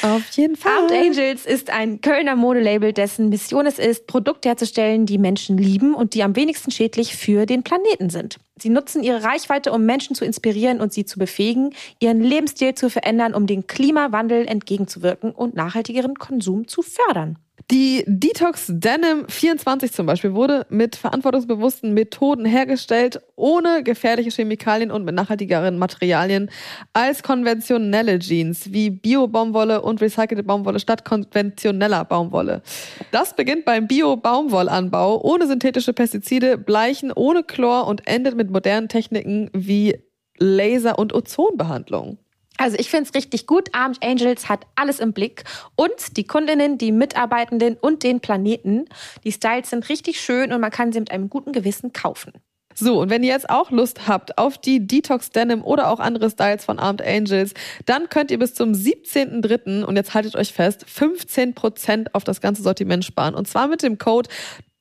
Auf 0.02 0.30
jeden 0.32 0.56
Fall. 0.56 0.72
Armed 0.72 0.92
Angels 0.92 1.46
ist 1.46 1.70
ein 1.70 2.02
Kölner 2.02 2.36
Modelabel, 2.36 2.94
dessen 2.94 3.30
Mission 3.30 3.66
es 3.66 3.80
ist, 3.80 4.08
Produkte 4.08 4.50
herzustellen, 4.50 5.06
die 5.06 5.18
Menschen 5.18 5.58
lieben 5.58 5.94
und 5.94 6.14
die 6.14 6.24
am 6.24 6.36
wenigsten 6.36 6.72
schädlich 6.72 7.16
für 7.16 7.46
den 7.46 7.64
Planeten 7.64 8.10
sind. 8.10 8.38
Sie 8.58 8.70
nutzen 8.70 9.04
ihre 9.04 9.24
Reichweite, 9.24 9.72
um 9.72 9.86
Menschen 9.86 10.16
zu 10.16 10.26
inspirieren 10.26 10.80
und 10.80 10.94
sie 10.94 11.06
zu 11.06 11.18
befähigen, 11.18 11.74
ihren 12.00 12.22
Lebensstil 12.22 12.76
zu 12.76 12.90
verändern, 12.90 13.34
um 13.34 13.48
dem 13.48 13.68
Klimawandel 13.68 14.48
entgegenzuwirken 14.48 15.32
und 15.32 15.56
nachhaltigeren 15.56 16.16
Konsum 16.16 16.68
zu 16.68 16.82
fördern. 16.82 17.38
Die 17.72 18.04
Detox 18.08 18.66
Denim 18.68 19.26
24 19.28 19.92
zum 19.92 20.08
Beispiel 20.08 20.34
wurde 20.34 20.66
mit 20.70 20.96
verantwortungsbewussten 20.96 21.94
Methoden 21.94 22.44
hergestellt, 22.44 23.22
ohne 23.36 23.84
gefährliche 23.84 24.32
Chemikalien 24.32 24.90
und 24.90 25.06
mit 25.06 25.14
nachhaltigeren 25.14 25.78
Materialien 25.78 26.50
als 26.94 27.22
konventionelle 27.22 28.18
Jeans 28.18 28.74
wie 28.74 28.90
Bio-Baumwolle 28.90 29.84
und 29.84 30.02
recycelte 30.02 30.42
Baumwolle 30.42 30.80
statt 30.80 31.06
konventioneller 31.06 32.06
Baumwolle. 32.06 32.64
Das 33.12 33.36
beginnt 33.36 33.66
beim 33.66 33.86
Bio-Baumwollanbau 33.86 35.22
ohne 35.22 35.46
synthetische 35.46 35.94
Pestizide, 35.94 36.58
Bleichen, 36.58 37.12
ohne 37.12 37.44
Chlor 37.44 37.86
und 37.86 38.08
endet 38.08 38.36
mit 38.36 38.50
modernen 38.50 38.90
Techniken 38.90 39.52
wie 39.54 39.96
Laser- 40.40 40.98
und 40.98 41.14
Ozonbehandlung. 41.14 42.18
Also 42.60 42.76
ich 42.78 42.90
finde 42.90 43.06
es 43.10 43.16
richtig 43.16 43.48
gut. 43.48 43.70
Armed 43.72 44.04
Angels 44.04 44.50
hat 44.50 44.68
alles 44.76 45.00
im 45.00 45.14
Blick. 45.14 45.46
Und 45.76 46.18
die 46.18 46.26
Kundinnen, 46.26 46.78
die 46.78 46.92
Mitarbeitenden 46.92 47.78
und 47.80 48.04
den 48.04 48.20
Planeten. 48.20 48.86
Die 49.24 49.32
Styles 49.32 49.70
sind 49.70 49.88
richtig 49.88 50.20
schön 50.20 50.52
und 50.52 50.60
man 50.60 50.70
kann 50.70 50.92
sie 50.92 51.00
mit 51.00 51.12
einem 51.12 51.30
guten 51.30 51.54
Gewissen 51.54 51.94
kaufen. 51.94 52.34
So, 52.76 53.02
und 53.02 53.10
wenn 53.10 53.24
ihr 53.24 53.34
jetzt 53.34 53.50
auch 53.50 53.72
Lust 53.72 54.08
habt 54.08 54.38
auf 54.38 54.58
die 54.58 54.86
Detox 54.86 55.32
Denim 55.32 55.64
oder 55.64 55.90
auch 55.90 56.00
andere 56.00 56.30
Styles 56.30 56.64
von 56.64 56.80
Armed 56.80 57.02
Angels, 57.02 57.54
dann 57.86 58.10
könnt 58.10 58.30
ihr 58.30 58.40
bis 58.40 58.54
zum 58.54 58.74
17.03. 58.74 59.84
und 59.84 59.96
jetzt 59.96 60.14
haltet 60.14 60.36
euch 60.36 60.54
fest, 60.54 60.86
15% 60.86 62.08
auf 62.14 62.24
das 62.24 62.42
ganze 62.42 62.62
Sortiment 62.62 63.04
sparen. 63.04 63.36
Und 63.36 63.48
zwar 63.48 63.68
mit 63.68 63.84
dem 63.84 63.98
Code 63.98 64.30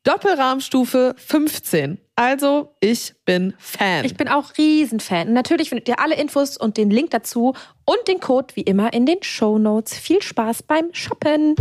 Doppelrahmstufe 0.09 1.14
15. 1.18 1.99
Also, 2.16 2.75
ich 2.81 3.12
bin 3.27 3.53
Fan. 3.59 4.07
Ich 4.07 4.16
bin 4.16 4.27
auch 4.27 4.57
Riesenfan. 4.57 5.35
Natürlich 5.35 5.68
findet 5.68 5.87
ihr 5.87 6.01
alle 6.01 6.14
Infos 6.14 6.57
und 6.57 6.79
den 6.79 6.88
Link 6.88 7.11
dazu 7.11 7.53
und 7.85 7.99
den 8.09 8.18
Code 8.18 8.57
wie 8.57 8.62
immer 8.62 8.94
in 8.94 9.05
den 9.05 9.23
Show 9.23 9.59
Notes. 9.59 9.99
Viel 9.99 10.23
Spaß 10.23 10.62
beim 10.62 10.88
Shoppen. 10.92 11.57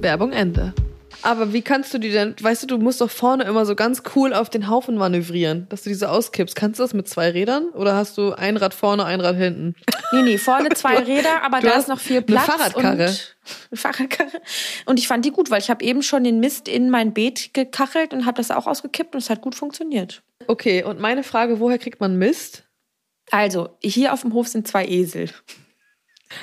Werbung 0.00 0.32
Ende. 0.32 0.74
Aber 1.22 1.52
wie 1.52 1.62
kannst 1.62 1.92
du 1.92 1.98
die 1.98 2.10
denn, 2.10 2.34
weißt 2.40 2.62
du, 2.62 2.66
du 2.66 2.78
musst 2.78 3.00
doch 3.00 3.10
vorne 3.10 3.44
immer 3.44 3.66
so 3.66 3.74
ganz 3.74 4.02
cool 4.14 4.32
auf 4.32 4.50
den 4.50 4.68
Haufen 4.68 4.96
manövrieren, 4.96 5.66
dass 5.68 5.82
du 5.82 5.88
diese 5.88 6.10
auskippst. 6.10 6.54
Kannst 6.54 6.78
du 6.78 6.84
das 6.84 6.94
mit 6.94 7.08
zwei 7.08 7.30
Rädern 7.30 7.68
oder 7.70 7.94
hast 7.94 8.18
du 8.18 8.32
ein 8.32 8.56
Rad 8.56 8.74
vorne, 8.74 9.04
ein 9.04 9.20
Rad 9.20 9.36
hinten? 9.36 9.74
Nee, 10.12 10.22
nee, 10.22 10.38
vorne 10.38 10.70
zwei 10.70 10.96
Räder, 11.06 11.42
aber 11.42 11.60
da 11.60 11.72
ist 11.72 11.88
noch 11.88 12.00
viel 12.00 12.22
Platz. 12.22 12.48
Eine 12.48 12.58
Fahrradkarre. 12.58 12.92
Und 12.92 13.00
eine 13.70 13.76
Fahrradkarre. 13.78 14.42
Und 14.86 14.98
ich 14.98 15.08
fand 15.08 15.24
die 15.24 15.30
gut, 15.30 15.50
weil 15.50 15.60
ich 15.60 15.70
habe 15.70 15.84
eben 15.84 16.02
schon 16.02 16.24
den 16.24 16.40
Mist 16.40 16.68
in 16.68 16.90
mein 16.90 17.12
Beet 17.12 17.54
gekachelt 17.54 18.12
und 18.12 18.26
habe 18.26 18.36
das 18.36 18.50
auch 18.50 18.66
ausgekippt 18.66 19.14
und 19.14 19.22
es 19.22 19.30
hat 19.30 19.40
gut 19.40 19.54
funktioniert. 19.54 20.22
Okay, 20.46 20.84
und 20.84 21.00
meine 21.00 21.22
Frage, 21.22 21.60
woher 21.60 21.78
kriegt 21.78 22.00
man 22.00 22.16
Mist? 22.16 22.64
Also, 23.30 23.70
hier 23.82 24.12
auf 24.12 24.20
dem 24.20 24.32
Hof 24.34 24.48
sind 24.48 24.68
zwei 24.68 24.86
Esel. 24.86 25.30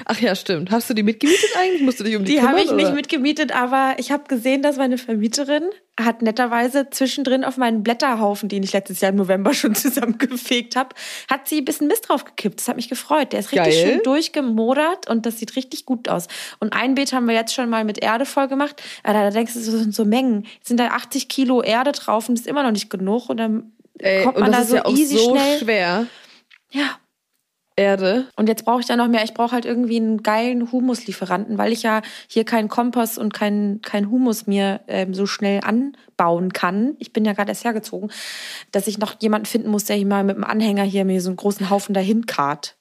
Ach 0.06 0.20
ja, 0.20 0.34
stimmt. 0.36 0.72
Hast 0.72 0.90
du 0.90 0.94
die 0.94 1.04
mitgemietet 1.04 1.50
eigentlich? 1.60 1.82
Musst 1.82 2.00
du 2.00 2.04
dich 2.06 2.16
um 2.16 2.24
die, 2.24 2.32
die 2.34 2.38
kümmern? 2.38 2.56
Die 2.56 2.62
habe 2.62 2.66
ich 2.66 2.72
oder? 2.74 2.84
nicht 2.84 2.96
mitgemietet, 2.96 3.52
aber 3.54 3.96
ich 3.98 4.12
habe 4.12 4.24
gesehen, 4.28 4.62
dass 4.62 4.78
meine 4.78 4.98
Vermieterin 4.98 5.64
hat 6.00 6.22
netterweise 6.22 6.90
zwischendrin 6.90 7.44
auf 7.44 7.58
meinen 7.58 7.84
Blätterhaufen, 7.84 8.50
den 8.50 8.64
ich 8.64 8.74
letztes 8.74 9.02
Jahr 9.02 9.12
im 9.12 9.18
November 9.18 9.54
schon 9.54 9.76
zusammengefegt 9.76 10.76
habe, 10.76 10.96
hat 11.30 11.48
sie 11.48 11.60
ein 11.60 11.66
bisschen 11.66 11.88
Mist 11.88 12.08
draufgekippt. 12.08 12.60
Das 12.60 12.68
hat 12.68 12.78
mich 12.78 12.90
gefreut. 12.90 13.34
Der 13.34 13.42
ist 13.42 13.52
richtig 13.52 13.74
Geil. 13.76 13.88
schön 13.94 14.04
durchgemodert 14.04 15.10
und 15.10 15.26
das 15.26 15.40
sieht 15.40 15.56
richtig 15.56 15.86
gut 15.86 16.08
aus. 16.08 16.28
Und 16.60 16.74
ein 16.74 16.96
Beet 16.96 17.12
haben 17.14 17.28
wir 17.28 17.36
jetzt 17.36 17.54
schon 17.54 17.70
mal 17.70 17.84
mit 17.84 18.02
Erde 18.02 18.26
voll 18.26 18.48
gemacht. 18.48 18.82
Aber 19.04 19.14
da 19.14 19.30
denkst 19.30 19.54
du, 19.54 19.60
das 19.60 19.68
sind 19.68 19.94
so 19.94 20.06
Mengen. 20.06 20.46
Jetzt 20.56 20.70
sind 20.70 20.80
da 20.80 20.88
80 20.88 21.28
Kilo 21.28 21.62
Erde 21.62 21.92
drauf 21.92 22.30
und 22.30 22.36
das 22.38 22.46
ist 22.46 22.50
immer 22.50 22.64
noch 22.64 22.72
nicht 22.72 22.90
genug. 22.90 23.30
Und 23.30 23.38
dann 23.38 23.74
Ey, 24.00 24.24
kommt 24.24 24.40
man 24.40 24.52
da 24.52 24.60
ist 24.60 24.70
so 24.70 24.78
ja 24.78 24.90
easy 24.90 25.18
so 25.18 25.36
schnell. 25.36 25.60
schwer. 25.60 26.08
Ja, 26.72 26.98
Erde. 27.76 28.28
und 28.36 28.48
jetzt 28.48 28.66
brauche 28.66 28.82
ich 28.82 28.86
da 28.86 28.96
noch 28.96 29.08
mehr. 29.08 29.24
Ich 29.24 29.34
brauche 29.34 29.52
halt 29.52 29.66
irgendwie 29.66 29.98
einen 29.98 30.24
geilen 30.24 30.72
Humuslieferanten, 30.72 31.58
weil 31.58 31.72
ich 31.72 31.84
ja 31.84 32.02
hier 32.28 32.46
keinen 32.46 32.70
Kompost 32.70 33.18
und 33.18 33.34
keinen 33.34 33.82
kein 33.82 34.10
Humus 34.10 34.48
mir 34.48 34.82
ähm, 34.88 35.14
so 35.14 35.26
schnell 35.26 35.62
anbauen 35.64 36.54
kann. 36.54 36.96
Ich 37.00 37.14
bin 37.14 37.26
ja 37.26 37.34
gerade 37.34 37.50
erst 37.50 37.64
hergezogen, 37.64 38.12
dass 38.72 38.88
ich 38.88 38.98
noch 38.98 39.16
jemanden 39.22 39.46
finden 39.46 39.70
muss, 39.70 39.86
der 39.86 39.96
hier 39.96 40.06
mal 40.06 40.24
mit 40.24 40.36
dem 40.36 40.44
Anhänger 40.44 40.84
hier 40.84 41.06
mir 41.06 41.22
so 41.22 41.30
einen 41.30 41.38
großen 41.38 41.70
Haufen 41.70 41.94
dahin 41.94 42.26
karrt. 42.26 42.76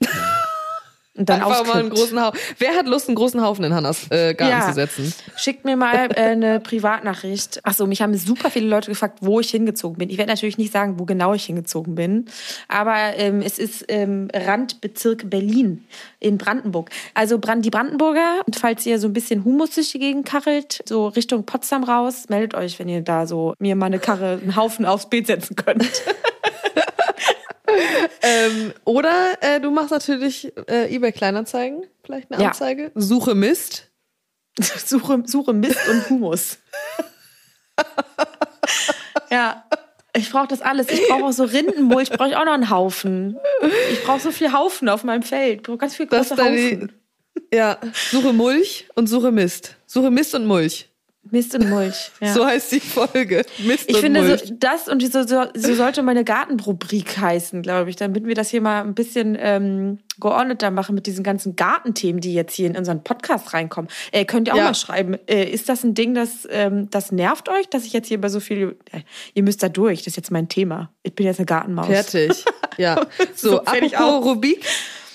Und 1.16 1.28
dann 1.28 1.42
Einfach 1.42 1.64
mal 1.66 1.78
einen 1.78 1.90
großen 1.90 2.20
Haufen. 2.20 2.38
Wer 2.58 2.74
hat 2.74 2.86
Lust, 2.86 3.08
einen 3.08 3.14
großen 3.14 3.40
Haufen 3.40 3.64
in 3.64 3.72
Hannas 3.72 4.10
äh, 4.10 4.34
Garten 4.34 4.58
Ja. 4.58 4.66
zu 4.68 4.74
setzen? 4.74 5.14
Schickt 5.36 5.64
mir 5.64 5.76
mal 5.76 6.10
äh, 6.10 6.20
eine 6.20 6.58
Privatnachricht. 6.58 7.64
Achso, 7.64 7.86
mich 7.86 8.02
haben 8.02 8.14
super 8.16 8.50
viele 8.50 8.66
Leute 8.66 8.90
gefragt, 8.90 9.18
wo 9.20 9.38
ich 9.38 9.50
hingezogen 9.50 9.96
bin. 9.98 10.10
Ich 10.10 10.18
werde 10.18 10.32
natürlich 10.32 10.58
nicht 10.58 10.72
sagen, 10.72 10.98
wo 10.98 11.04
genau 11.04 11.32
ich 11.32 11.44
hingezogen 11.44 11.94
bin. 11.94 12.26
Aber 12.66 12.96
ähm, 13.16 13.42
es 13.42 13.60
ist 13.60 13.84
ähm, 13.88 14.28
Randbezirk 14.34 15.30
Berlin 15.30 15.84
in 16.18 16.36
Brandenburg. 16.36 16.90
Also 17.14 17.38
Brand, 17.38 17.64
die 17.64 17.70
Brandenburger, 17.70 18.42
und 18.46 18.56
falls 18.56 18.84
ihr 18.84 18.98
so 18.98 19.06
ein 19.06 19.12
bisschen 19.12 19.44
Humus 19.44 19.70
durch 19.70 19.92
die 19.92 20.00
Gegend 20.00 20.26
kachelt, 20.26 20.82
so 20.88 21.06
Richtung 21.06 21.44
Potsdam 21.46 21.84
raus, 21.84 22.24
meldet 22.28 22.54
euch, 22.54 22.78
wenn 22.80 22.88
ihr 22.88 23.02
da 23.02 23.26
so 23.28 23.54
mir 23.60 23.76
mal 23.76 23.86
eine 23.86 24.00
Karre, 24.00 24.40
einen 24.42 24.56
Haufen 24.56 24.84
aufs 24.84 25.08
Beet 25.08 25.28
setzen 25.28 25.54
könnt. 25.54 25.84
Ähm, 28.22 28.72
oder 28.84 29.36
äh, 29.40 29.60
du 29.60 29.70
machst 29.70 29.90
natürlich 29.90 30.52
äh, 30.68 30.94
eBay 30.94 31.12
Kleinanzeigen, 31.12 31.84
vielleicht 32.04 32.30
eine 32.32 32.42
Ja. 32.42 32.48
Anzeige. 32.48 32.90
Suche 32.94 33.34
Mist. 33.34 33.90
suche, 34.60 35.22
suche 35.26 35.52
Mist 35.52 35.78
und 35.88 36.08
Humus. 36.10 36.58
ja. 39.30 39.64
Ich 40.16 40.30
brauche 40.30 40.46
das 40.46 40.62
alles. 40.62 40.88
Ich 40.90 41.08
brauche 41.08 41.24
auch 41.24 41.32
so 41.32 41.42
Rindenmulch. 41.42 42.10
Brauche 42.10 42.28
ich 42.28 42.36
auch 42.36 42.44
noch 42.44 42.52
einen 42.52 42.70
Haufen. 42.70 43.36
Ich 43.90 44.04
brauche 44.04 44.20
so 44.20 44.30
viel 44.30 44.52
Haufen 44.52 44.88
auf 44.88 45.02
meinem 45.02 45.24
Feld. 45.24 45.56
Ich 45.56 45.62
brauche 45.64 45.78
ganz 45.78 45.96
viel 45.96 46.06
große 46.06 46.36
Haufen. 46.36 46.92
ja, 47.52 47.78
suche 48.12 48.32
Mulch 48.32 48.88
und 48.94 49.08
suche 49.08 49.32
Mist. 49.32 49.76
Suche 49.86 50.12
Mist 50.12 50.36
und 50.36 50.46
Mulch. 50.46 50.88
Mist 51.30 51.54
und 51.54 51.68
Mulch. 51.68 52.10
Ja. 52.20 52.32
So 52.32 52.44
heißt 52.46 52.72
die 52.72 52.80
Folge. 52.80 53.44
Mist 53.58 53.84
ich 53.88 53.96
und 53.96 54.00
finde, 54.02 54.22
Mulch. 54.22 54.42
so, 54.44 54.54
das 54.58 54.88
und 54.88 55.02
so, 55.12 55.26
so, 55.26 55.44
so 55.54 55.74
sollte 55.74 56.02
meine 56.02 56.24
Gartenrubrik 56.24 57.18
heißen, 57.18 57.62
glaube 57.62 57.90
ich. 57.90 57.96
Damit 57.96 58.26
wir 58.26 58.34
das 58.34 58.50
hier 58.50 58.60
mal 58.60 58.82
ein 58.82 58.94
bisschen 58.94 59.36
ähm, 59.40 59.98
geordneter 60.20 60.70
machen 60.70 60.94
mit 60.94 61.06
diesen 61.06 61.24
ganzen 61.24 61.56
Gartenthemen, 61.56 62.20
die 62.20 62.34
jetzt 62.34 62.54
hier 62.54 62.66
in 62.68 62.76
unseren 62.76 63.02
Podcast 63.02 63.52
reinkommen. 63.52 63.90
Äh, 64.12 64.24
könnt 64.24 64.48
ihr 64.48 64.54
auch 64.54 64.58
Ja. 64.58 64.64
mal 64.64 64.74
schreiben, 64.74 65.16
äh, 65.26 65.44
ist 65.50 65.68
das 65.68 65.82
ein 65.84 65.94
Ding, 65.94 66.14
das, 66.14 66.46
ähm, 66.50 66.88
das 66.90 67.10
nervt 67.10 67.48
euch, 67.48 67.68
dass 67.68 67.84
ich 67.84 67.92
jetzt 67.92 68.08
hier 68.08 68.18
über 68.18 68.28
so 68.30 68.40
viel. 68.40 68.76
Äh, 68.92 69.00
ihr 69.34 69.42
müsst 69.42 69.62
da 69.62 69.68
durch, 69.68 70.00
das 70.00 70.08
ist 70.08 70.16
jetzt 70.16 70.30
mein 70.30 70.48
Thema. 70.48 70.90
Ich 71.02 71.14
bin 71.14 71.26
jetzt 71.26 71.38
eine 71.40 71.46
Gartenmaus. 71.46 71.86
Fertig. 71.86 72.44
Ja. 72.78 73.06
So, 73.34 73.50
So, 73.50 73.60
apropos 73.64 73.94
aus. 73.94 74.24
Rubik. 74.24 74.64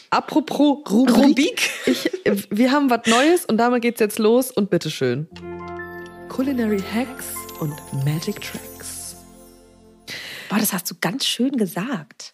Apropos 0.09 0.77
Rubrik. 0.91 1.15
Rubik? 1.17 1.69
Ich, 1.85 2.09
wir 2.49 2.71
haben 2.71 2.89
was 2.89 3.05
Neues 3.05 3.45
und 3.45 3.57
damit 3.57 3.81
geht's 3.83 3.99
jetzt 3.99 4.17
los 4.19 4.49
und 4.51 4.69
bitteschön. 4.69 5.27
Culinary 6.29 6.79
Hacks 6.79 7.33
und 7.59 7.75
Magic 8.05 8.39
Tracks. 8.41 9.15
Boah, 10.47 10.59
das 10.59 10.71
hast 10.71 10.89
du 10.89 10.95
ganz 11.01 11.25
schön 11.25 11.57
gesagt. 11.57 12.33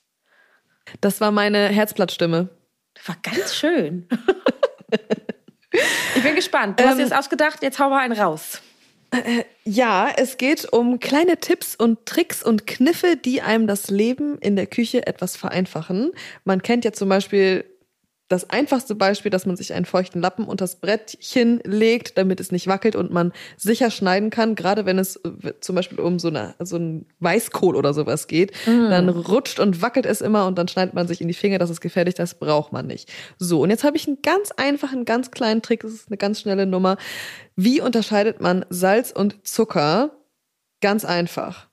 Das 1.01 1.21
war 1.21 1.31
meine 1.31 1.69
Herzblattstimme. 1.69 2.49
Das 2.93 3.07
war 3.07 3.17
ganz 3.23 3.55
schön. 3.55 4.07
ich 6.15 6.23
bin 6.23 6.35
gespannt. 6.35 6.79
Du 6.79 6.83
hast 6.83 6.91
Ähm, 6.93 6.97
dir 6.99 7.09
das 7.09 7.17
ausgedacht, 7.17 7.63
jetzt 7.63 7.79
hau 7.79 7.89
mal 7.89 7.99
einen 7.99 8.17
raus. 8.19 8.61
Ja, 9.63 10.11
es 10.17 10.37
geht 10.37 10.71
um 10.73 10.99
kleine 10.99 11.37
Tipps 11.37 11.75
und 11.75 12.05
Tricks 12.05 12.43
und 12.43 12.67
Kniffe, 12.67 13.15
die 13.15 13.41
einem 13.41 13.65
das 13.65 13.89
Leben 13.89 14.37
in 14.39 14.57
der 14.57 14.67
Küche 14.67 15.07
etwas 15.07 15.37
vereinfachen. 15.37 16.11
Man 16.43 16.61
kennt 16.61 16.83
ja 16.83 16.91
zum 16.91 17.07
Beispiel 17.07 17.63
das 18.27 18.49
einfachste 18.49 18.95
Beispiel, 18.95 19.29
dass 19.29 19.45
man 19.45 19.55
sich 19.55 19.73
einen 19.73 19.85
feuchten 19.85 20.19
Lappen 20.19 20.45
unter 20.45 20.63
das 20.63 20.77
Brettchen 20.77 21.59
legt, 21.63 22.17
damit 22.17 22.39
es 22.39 22.51
nicht 22.51 22.65
wackelt 22.67 22.95
und 22.95 23.11
man 23.11 23.31
sicher 23.55 23.91
schneiden 23.91 24.31
kann. 24.31 24.55
Gerade 24.55 24.85
wenn 24.85 24.97
es 24.97 25.17
äh, 25.17 25.53
zum 25.59 25.75
Beispiel 25.75 25.99
um 25.99 26.17
so, 26.17 26.29
eine, 26.29 26.55
so 26.59 26.77
einen 26.77 27.05
Weißkohl 27.19 27.75
oder 27.75 27.93
sowas 27.93 28.27
geht, 28.27 28.51
dann 28.65 29.09
rutscht 29.09 29.59
und 29.59 29.81
wackelt 29.81 30.07
es 30.07 30.21
immer 30.21 30.47
und 30.47 30.57
dann 30.57 30.67
schneidet 30.67 30.95
man 30.95 31.07
sich 31.07 31.21
in 31.21 31.27
die 31.27 31.33
Finger. 31.35 31.59
Das 31.59 31.69
ist 31.69 31.81
gefährlich, 31.81 32.15
das 32.15 32.39
braucht 32.39 32.73
man 32.73 32.87
nicht. 32.87 33.11
So, 33.37 33.61
und 33.61 33.69
jetzt 33.69 33.83
habe 33.83 33.97
ich 33.97 34.07
einen 34.07 34.21
ganz 34.23 34.51
einfachen, 34.51 35.05
ganz 35.05 35.29
kleinen 35.29 35.61
Trick. 35.61 35.81
Das 35.81 35.91
ist 35.91 36.07
eine 36.07 36.17
ganz 36.17 36.41
schnelle 36.41 36.65
Nummer. 36.65 36.97
Wie 37.55 37.79
unterscheidet 37.79 38.41
man 38.41 38.65
Salz 38.69 39.11
und 39.11 39.47
Zucker? 39.47 40.17
Ganz 40.81 41.05
einfach. 41.05 41.67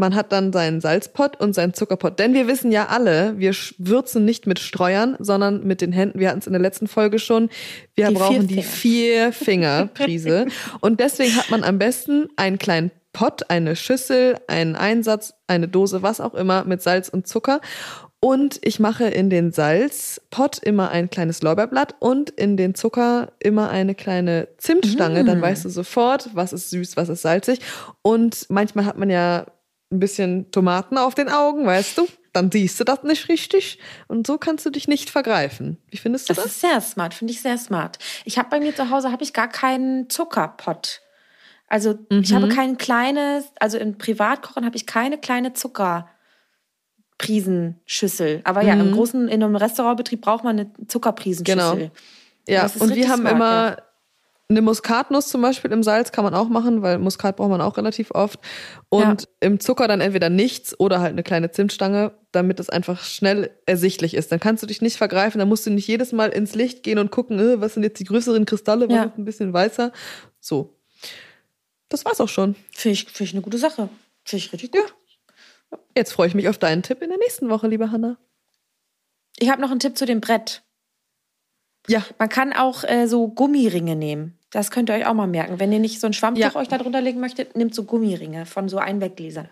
Man 0.00 0.14
hat 0.14 0.32
dann 0.32 0.52
seinen 0.52 0.80
Salzpott 0.80 1.38
und 1.38 1.54
seinen 1.54 1.74
Zuckerpott. 1.74 2.18
Denn 2.18 2.32
wir 2.32 2.48
wissen 2.48 2.72
ja 2.72 2.86
alle, 2.86 3.38
wir 3.38 3.54
würzen 3.76 4.24
nicht 4.24 4.46
mit 4.46 4.58
Streuern, 4.58 5.14
sondern 5.18 5.66
mit 5.66 5.82
den 5.82 5.92
Händen. 5.92 6.18
Wir 6.18 6.30
hatten 6.30 6.38
es 6.38 6.46
in 6.46 6.54
der 6.54 6.62
letzten 6.62 6.88
Folge 6.88 7.18
schon. 7.18 7.50
Wir 7.94 8.08
Die 8.08 8.14
brauchen 8.14 8.48
vier 8.48 8.56
die 8.56 8.62
Finger. 8.62 9.30
Vier-Finger-Prise. 9.32 10.46
und 10.80 11.00
deswegen 11.00 11.36
hat 11.36 11.50
man 11.50 11.62
am 11.64 11.78
besten 11.78 12.28
einen 12.36 12.58
kleinen 12.58 12.90
Pott, 13.12 13.50
eine 13.50 13.76
Schüssel, 13.76 14.36
einen 14.48 14.74
Einsatz, 14.74 15.34
eine 15.46 15.68
Dose, 15.68 16.02
was 16.02 16.20
auch 16.20 16.34
immer, 16.34 16.64
mit 16.64 16.80
Salz 16.80 17.10
und 17.10 17.26
Zucker. 17.26 17.60
Und 18.20 18.58
ich 18.62 18.80
mache 18.80 19.04
in 19.04 19.28
den 19.28 19.52
Salzpott 19.52 20.58
immer 20.58 20.90
ein 20.90 21.10
kleines 21.10 21.42
Lorbeerblatt 21.42 21.94
und 21.98 22.30
in 22.30 22.56
den 22.56 22.74
Zucker 22.74 23.32
immer 23.38 23.68
eine 23.68 23.94
kleine 23.94 24.48
Zimtstange. 24.56 25.24
Dann 25.24 25.42
weißt 25.42 25.66
du 25.66 25.68
sofort, 25.68 26.30
was 26.34 26.54
ist 26.54 26.70
süß, 26.70 26.96
was 26.96 27.08
ist 27.10 27.22
salzig. 27.22 27.60
Und 28.02 28.46
manchmal 28.48 28.86
hat 28.86 28.96
man 28.96 29.10
ja 29.10 29.46
ein 29.90 29.98
bisschen 29.98 30.50
Tomaten 30.50 30.98
auf 30.98 31.14
den 31.14 31.28
Augen, 31.28 31.66
weißt 31.66 31.98
du? 31.98 32.06
dann 32.32 32.50
siehst 32.50 32.78
du 32.78 32.84
das 32.84 33.02
nicht 33.02 33.28
richtig 33.28 33.78
und 34.08 34.26
so 34.26 34.38
kannst 34.38 34.64
du 34.64 34.70
dich 34.70 34.88
nicht 34.88 35.10
vergreifen. 35.10 35.76
Wie 35.88 35.96
findest 35.96 36.28
du 36.28 36.34
das? 36.34 36.44
Das 36.44 36.52
ist 36.52 36.60
sehr 36.60 36.80
smart, 36.80 37.14
finde 37.14 37.32
ich 37.32 37.40
sehr 37.40 37.58
smart. 37.58 37.98
Ich 38.24 38.38
habe 38.38 38.48
bei 38.50 38.60
mir 38.60 38.72
zu 38.74 38.90
Hause 38.90 39.10
habe 39.10 39.24
ich 39.24 39.32
gar 39.32 39.48
keinen 39.48 40.08
Zuckerpott. 40.08 41.00
Also 41.66 41.98
mhm. 42.10 42.20
ich 42.20 42.32
habe 42.32 42.46
mhm. 42.46 42.50
kein 42.50 42.78
kleines, 42.78 43.46
also 43.58 43.78
im 43.78 43.98
Privatkochen 43.98 44.64
habe 44.64 44.76
ich 44.76 44.86
keine 44.86 45.18
kleine 45.18 45.54
Zuckerprisenschüssel. 45.54 48.42
Aber 48.44 48.62
ja, 48.62 48.76
mhm. 48.76 48.80
im 48.80 48.92
großen, 48.92 49.26
in 49.28 49.42
einem 49.42 49.56
Restaurantbetrieb 49.56 50.20
braucht 50.20 50.44
man 50.44 50.60
eine 50.60 50.70
Zuckerprisenschüssel. 50.86 51.76
Genau. 51.76 51.90
Ja, 52.48 52.70
und 52.78 52.94
wir 52.94 53.08
haben 53.08 53.22
smart, 53.22 53.34
immer 53.34 53.70
ja. 53.70 53.76
Eine 54.50 54.62
Muskatnuss 54.62 55.28
zum 55.28 55.42
Beispiel 55.42 55.70
im 55.70 55.82
Salz 55.82 56.10
kann 56.12 56.24
man 56.24 56.34
auch 56.34 56.48
machen, 56.48 56.82
weil 56.82 56.98
Muskat 56.98 57.36
braucht 57.36 57.50
man 57.50 57.60
auch 57.60 57.76
relativ 57.76 58.10
oft. 58.10 58.40
Und 58.88 59.22
ja. 59.22 59.28
im 59.40 59.60
Zucker 59.60 59.86
dann 59.86 60.00
entweder 60.00 60.28
nichts 60.28 60.78
oder 60.78 61.00
halt 61.00 61.12
eine 61.12 61.22
kleine 61.22 61.52
Zimtstange, 61.52 62.12
damit 62.32 62.58
es 62.58 62.68
einfach 62.68 63.04
schnell 63.04 63.50
ersichtlich 63.66 64.14
ist. 64.14 64.32
Dann 64.32 64.40
kannst 64.40 64.62
du 64.62 64.66
dich 64.66 64.82
nicht 64.82 64.96
vergreifen, 64.96 65.38
dann 65.38 65.48
musst 65.48 65.66
du 65.66 65.70
nicht 65.70 65.86
jedes 65.86 66.12
Mal 66.12 66.30
ins 66.30 66.54
Licht 66.54 66.82
gehen 66.82 66.98
und 66.98 67.10
gucken, 67.10 67.38
äh, 67.38 67.60
was 67.60 67.74
sind 67.74 67.84
jetzt 67.84 68.00
die 68.00 68.04
größeren 68.04 68.44
Kristalle, 68.44 68.88
was 68.88 68.96
ja. 68.96 69.04
ist 69.04 69.18
ein 69.18 69.24
bisschen 69.24 69.52
weißer. 69.52 69.92
So. 70.40 70.76
Das 71.88 72.04
war's 72.04 72.20
auch 72.20 72.28
schon. 72.28 72.56
Finde 72.72 72.94
ich, 72.94 73.04
find 73.04 73.28
ich 73.28 73.34
eine 73.34 73.42
gute 73.42 73.58
Sache. 73.58 73.88
Finde 74.24 74.44
ich 74.44 74.52
richtig 74.52 74.72
gut. 74.72 74.94
Ja. 75.70 75.78
Jetzt 75.96 76.12
freue 76.12 76.26
ich 76.26 76.34
mich 76.34 76.48
auf 76.48 76.58
deinen 76.58 76.82
Tipp 76.82 77.02
in 77.02 77.08
der 77.08 77.18
nächsten 77.18 77.48
Woche, 77.48 77.68
liebe 77.68 77.92
Hanna. 77.92 78.18
Ich 79.38 79.48
habe 79.48 79.62
noch 79.62 79.70
einen 79.70 79.80
Tipp 79.80 79.96
zu 79.96 80.06
dem 80.06 80.20
Brett. 80.20 80.62
Ja. 81.86 82.04
Man 82.18 82.28
kann 82.28 82.52
auch 82.52 82.84
äh, 82.84 83.06
so 83.06 83.28
Gummiringe 83.28 83.96
nehmen. 83.96 84.39
Das 84.50 84.72
könnt 84.72 84.90
ihr 84.90 84.96
euch 84.96 85.06
auch 85.06 85.14
mal 85.14 85.28
merken. 85.28 85.60
Wenn 85.60 85.70
ihr 85.70 85.78
nicht 85.78 86.00
so 86.00 86.08
ein 86.08 86.12
Schwammtuch 86.12 86.42
ja. 86.42 86.56
euch 86.56 86.66
da 86.66 86.78
drunter 86.78 87.00
legen 87.00 87.20
möchtet, 87.20 87.56
nehmt 87.56 87.72
so 87.72 87.84
Gummiringe 87.84 88.46
von 88.46 88.68
so 88.68 88.78
Einweggläsern. 88.78 89.48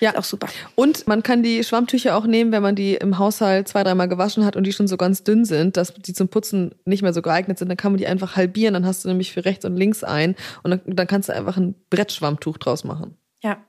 Ja, 0.00 0.10
ist 0.10 0.18
auch 0.18 0.24
super. 0.24 0.48
Und 0.74 1.06
man 1.06 1.22
kann 1.22 1.42
die 1.42 1.64
Schwammtücher 1.64 2.16
auch 2.16 2.26
nehmen, 2.26 2.52
wenn 2.52 2.62
man 2.62 2.74
die 2.74 2.94
im 2.94 3.18
Haushalt 3.18 3.68
zwei, 3.68 3.82
dreimal 3.82 4.08
gewaschen 4.08 4.44
hat 4.44 4.56
und 4.56 4.64
die 4.64 4.74
schon 4.74 4.88
so 4.88 4.98
ganz 4.98 5.24
dünn 5.24 5.46
sind, 5.46 5.78
dass 5.78 5.94
die 5.94 6.12
zum 6.12 6.28
Putzen 6.28 6.74
nicht 6.84 7.02
mehr 7.02 7.14
so 7.14 7.22
geeignet 7.22 7.58
sind. 7.58 7.68
Dann 7.68 7.78
kann 7.78 7.92
man 7.92 7.98
die 7.98 8.06
einfach 8.06 8.36
halbieren. 8.36 8.74
Dann 8.74 8.84
hast 8.84 9.04
du 9.04 9.08
nämlich 9.08 9.32
für 9.32 9.46
rechts 9.46 9.64
und 9.64 9.76
links 9.76 10.04
ein 10.04 10.36
und 10.62 10.70
dann, 10.70 10.80
dann 10.84 11.06
kannst 11.06 11.30
du 11.30 11.34
einfach 11.34 11.56
ein 11.56 11.74
Brettschwammtuch 11.88 12.58
draus 12.58 12.84
machen. 12.84 13.16
Ja. 13.42 13.64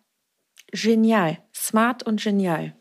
Genial. 0.73 1.37
Smart 1.53 2.03
und 2.03 2.21
genial. 2.21 2.73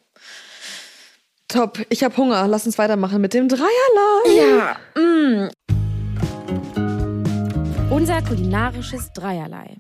Top. 1.47 1.81
Ich 1.89 2.05
habe 2.05 2.17
Hunger. 2.17 2.47
Lass 2.47 2.67
uns 2.67 2.79
weitermachen 2.79 3.21
mit 3.21 3.35
dem 3.35 3.49
Dreierlei. 3.49 4.37
Ja. 4.37 4.77
Mm. 5.01 5.51
Unser 7.91 8.23
kulinarisches 8.23 9.13
Dreierlei. 9.13 9.79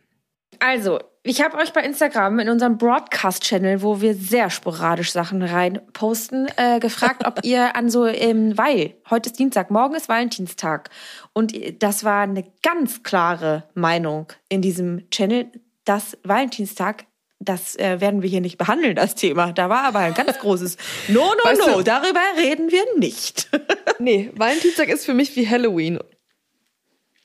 Also, 0.58 0.98
ich 1.22 1.42
habe 1.42 1.56
euch 1.58 1.72
bei 1.72 1.82
Instagram 1.82 2.40
in 2.40 2.48
unserem 2.48 2.76
Broadcast-Channel, 2.76 3.82
wo 3.82 4.00
wir 4.00 4.14
sehr 4.14 4.50
sporadisch 4.50 5.12
Sachen 5.12 5.42
rein 5.42 5.80
posten, 5.92 6.48
äh, 6.56 6.80
gefragt, 6.80 7.24
ob 7.24 7.40
ihr 7.44 7.76
an 7.76 7.88
so, 7.88 8.06
ähm, 8.06 8.58
weil 8.58 8.94
heute 9.08 9.30
ist 9.30 9.38
Dienstag, 9.38 9.70
morgen 9.70 9.94
ist 9.94 10.08
Valentinstag. 10.08 10.90
Und 11.34 11.54
das 11.80 12.02
war 12.02 12.22
eine 12.22 12.44
ganz 12.64 13.04
klare 13.04 13.62
Meinung 13.74 14.26
in 14.48 14.60
diesem 14.60 15.08
Channel, 15.10 15.46
dass 15.84 16.18
Valentinstag 16.24 17.06
das 17.42 17.74
äh, 17.76 18.00
werden 18.00 18.22
wir 18.22 18.28
hier 18.28 18.42
nicht 18.42 18.58
behandeln, 18.58 18.94
das 18.94 19.14
Thema. 19.14 19.52
Da 19.52 19.70
war 19.70 19.84
aber 19.84 20.00
ein 20.00 20.14
ganz 20.14 20.38
großes 20.38 20.76
No, 21.08 21.20
no, 21.20 21.50
weißt 21.50 21.66
no, 21.66 21.76
du, 21.78 21.82
darüber 21.82 22.20
reden 22.36 22.70
wir 22.70 22.84
nicht. 22.98 23.48
nee, 23.98 24.30
Valentinstag 24.34 24.88
ist 24.88 25.06
für 25.06 25.14
mich 25.14 25.34
wie 25.36 25.48
Halloween. 25.48 25.98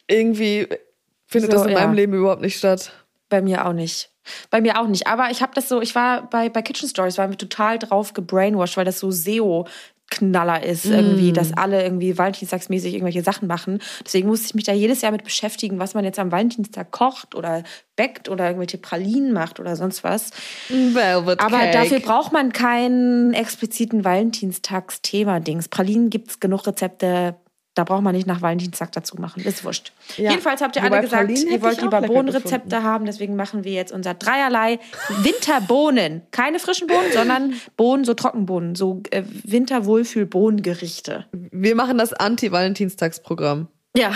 Irgendwie 0.08 0.68
findet 1.26 1.52
so, 1.52 1.58
das 1.58 1.68
in 1.68 1.74
ja. 1.74 1.80
meinem 1.80 1.94
Leben 1.94 2.14
überhaupt 2.14 2.42
nicht 2.42 2.58
statt. 2.58 2.92
Bei 3.30 3.42
mir 3.42 3.66
auch 3.66 3.74
nicht. 3.74 4.12
Bei 4.50 4.62
mir 4.62 4.80
auch 4.80 4.88
nicht. 4.88 5.08
Aber 5.08 5.30
ich 5.30 5.42
habe 5.42 5.54
das 5.54 5.70
so, 5.70 5.82
ich 5.82 5.96
war 5.96 6.30
bei, 6.30 6.50
bei 6.50 6.62
Kitchen 6.62 6.90
Stories, 6.90 7.18
war 7.18 7.28
mir 7.28 7.38
total 7.38 7.80
drauf 7.80 8.14
gebrainwashed, 8.14 8.78
weil 8.78 8.86
das 8.86 9.00
so 9.00 9.12
SEO 9.12 9.68
Knaller 10.12 10.64
ist, 10.64 10.86
mm. 10.86 10.94
irgendwie, 10.94 11.34
dass 11.34 11.52
alle 11.58 11.82
irgendwie 11.84 12.16
valentinstagsmäßig 12.16 12.94
irgendwelche 12.94 13.24
Sachen 13.24 13.48
machen. 13.48 13.80
Deswegen 14.06 14.28
musste 14.28 14.46
ich 14.46 14.54
mich 14.54 14.64
da 14.64 14.72
jedes 14.72 15.02
Jahr 15.02 15.12
mit 15.12 15.24
beschäftigen, 15.24 15.80
was 15.80 15.96
man 15.96 16.06
jetzt 16.06 16.20
am 16.20 16.32
Valentinstag 16.32 16.92
kocht 16.92 17.34
oder 17.34 17.64
backt 17.96 18.30
oder 18.30 18.46
irgendwelche 18.46 18.78
Pralinen 18.78 19.34
macht 19.34 19.60
oder 19.60 19.76
sonst 19.76 20.04
was. 20.04 20.30
Velvet 20.70 21.40
Aber 21.40 21.58
Cake. 21.58 21.72
dafür 21.72 22.00
braucht 22.02 22.32
man 22.32 22.54
keinen 22.54 23.34
expliziten 23.34 24.06
Valentinstagsthema-Dings. 24.06 25.70
Pralinen 25.70 26.12
gibt 26.12 26.30
es 26.30 26.40
genug 26.40 26.68
Rezepte 26.68 27.36
da 27.76 27.84
braucht 27.84 28.02
man 28.02 28.16
nicht 28.16 28.26
nach 28.26 28.42
Valentinstag 28.42 28.94
dazu 28.94 29.18
machen. 29.18 29.44
Ist 29.44 29.64
wurscht. 29.66 29.92
Ja. 30.18 30.32
Jedenfalls 30.32 30.62
habt 30.62 30.78
ihr 30.78 30.84
Wobei 30.84 30.98
alle 30.98 31.04
gesagt, 31.04 31.30
ihr 31.30 31.62
wollt 31.62 31.82
lieber 31.82 32.02
Bohnenrezepte 32.02 32.84
haben. 32.84 33.06
Deswegen 33.06 33.36
machen 33.36 33.66
wir 33.66 33.74
jetzt 33.74 33.92
unser 33.92 34.14
Dreierlei 34.14 34.80
Winterbohnen. 35.22 36.22
Keine 36.32 36.60
frischen 36.60 36.88
Bohnen, 36.88 37.12
sondern 37.14 37.54
Bohnen, 37.76 38.06
so 38.06 38.14
Trockenbohnen. 38.14 38.76
So 38.76 39.04
äh, 39.12 39.24
Winterwohlfühl-Bohnengerichte. 39.44 41.26
Wir 41.32 41.76
machen 41.76 41.98
das 41.98 42.14
Anti-Valentinstagsprogramm. 42.14 43.68
Ja, 43.98 44.12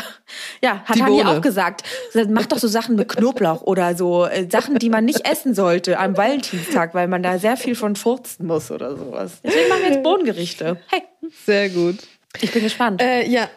ja, 0.61 0.81
hat 0.85 1.01
Hani 1.01 1.23
auch 1.23 1.41
gesagt. 1.41 1.83
Macht 2.29 2.51
doch 2.51 2.57
so 2.57 2.67
Sachen 2.67 2.95
mit 2.95 3.07
Knoblauch 3.07 3.61
oder 3.61 3.95
so 3.95 4.25
äh, 4.25 4.47
Sachen, 4.49 4.77
die 4.77 4.89
man 4.89 5.05
nicht 5.05 5.25
essen 5.25 5.53
sollte 5.53 5.97
am 5.99 6.17
Valentinstag, 6.17 6.93
weil 6.93 7.07
man 7.07 7.23
da 7.23 7.39
sehr 7.39 7.55
viel 7.55 7.75
von 7.75 7.95
furzen 7.95 8.45
muss 8.45 8.71
oder 8.71 8.97
sowas. 8.97 9.39
Deswegen 9.43 9.69
machen 9.69 9.81
wir 9.83 9.89
jetzt 9.91 10.03
Bohnengerichte. 10.03 10.81
Hey. 10.89 11.03
Sehr 11.45 11.69
gut. 11.69 11.99
Ich 12.41 12.51
bin 12.51 12.63
gespannt. 12.63 13.01
Äh, 13.01 13.27
ja, 13.27 13.49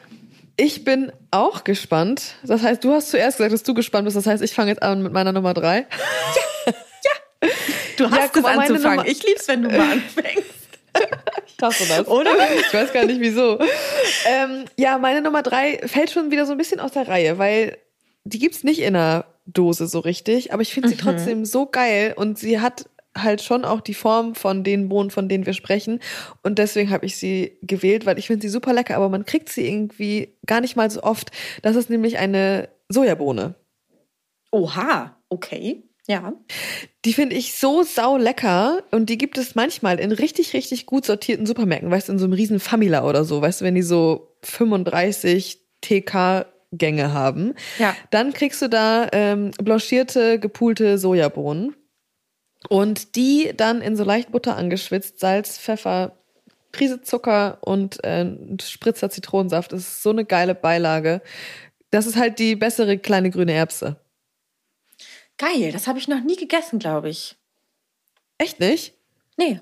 ich 0.57 0.85
bin 0.85 1.13
auch 1.31 1.65
gespannt. 1.65 2.35
Das 2.45 2.63
heißt, 2.63 2.85
du 2.85 2.93
hast 2.93 3.11
zuerst 3.11 3.39
gesagt, 3.39 3.53
dass 3.53 3.63
du 3.63 3.75
gespannt 3.75 4.05
bist. 4.05 4.17
Das 4.17 4.27
heißt, 4.27 4.43
ich 4.43 4.53
fange 4.53 4.71
jetzt 4.71 4.83
an 4.83 5.03
mit 5.03 5.13
meiner 5.13 5.33
Nummer 5.33 5.55
drei. 5.55 5.87
Ja, 6.67 6.73
ja. 7.05 7.49
Du 7.97 8.11
hast 8.11 8.35
ja, 8.35 8.41
es 8.41 8.45
anzufangen. 8.45 8.83
Nummer 8.83 9.07
ich 9.07 9.23
lieb's, 9.23 9.49
wenn 9.49 9.63
du 9.63 9.71
mal 9.71 9.93
anfängst. 9.93 10.51
ich 11.47 11.57
hasse 11.63 11.87
das. 11.89 12.07
Oder? 12.07 12.31
Ich 12.59 12.73
weiß 12.73 12.93
gar 12.93 13.05
nicht 13.05 13.21
wieso. 13.21 13.59
ähm, 14.27 14.65
ja, 14.77 14.99
meine 14.99 15.23
Nummer 15.23 15.43
drei 15.43 15.81
fällt 15.87 16.11
schon 16.11 16.31
wieder 16.31 16.47
so 16.47 16.53
ein 16.53 16.59
bisschen 16.59 16.81
aus 16.81 16.93
der 16.93 17.09
Reihe, 17.09 17.39
weil 17.39 17.79
die 18.25 18.39
gibt's 18.39 18.65
nicht 18.65 18.81
in 18.81 18.95
einer 18.97 19.25
Dose 19.47 19.87
so 19.87 19.99
richtig, 19.99 20.53
aber 20.53 20.63
ich 20.63 20.73
finde 20.73 20.89
sie 20.89 20.95
mhm. 20.95 21.01
trotzdem 21.01 21.45
so 21.45 21.67
geil 21.67 22.15
und 22.17 22.39
sie 22.39 22.61
hat 22.61 22.87
halt 23.17 23.43
schon 23.43 23.65
auch 23.65 23.81
die 23.81 23.95
Form 23.95 24.35
von 24.35 24.65
den 24.65 24.89
Bohnen, 24.89 25.11
von 25.11 25.29
denen 25.29 25.47
wir 25.47 25.53
sprechen. 25.53 26.01
Und 26.43 26.59
deswegen 26.59 26.91
habe 26.91 27.07
ich 27.07 27.17
sie 27.17 27.59
gewählt, 27.63 28.07
weil 28.07 28.19
ich 28.19 28.27
finde 28.27 28.43
sie 28.43 28.49
super 28.49 28.73
lecker, 28.73 28.97
aber 28.97 29.09
man 29.09 29.25
kriegt 29.25 29.49
sie 29.49 29.67
irgendwie 29.67 30.35
gar 30.47 30.61
nicht 30.61 30.77
mal 30.77 30.91
so 30.91 31.03
oft. 31.03 31.31
Das 31.63 31.77
ist 31.77 31.91
nämlich 31.91 32.19
eine 32.19 32.69
Sojabohne. 32.89 33.55
Oha, 34.51 35.17
okay. 35.29 35.83
Ja. 36.09 36.33
Die 37.05 37.13
finde 37.13 37.37
ich 37.37 37.55
so 37.55 37.85
sau 37.85 38.17
lecker 38.17 38.83
und 38.91 39.09
die 39.09 39.19
gibt 39.19 39.39
es 39.39 39.55
manchmal 39.55 40.01
in 40.01 40.13
richtig, 40.13 40.53
richtig 40.53 40.87
gut 40.87 41.07
sortierten 41.07 41.47
Supermärkten, 41.47 41.91
weißt 41.91 42.09
du, 42.09 42.13
in 42.13 42.19
so 42.19 42.25
einem 42.25 42.33
riesen 42.33 42.61
Famila 42.61 43.09
oder 43.09 43.25
so, 43.25 43.41
weißt 43.41 43.61
du, 43.61 43.65
wenn 43.65 43.75
die 43.75 43.83
so 43.83 44.37
35 44.43 45.61
TK 45.81 46.47
Gänge 46.73 47.13
haben. 47.13 47.55
Ja. 47.79 47.95
Dann 48.11 48.33
kriegst 48.33 48.63
du 48.63 48.69
da 48.69 49.09
ähm, 49.13 49.51
blanchierte, 49.63 50.39
gepulte 50.39 50.99
Sojabohnen. 50.99 51.77
Und 52.69 53.17
die 53.17 53.53
dann 53.57 53.83
in 53.83 53.97
so 53.97 54.05
leicht 54.05 54.33
Butter 54.33 54.57
angeschwitzt, 54.57 55.21
Salz, 55.21 55.59
Pfeffer, 55.59 56.17
Prise 56.71 57.03
Zucker 57.03 57.59
und 57.61 58.03
äh, 58.05 58.23
ein 58.23 58.59
Spritzer 58.61 59.11
Zitronensaft. 59.11 59.73
Das 59.73 59.81
ist 59.81 60.03
so 60.03 60.11
eine 60.11 60.25
geile 60.25 60.55
Beilage. 60.55 61.21
Das 61.91 62.07
ist 62.07 62.17
halt 62.17 62.39
die 62.39 62.57
bessere 62.57 62.99
kleine 62.99 63.31
grüne 63.31 63.53
Erbse. 63.53 63.97
Geil, 65.39 65.73
das 65.73 65.87
habe 65.87 65.99
ich 65.99 66.09
noch 66.09 66.23
nie 66.23 66.37
gegessen, 66.37 66.79
glaube 66.79 67.11
ich. 67.11 67.37
Echt 68.39 68.61
nicht? 68.61 68.95
Nee. 69.37 69.61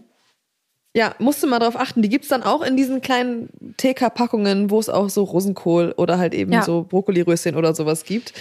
Ja, 0.94 1.14
musst 1.18 1.42
du 1.42 1.46
mal 1.46 1.58
drauf 1.58 1.76
achten. 1.76 2.02
Die 2.02 2.08
gibt's 2.08 2.28
dann 2.28 2.42
auch 2.42 2.62
in 2.62 2.76
diesen 2.76 3.00
kleinen 3.00 3.48
TK-Packungen, 3.76 4.70
wo 4.70 4.78
es 4.80 4.88
auch 4.88 5.08
so 5.08 5.22
Rosenkohl 5.24 5.94
oder 5.96 6.18
halt 6.18 6.34
eben 6.34 6.52
ja. 6.52 6.62
so 6.62 6.82
Brokkoliröschen 6.82 7.56
oder 7.56 7.74
sowas 7.74 8.04
gibt. 8.04 8.32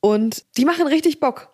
Und 0.00 0.44
die 0.56 0.64
machen 0.64 0.86
richtig 0.86 1.20
Bock. 1.20 1.52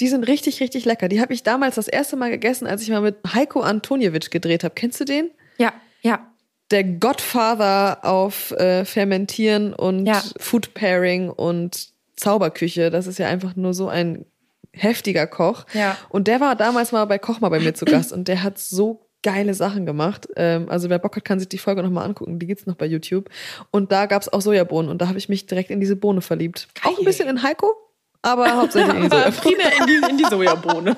Die 0.00 0.08
sind 0.08 0.26
richtig, 0.26 0.60
richtig 0.60 0.84
lecker. 0.84 1.08
Die 1.08 1.20
habe 1.20 1.34
ich 1.34 1.42
damals 1.42 1.74
das 1.74 1.88
erste 1.88 2.16
Mal 2.16 2.30
gegessen, 2.30 2.66
als 2.66 2.82
ich 2.82 2.90
mal 2.90 3.02
mit 3.02 3.16
Heiko 3.34 3.60
Antoniewicz 3.60 4.30
gedreht 4.30 4.64
habe. 4.64 4.74
Kennst 4.74 5.00
du 5.00 5.04
den? 5.04 5.30
Ja, 5.58 5.72
ja. 6.02 6.26
Der 6.70 6.84
Godfather 6.84 8.04
auf 8.04 8.52
äh, 8.52 8.84
Fermentieren 8.84 9.74
und 9.74 10.06
ja. 10.06 10.22
Food 10.38 10.72
Pairing 10.74 11.28
und 11.28 11.88
Zauberküche. 12.16 12.90
Das 12.90 13.06
ist 13.06 13.18
ja 13.18 13.26
einfach 13.26 13.56
nur 13.56 13.74
so 13.74 13.88
ein 13.88 14.24
heftiger 14.72 15.26
Koch. 15.26 15.66
Ja. 15.74 15.96
Und 16.08 16.28
der 16.28 16.40
war 16.40 16.56
damals 16.56 16.92
mal 16.92 17.04
bei 17.06 17.18
Koch 17.18 17.40
mal 17.40 17.48
bei 17.48 17.60
mir 17.60 17.74
zu 17.74 17.84
Gast 17.86 18.12
und 18.12 18.28
der 18.28 18.42
hat 18.42 18.58
so 18.58 19.06
geile 19.22 19.54
Sachen 19.54 19.84
gemacht. 19.84 20.28
Ähm, 20.36 20.68
also 20.70 20.88
wer 20.88 20.98
Bock 20.98 21.16
hat, 21.16 21.24
kann 21.24 21.38
sich 21.38 21.48
die 21.48 21.58
Folge 21.58 21.82
nochmal 21.82 22.06
angucken. 22.06 22.38
Die 22.38 22.46
gibt's 22.46 22.66
noch 22.66 22.76
bei 22.76 22.86
YouTube. 22.86 23.28
Und 23.70 23.92
da 23.92 24.06
gab's 24.06 24.28
auch 24.28 24.40
Sojabohnen 24.40 24.90
und 24.90 25.02
da 25.02 25.08
habe 25.08 25.18
ich 25.18 25.28
mich 25.28 25.46
direkt 25.46 25.70
in 25.70 25.80
diese 25.80 25.96
Bohne 25.96 26.22
verliebt. 26.22 26.68
Geil. 26.80 26.92
Auch 26.92 26.98
ein 26.98 27.04
bisschen 27.04 27.28
in 27.28 27.42
Heiko, 27.42 27.74
aber 28.22 28.56
hauptsächlich 28.56 28.94
in 28.94 29.08
die 29.08 29.08
Sojabohne. 29.10 29.70
in 29.80 29.86
die, 29.86 30.10
in 30.10 30.18
die 30.18 30.24
Sojabohne. 30.24 30.96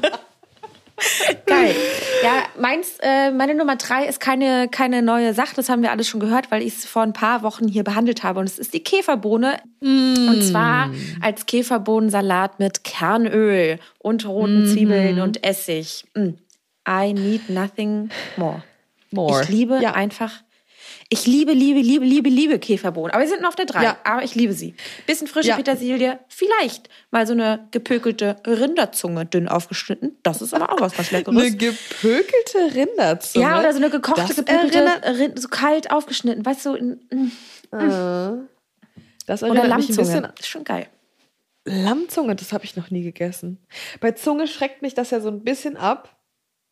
Geil. 1.47 1.75
Ja, 2.23 2.45
meins, 2.59 2.99
äh, 3.01 3.31
meine 3.31 3.55
Nummer 3.55 3.77
drei 3.77 4.07
ist 4.07 4.21
keine, 4.21 4.69
keine 4.69 5.03
neue 5.03 5.35
Sache. 5.35 5.55
Das 5.57 5.69
haben 5.69 5.83
wir 5.83 5.91
alles 5.91 6.09
schon 6.09 6.21
gehört, 6.21 6.51
weil 6.51 6.63
ich 6.63 6.79
es 6.79 6.87
vor 6.87 7.03
ein 7.03 7.13
paar 7.13 7.43
Wochen 7.43 7.67
hier 7.67 7.85
behandelt 7.85 8.23
habe. 8.23 8.41
Und 8.41 8.47
es 8.47 8.59
ist 8.59 8.75
die 8.75 8.83
Käferbohne. 8.83 9.59
Mm. 9.81 10.29
Und 10.29 10.43
zwar 10.43 10.91
als 11.21 11.47
Käferbohnensalat 11.47 12.59
mit 12.59 12.85
Kernöl 12.85 13.79
und 13.99 14.27
roten 14.27 14.65
mm. 14.65 14.67
Zwiebeln 14.67 15.21
und 15.21 15.45
Essig. 15.45 16.05
Mm. 16.15 16.31
I 16.89 17.13
need 17.13 17.49
nothing 17.49 18.11
more. 18.37 18.63
more. 19.11 19.43
Ich 19.43 19.49
liebe 19.49 19.81
ja. 19.81 19.93
einfach 19.93 20.33
ich 21.13 21.27
liebe, 21.27 21.53
liebe, 21.53 21.79
liebe, 21.81 22.07
liebe, 22.07 22.31
liebe 22.31 22.59
Käferbohnen. 22.59 23.13
Aber 23.13 23.23
wir 23.23 23.29
sind 23.29 23.43
nur 23.43 23.51
auf 23.51 23.55
der 23.55 23.67
3. 23.67 23.83
Ja. 23.83 23.99
Aber 24.03 24.25
ich 24.25 24.35
liebe 24.35 24.55
sie. 24.55 24.75
Bisschen 25.07 25.27
frische 25.27 25.51
ja. 25.51 25.57
Petersilie. 25.57 26.19
Vielleicht 26.27 26.89
mal 27.11 27.27
so 27.27 27.35
eine 27.35 27.69
gepökelte 27.71 28.37
Rinderzunge 28.47 29.27
dünn 29.27 29.47
aufgeschnitten. 29.47 30.17
Das 30.23 30.41
ist 30.41 30.55
aber 30.55 30.73
auch 30.73 30.81
was 30.81 30.97
ganz 30.97 31.11
Leckeres. 31.11 31.39
Eine 31.39 31.55
gepökelte 31.55 32.75
Rinderzunge? 32.75 33.45
Ja, 33.45 33.61
oder 33.61 33.73
so 33.73 33.79
eine 33.79 33.91
gekochte, 33.91 34.23
das 34.23 34.37
gepökelte, 34.37 35.35
so 35.35 35.49
kalt 35.49 35.91
aufgeschnitten. 35.91 36.47
Weißt 36.47 36.65
du, 36.65 36.75
in, 36.77 37.01
in, 37.11 37.33
uh, 37.75 38.49
das 39.27 39.43
oder 39.43 39.67
Lammzunge. 39.67 40.23
Das 40.23 40.41
ist 40.41 40.49
schon 40.49 40.65
geil. 40.65 40.87
Lammzunge, 41.67 42.37
das 42.37 42.55
habe 42.55 42.65
ich 42.65 42.75
noch 42.75 42.91
nie 42.91 43.03
gegessen. 43.03 43.59
Bei 44.01 44.13
Zunge 44.13 44.49
schreckt 44.49 44.81
mich 44.81 44.95
das 44.95 45.11
ja 45.11 45.21
so 45.21 45.29
ein 45.29 45.45
bisschen 45.45 45.77
ab, 45.77 46.17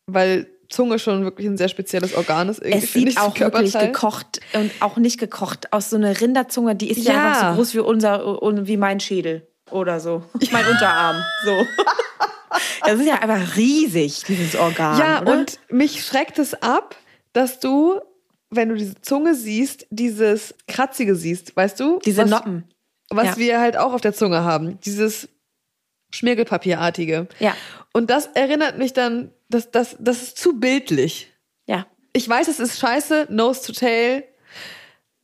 weil 0.07 0.47
Zunge 0.71 0.99
schon 0.99 1.23
wirklich 1.23 1.47
ein 1.47 1.57
sehr 1.57 1.69
spezielles 1.69 2.15
Organ 2.15 2.49
ist. 2.49 2.59
Irgendwie 2.59 2.85
es 2.85 2.93
sieht 2.93 3.19
auch 3.19 3.37
wirklich 3.37 3.73
gekocht 3.73 4.39
und 4.53 4.71
auch 4.79 4.97
nicht 4.97 5.19
gekocht 5.19 5.71
aus 5.71 5.89
so 5.89 5.97
einer 5.97 6.19
Rinderzunge, 6.19 6.75
die 6.75 6.89
ist 6.89 7.05
ja, 7.05 7.13
ja 7.13 7.27
einfach 7.27 7.49
so 7.49 7.55
groß 7.55 7.75
wie 7.75 7.79
unser, 7.79 8.67
wie 8.67 8.77
mein 8.77 8.99
Schädel 8.99 9.47
oder 9.69 9.99
so. 9.99 10.23
Ja. 10.39 10.49
Mein 10.51 10.67
Unterarm, 10.67 11.17
so. 11.45 11.65
Das 12.83 12.99
ist 12.99 13.07
ja 13.07 13.15
einfach 13.15 13.55
riesig, 13.55 14.23
dieses 14.27 14.55
Organ. 14.55 14.99
Ja, 14.99 15.21
oder? 15.21 15.33
und 15.33 15.59
mich 15.69 16.03
schreckt 16.03 16.39
es 16.39 16.53
ab, 16.61 16.95
dass 17.31 17.59
du, 17.59 18.01
wenn 18.49 18.69
du 18.69 18.75
diese 18.75 18.99
Zunge 19.01 19.35
siehst, 19.35 19.87
dieses 19.89 20.53
Kratzige 20.67 21.15
siehst, 21.15 21.55
weißt 21.55 21.79
du? 21.79 21.99
Diese 22.03 22.23
was, 22.23 22.29
Noppen. 22.29 22.65
Was 23.09 23.25
ja. 23.25 23.37
wir 23.37 23.59
halt 23.61 23.77
auch 23.77 23.93
auf 23.93 24.01
der 24.01 24.13
Zunge 24.13 24.43
haben. 24.43 24.79
Dieses 24.81 25.29
Schmirgelpapierartige. 26.11 27.27
Ja. 27.39 27.55
Und 27.93 28.09
das 28.09 28.27
erinnert 28.27 28.77
mich 28.77 28.93
dann 28.93 29.31
das, 29.49 29.71
das, 29.71 29.95
das 29.99 30.21
ist 30.21 30.37
zu 30.37 30.59
bildlich. 30.59 31.31
Ja. 31.65 31.85
Ich 32.13 32.27
weiß, 32.27 32.47
es 32.47 32.59
ist 32.59 32.79
scheiße, 32.79 33.27
nose 33.29 33.67
to 33.67 33.73
tail, 33.73 34.23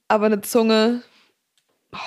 aber 0.07 0.27
eine 0.27 0.41
Zunge 0.41 1.01
oh, 1.93 1.97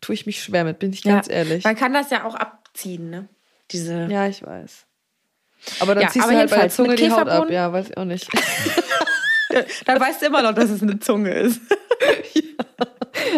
tue 0.00 0.14
ich 0.14 0.26
mich 0.26 0.42
schwer 0.42 0.64
mit, 0.64 0.78
bin 0.78 0.92
ich 0.92 1.02
ganz 1.02 1.28
ja. 1.28 1.34
ehrlich. 1.34 1.64
Man 1.64 1.76
kann 1.76 1.92
das 1.92 2.10
ja 2.10 2.24
auch 2.24 2.34
abziehen, 2.34 3.10
ne? 3.10 3.28
Diese. 3.70 4.08
Ja, 4.10 4.26
ich 4.26 4.42
weiß. 4.44 4.86
Aber 5.80 5.94
dann 5.94 6.04
ja, 6.04 6.08
ziehst 6.10 6.26
du 6.26 6.36
halt 6.36 6.50
bei 6.50 6.56
der 6.56 6.70
Zunge 6.70 6.96
die 6.96 7.10
Haut 7.10 7.28
ab, 7.28 7.50
ja, 7.50 7.72
weiß 7.72 7.90
ich 7.90 7.96
auch 7.96 8.04
nicht. 8.04 8.28
dann 9.84 10.00
weißt 10.00 10.22
du 10.22 10.26
immer 10.26 10.42
noch, 10.42 10.54
dass 10.54 10.70
es 10.70 10.82
eine 10.82 10.98
Zunge 10.98 11.32
ist. 11.32 11.60
ja. 12.34 12.42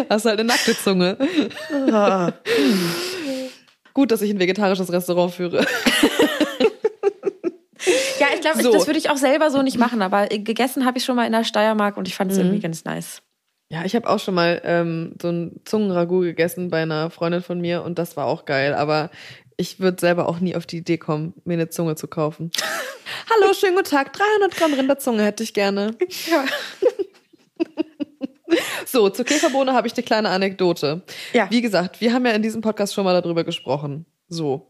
Hast 0.09 0.25
halt 0.25 0.39
eine 0.39 0.47
nackte 0.47 0.77
Zunge. 0.77 1.17
Gut, 3.93 4.11
dass 4.11 4.21
ich 4.21 4.31
ein 4.31 4.39
vegetarisches 4.39 4.91
Restaurant 4.91 5.33
führe. 5.33 5.65
Ja, 8.19 8.27
ich 8.33 8.41
glaube, 8.41 8.63
so. 8.63 8.71
das 8.71 8.87
würde 8.87 8.99
ich 8.99 9.09
auch 9.09 9.17
selber 9.17 9.51
so 9.51 9.61
nicht 9.61 9.77
machen, 9.77 10.01
aber 10.01 10.27
gegessen 10.27 10.85
habe 10.85 10.97
ich 10.97 11.03
schon 11.03 11.17
mal 11.17 11.25
in 11.25 11.33
der 11.33 11.43
Steiermark 11.43 11.97
und 11.97 12.07
ich 12.07 12.15
fand 12.15 12.31
es 12.31 12.37
mhm. 12.37 12.45
irgendwie 12.45 12.61
ganz 12.61 12.85
nice. 12.85 13.21
Ja, 13.69 13.83
ich 13.83 13.95
habe 13.95 14.09
auch 14.09 14.19
schon 14.19 14.35
mal 14.35 14.61
ähm, 14.63 15.15
so 15.21 15.29
ein 15.29 15.59
Zungenragout 15.65 16.21
gegessen 16.21 16.69
bei 16.69 16.83
einer 16.83 17.09
Freundin 17.09 17.41
von 17.41 17.59
mir 17.59 17.83
und 17.83 17.99
das 17.99 18.15
war 18.15 18.27
auch 18.27 18.45
geil, 18.45 18.75
aber 18.75 19.09
ich 19.57 19.79
würde 19.79 19.99
selber 19.99 20.29
auch 20.29 20.39
nie 20.39 20.55
auf 20.55 20.65
die 20.65 20.77
Idee 20.77 20.97
kommen, 20.97 21.33
mir 21.43 21.55
eine 21.55 21.69
Zunge 21.69 21.95
zu 21.95 22.07
kaufen. 22.07 22.51
Hallo, 23.29 23.53
schönen 23.53 23.75
guten 23.75 23.89
Tag. 23.89 24.13
300 24.13 24.55
Gramm 24.55 24.73
Rinderzunge 24.73 25.23
hätte 25.23 25.43
ich 25.43 25.53
gerne. 25.53 25.95
Ja. 26.29 26.45
So, 28.85 29.09
zur 29.09 29.25
Käferbohne 29.25 29.73
habe 29.73 29.87
ich 29.87 29.93
eine 29.95 30.03
kleine 30.03 30.29
Anekdote. 30.29 31.03
Ja. 31.33 31.49
Wie 31.49 31.61
gesagt, 31.61 32.01
wir 32.01 32.13
haben 32.13 32.25
ja 32.25 32.33
in 32.33 32.41
diesem 32.41 32.61
Podcast 32.61 32.93
schon 32.93 33.05
mal 33.05 33.19
darüber 33.19 33.43
gesprochen. 33.43 34.05
So. 34.27 34.67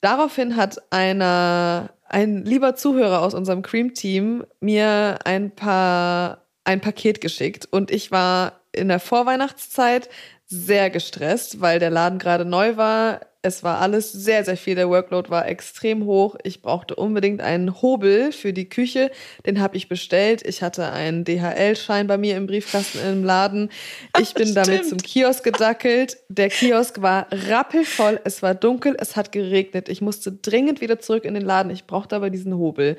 Daraufhin 0.00 0.56
hat 0.56 0.78
einer 0.90 1.90
ein 2.08 2.44
lieber 2.44 2.74
Zuhörer 2.74 3.22
aus 3.22 3.34
unserem 3.34 3.62
Cream-Team 3.62 4.44
mir 4.60 5.18
ein 5.24 5.54
paar 5.54 6.46
ein 6.64 6.80
Paket 6.80 7.20
geschickt 7.20 7.68
und 7.70 7.90
ich 7.90 8.10
war 8.10 8.60
in 8.72 8.88
der 8.88 9.00
Vorweihnachtszeit 9.00 10.08
sehr 10.50 10.90
gestresst, 10.90 11.60
weil 11.60 11.78
der 11.78 11.90
Laden 11.90 12.18
gerade 12.18 12.44
neu 12.44 12.76
war. 12.76 13.20
Es 13.40 13.62
war 13.62 13.80
alles 13.80 14.12
sehr, 14.12 14.44
sehr 14.44 14.56
viel. 14.56 14.74
Der 14.74 14.90
Workload 14.90 15.30
war 15.30 15.48
extrem 15.48 16.04
hoch. 16.04 16.36
Ich 16.42 16.60
brauchte 16.60 16.96
unbedingt 16.96 17.40
einen 17.40 17.80
Hobel 17.80 18.32
für 18.32 18.52
die 18.52 18.68
Küche. 18.68 19.12
Den 19.46 19.60
habe 19.60 19.76
ich 19.78 19.88
bestellt. 19.88 20.42
Ich 20.44 20.60
hatte 20.62 20.90
einen 20.90 21.24
DHL-Schein 21.24 22.06
bei 22.08 22.18
mir 22.18 22.36
im 22.36 22.46
Briefkasten 22.46 22.98
im 22.98 23.24
Laden. 23.24 23.70
Ich 24.18 24.34
bin 24.34 24.52
damit 24.52 24.86
zum 24.86 24.98
Kiosk 24.98 25.44
gedackelt. 25.44 26.18
Der 26.28 26.50
Kiosk 26.50 27.00
war 27.00 27.28
rappelvoll. 27.30 28.20
Es 28.24 28.42
war 28.42 28.54
dunkel. 28.54 28.96
Es 28.98 29.16
hat 29.16 29.32
geregnet. 29.32 29.88
Ich 29.88 30.02
musste 30.02 30.32
dringend 30.32 30.80
wieder 30.80 30.98
zurück 30.98 31.24
in 31.24 31.34
den 31.34 31.44
Laden. 31.44 31.70
Ich 31.70 31.86
brauchte 31.86 32.16
aber 32.16 32.28
diesen 32.28 32.56
Hobel. 32.56 32.98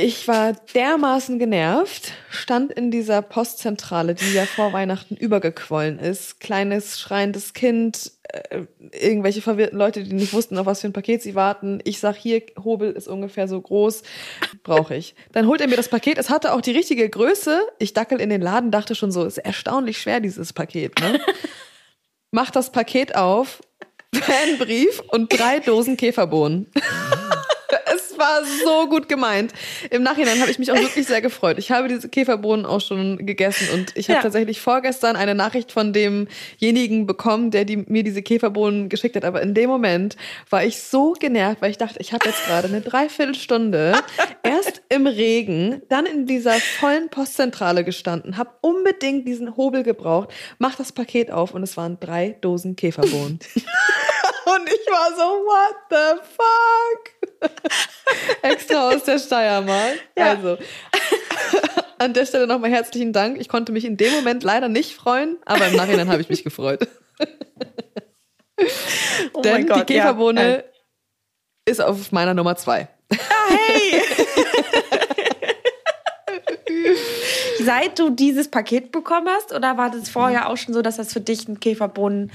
Ich 0.00 0.28
war 0.28 0.52
dermaßen 0.52 1.40
genervt, 1.40 2.12
stand 2.30 2.70
in 2.70 2.92
dieser 2.92 3.20
Postzentrale, 3.20 4.14
die 4.14 4.32
ja 4.32 4.46
vor 4.46 4.72
Weihnachten 4.72 5.16
übergequollen 5.16 5.98
ist. 5.98 6.38
Kleines 6.38 7.00
schreiendes 7.00 7.52
Kind, 7.52 8.12
äh, 8.28 8.60
irgendwelche 8.92 9.42
verwirrten 9.42 9.76
Leute, 9.76 10.04
die 10.04 10.12
nicht 10.12 10.32
wussten, 10.32 10.56
auf 10.56 10.66
was 10.66 10.82
für 10.82 10.86
ein 10.86 10.92
Paket 10.92 11.20
sie 11.22 11.34
warten. 11.34 11.80
Ich 11.82 11.98
sag 11.98 12.14
hier, 12.14 12.42
Hobel 12.62 12.92
ist 12.92 13.08
ungefähr 13.08 13.48
so 13.48 13.60
groß, 13.60 14.04
brauche 14.62 14.94
ich. 14.94 15.16
Dann 15.32 15.48
holt 15.48 15.60
er 15.60 15.66
mir 15.66 15.74
das 15.74 15.88
Paket. 15.88 16.16
Es 16.18 16.30
hatte 16.30 16.52
auch 16.52 16.60
die 16.60 16.70
richtige 16.70 17.08
Größe. 17.08 17.60
Ich 17.80 17.92
dackel 17.92 18.20
in 18.20 18.30
den 18.30 18.40
Laden, 18.40 18.70
dachte 18.70 18.94
schon 18.94 19.10
so, 19.10 19.24
ist 19.24 19.38
erstaunlich 19.38 20.00
schwer 20.00 20.20
dieses 20.20 20.52
Paket. 20.52 20.96
Ne? 21.00 21.18
Mach 22.30 22.52
das 22.52 22.70
Paket 22.70 23.16
auf, 23.16 23.64
Fanbrief 24.14 25.02
und 25.08 25.36
drei 25.36 25.58
Dosen 25.58 25.96
Käferbohnen. 25.96 26.70
War 28.18 28.42
so 28.64 28.88
gut 28.88 29.08
gemeint. 29.08 29.52
Im 29.90 30.02
Nachhinein 30.02 30.40
habe 30.40 30.50
ich 30.50 30.58
mich 30.58 30.70
auch 30.72 30.76
wirklich 30.76 31.06
sehr 31.06 31.20
gefreut. 31.20 31.58
Ich 31.58 31.70
habe 31.70 31.88
diese 31.88 32.08
Käferbohnen 32.08 32.66
auch 32.66 32.80
schon 32.80 33.24
gegessen 33.26 33.68
und 33.74 33.96
ich 33.96 34.08
habe 34.08 34.18
ja. 34.18 34.22
tatsächlich 34.22 34.60
vorgestern 34.60 35.16
eine 35.16 35.34
Nachricht 35.34 35.72
von 35.72 35.92
demjenigen 35.92 37.06
bekommen, 37.06 37.50
der 37.50 37.64
die, 37.64 37.76
mir 37.76 38.02
diese 38.02 38.22
Käferbohnen 38.22 38.88
geschickt 38.88 39.16
hat. 39.16 39.24
Aber 39.24 39.42
in 39.42 39.54
dem 39.54 39.70
Moment 39.70 40.16
war 40.50 40.64
ich 40.64 40.80
so 40.82 41.12
genervt, 41.12 41.62
weil 41.62 41.70
ich 41.70 41.78
dachte, 41.78 41.98
ich 42.00 42.12
habe 42.12 42.26
jetzt 42.28 42.44
gerade 42.46 42.68
eine 42.68 42.80
Dreiviertelstunde 42.80 43.92
erst 44.42 44.82
im 44.88 45.06
Regen, 45.06 45.82
dann 45.88 46.06
in 46.06 46.26
dieser 46.26 46.54
vollen 46.54 47.08
Postzentrale 47.08 47.84
gestanden, 47.84 48.36
habe 48.36 48.50
unbedingt 48.60 49.26
diesen 49.26 49.56
Hobel 49.56 49.82
gebraucht, 49.82 50.30
mach 50.58 50.76
das 50.76 50.92
Paket 50.92 51.30
auf 51.30 51.54
und 51.54 51.62
es 51.62 51.76
waren 51.76 51.98
drei 52.00 52.36
Dosen 52.40 52.76
Käferbohnen. 52.76 53.38
und 54.54 54.68
ich 54.68 54.86
war 54.90 55.10
so, 55.14 55.22
what 55.44 55.76
the 55.90 56.20
fuck? 56.36 57.50
Extra 58.42 58.88
aus 58.90 59.04
der 59.04 59.18
Steiermark. 59.18 59.98
Ja. 60.16 60.30
Also, 60.30 60.58
an 61.98 62.14
der 62.14 62.26
Stelle 62.26 62.46
nochmal 62.46 62.70
herzlichen 62.70 63.12
Dank. 63.12 63.40
Ich 63.40 63.48
konnte 63.48 63.72
mich 63.72 63.84
in 63.84 63.96
dem 63.96 64.12
Moment 64.12 64.42
leider 64.42 64.68
nicht 64.68 64.94
freuen, 64.94 65.38
aber 65.44 65.66
im 65.66 65.76
Nachhinein 65.76 66.08
habe 66.08 66.22
ich 66.22 66.28
mich 66.28 66.44
gefreut. 66.44 66.86
oh 69.32 69.42
Denn 69.42 69.66
Gott, 69.66 69.88
die 69.88 69.94
Käferbohne 69.94 70.56
ja. 70.56 70.62
ist 71.64 71.80
auf 71.80 72.12
meiner 72.12 72.34
Nummer 72.34 72.56
zwei. 72.56 72.88
Ah, 73.12 73.50
hey! 73.50 74.02
Seit 77.60 77.98
du 77.98 78.10
dieses 78.10 78.48
Paket 78.48 78.92
bekommen 78.92 79.28
hast, 79.28 79.52
oder 79.52 79.76
war 79.76 79.90
das 79.90 80.08
vorher 80.08 80.48
auch 80.48 80.56
schon 80.56 80.74
so, 80.74 80.82
dass 80.82 80.96
das 80.96 81.12
für 81.12 81.20
dich 81.20 81.48
ein 81.48 81.60
Käferbohnen 81.60 82.32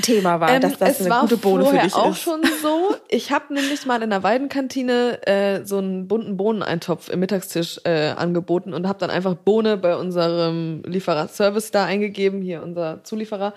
Thema 0.00 0.40
war, 0.40 0.50
ähm, 0.50 0.62
dass 0.62 0.78
das 0.78 1.02
eine 1.02 1.20
gute 1.20 1.36
Bohne 1.36 1.66
für 1.66 1.72
dich 1.72 1.84
ist. 1.84 1.92
Es 1.92 1.96
war 1.96 2.04
auch 2.04 2.16
schon 2.16 2.42
so. 2.62 2.96
Ich 3.08 3.30
habe 3.30 3.52
nämlich 3.52 3.84
mal 3.84 4.02
in 4.02 4.08
der 4.08 4.22
Weidenkantine 4.22 5.26
äh, 5.26 5.66
so 5.66 5.76
einen 5.76 6.08
bunten 6.08 6.38
Bohneneintopf 6.38 7.10
im 7.10 7.20
Mittagstisch 7.20 7.78
äh, 7.84 8.08
angeboten 8.08 8.72
und 8.72 8.88
habe 8.88 8.98
dann 8.98 9.10
einfach 9.10 9.34
Bohne 9.34 9.76
bei 9.76 9.96
unserem 9.96 10.82
Liefererservice 10.86 11.72
da 11.72 11.84
eingegeben, 11.84 12.40
hier 12.40 12.62
unser 12.62 13.04
Zulieferer. 13.04 13.52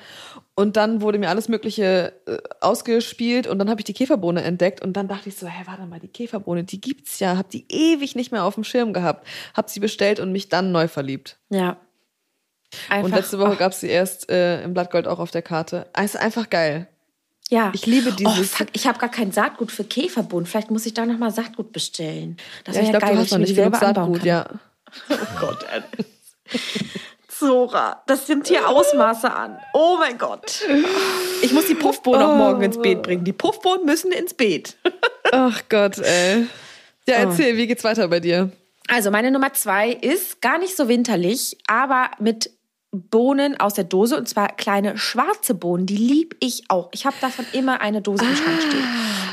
Und 0.56 0.76
dann 0.76 1.02
wurde 1.02 1.20
mir 1.20 1.30
alles 1.30 1.48
Mögliche 1.48 2.14
äh, 2.26 2.38
ausgespielt 2.60 3.48
und 3.48 3.60
dann 3.60 3.70
habe 3.70 3.80
ich 3.80 3.86
die 3.86 3.94
Käferbohne 3.94 4.44
entdeckt 4.44 4.82
und 4.84 4.94
dann 4.98 5.08
dachte 5.08 5.30
ich 5.30 5.38
so, 5.38 5.48
hä, 5.48 5.64
warte 5.66 5.86
mal, 5.86 6.00
die 6.00 6.10
Käferbohne, 6.10 6.66
die 6.66 6.82
gibt's 6.82 7.20
ja, 7.20 7.38
hab 7.38 7.50
die 7.50 7.66
ewig 7.70 8.16
nicht 8.16 8.34
mehr 8.34 8.44
auf 8.44 8.56
dem 8.56 8.66
Schirm 8.66 8.92
gehabt, 8.92 9.26
hab 9.54 9.70
sie 9.70 9.80
bestellt 9.80 10.20
und 10.20 10.34
mich 10.34 10.50
dann 10.50 10.74
neu 10.74 10.88
verliebt. 10.90 11.38
Ja, 11.50 11.78
Einfach, 12.89 13.05
und 13.05 13.15
letzte 13.15 13.39
Woche 13.39 13.53
oh. 13.53 13.57
gab 13.57 13.71
es 13.71 13.80
sie 13.80 13.89
erst 13.89 14.30
äh, 14.30 14.63
im 14.63 14.73
Blattgold 14.73 15.07
auch 15.07 15.19
auf 15.19 15.32
der 15.32 15.41
Karte. 15.41 15.88
Es 15.93 16.15
ist 16.15 16.21
einfach 16.21 16.49
geil. 16.49 16.88
Ja. 17.49 17.71
Ich 17.73 17.86
liebe 17.86 18.09
oh, 18.09 18.15
dieses. 18.15 18.39
Oh, 18.39 18.43
fuck, 18.43 18.67
ich 18.73 18.88
habe 18.88 18.97
gar 18.99 19.09
kein 19.09 19.32
Saatgut 19.32 19.71
für 19.71 19.84
Käferbohnen. 19.84 20.45
Vielleicht 20.45 20.71
muss 20.71 20.86
ich 20.86 20.93
da 20.93 21.05
nochmal 21.05 21.32
Saatgut 21.32 21.71
bestellen. 21.71 22.38
Das 22.63 22.76
ja, 22.76 22.82
ich 22.82 22.89
ja 22.89 22.97
glaube, 22.97 23.15
du 23.15 23.21
hast 23.21 23.32
noch 23.32 23.38
nicht 23.39 23.55
genug 23.55 23.76
Saatgut, 23.76 24.23
ja. 24.23 24.45
Oh 25.09 25.39
Gott, 25.39 25.65
Zora, 27.28 28.01
das 28.07 28.28
sind 28.28 28.47
hier 28.47 28.69
Ausmaße 28.69 29.34
an. 29.34 29.57
Oh 29.73 29.97
mein 29.99 30.17
Gott. 30.17 30.63
Ich 31.41 31.51
muss 31.51 31.67
die 31.67 31.76
Puffbohnen 31.76 32.21
oh. 32.21 32.26
auch 32.26 32.36
morgen 32.36 32.61
ins 32.61 32.80
Beet 32.80 33.01
bringen. 33.01 33.26
Die 33.26 33.34
Puffbohnen 33.34 33.86
müssen 33.86 34.11
ins 34.13 34.34
Beet. 34.34 34.78
Ach 35.34 35.61
Gott, 35.67 35.97
ey. 35.97 36.47
Ja, 37.07 37.17
oh. 37.17 37.30
erzähl, 37.30 37.55
oh. 37.55 37.57
wie 37.57 37.67
geht's 37.67 37.84
weiter 37.84 38.07
bei 38.07 38.21
dir? 38.21 38.51
Also 38.88 39.11
meine 39.11 39.32
Nummer 39.32 39.53
zwei 39.53 39.89
ist 39.89 40.41
gar 40.41 40.59
nicht 40.59 40.78
so 40.78 40.88
winterlich, 40.88 41.57
aber 41.67 42.11
mit 42.19 42.51
Bohnen 43.02 43.60
aus 43.60 43.74
der 43.74 43.84
Dose 43.84 44.18
und 44.18 44.28
zwar 44.28 44.50
kleine 44.50 44.98
schwarze 44.98 45.54
Bohnen. 45.54 45.86
Die 45.86 45.98
lieb 45.98 46.36
ich 46.39 46.64
auch. 46.70 46.89
Ich 46.93 47.06
habe 47.06 47.16
davon 47.22 47.46
immer 47.54 47.82
eine 47.82 48.02
Dose 48.02 48.26
im 48.26 48.36
Schrank 48.36 48.62
stehen. 48.62 48.88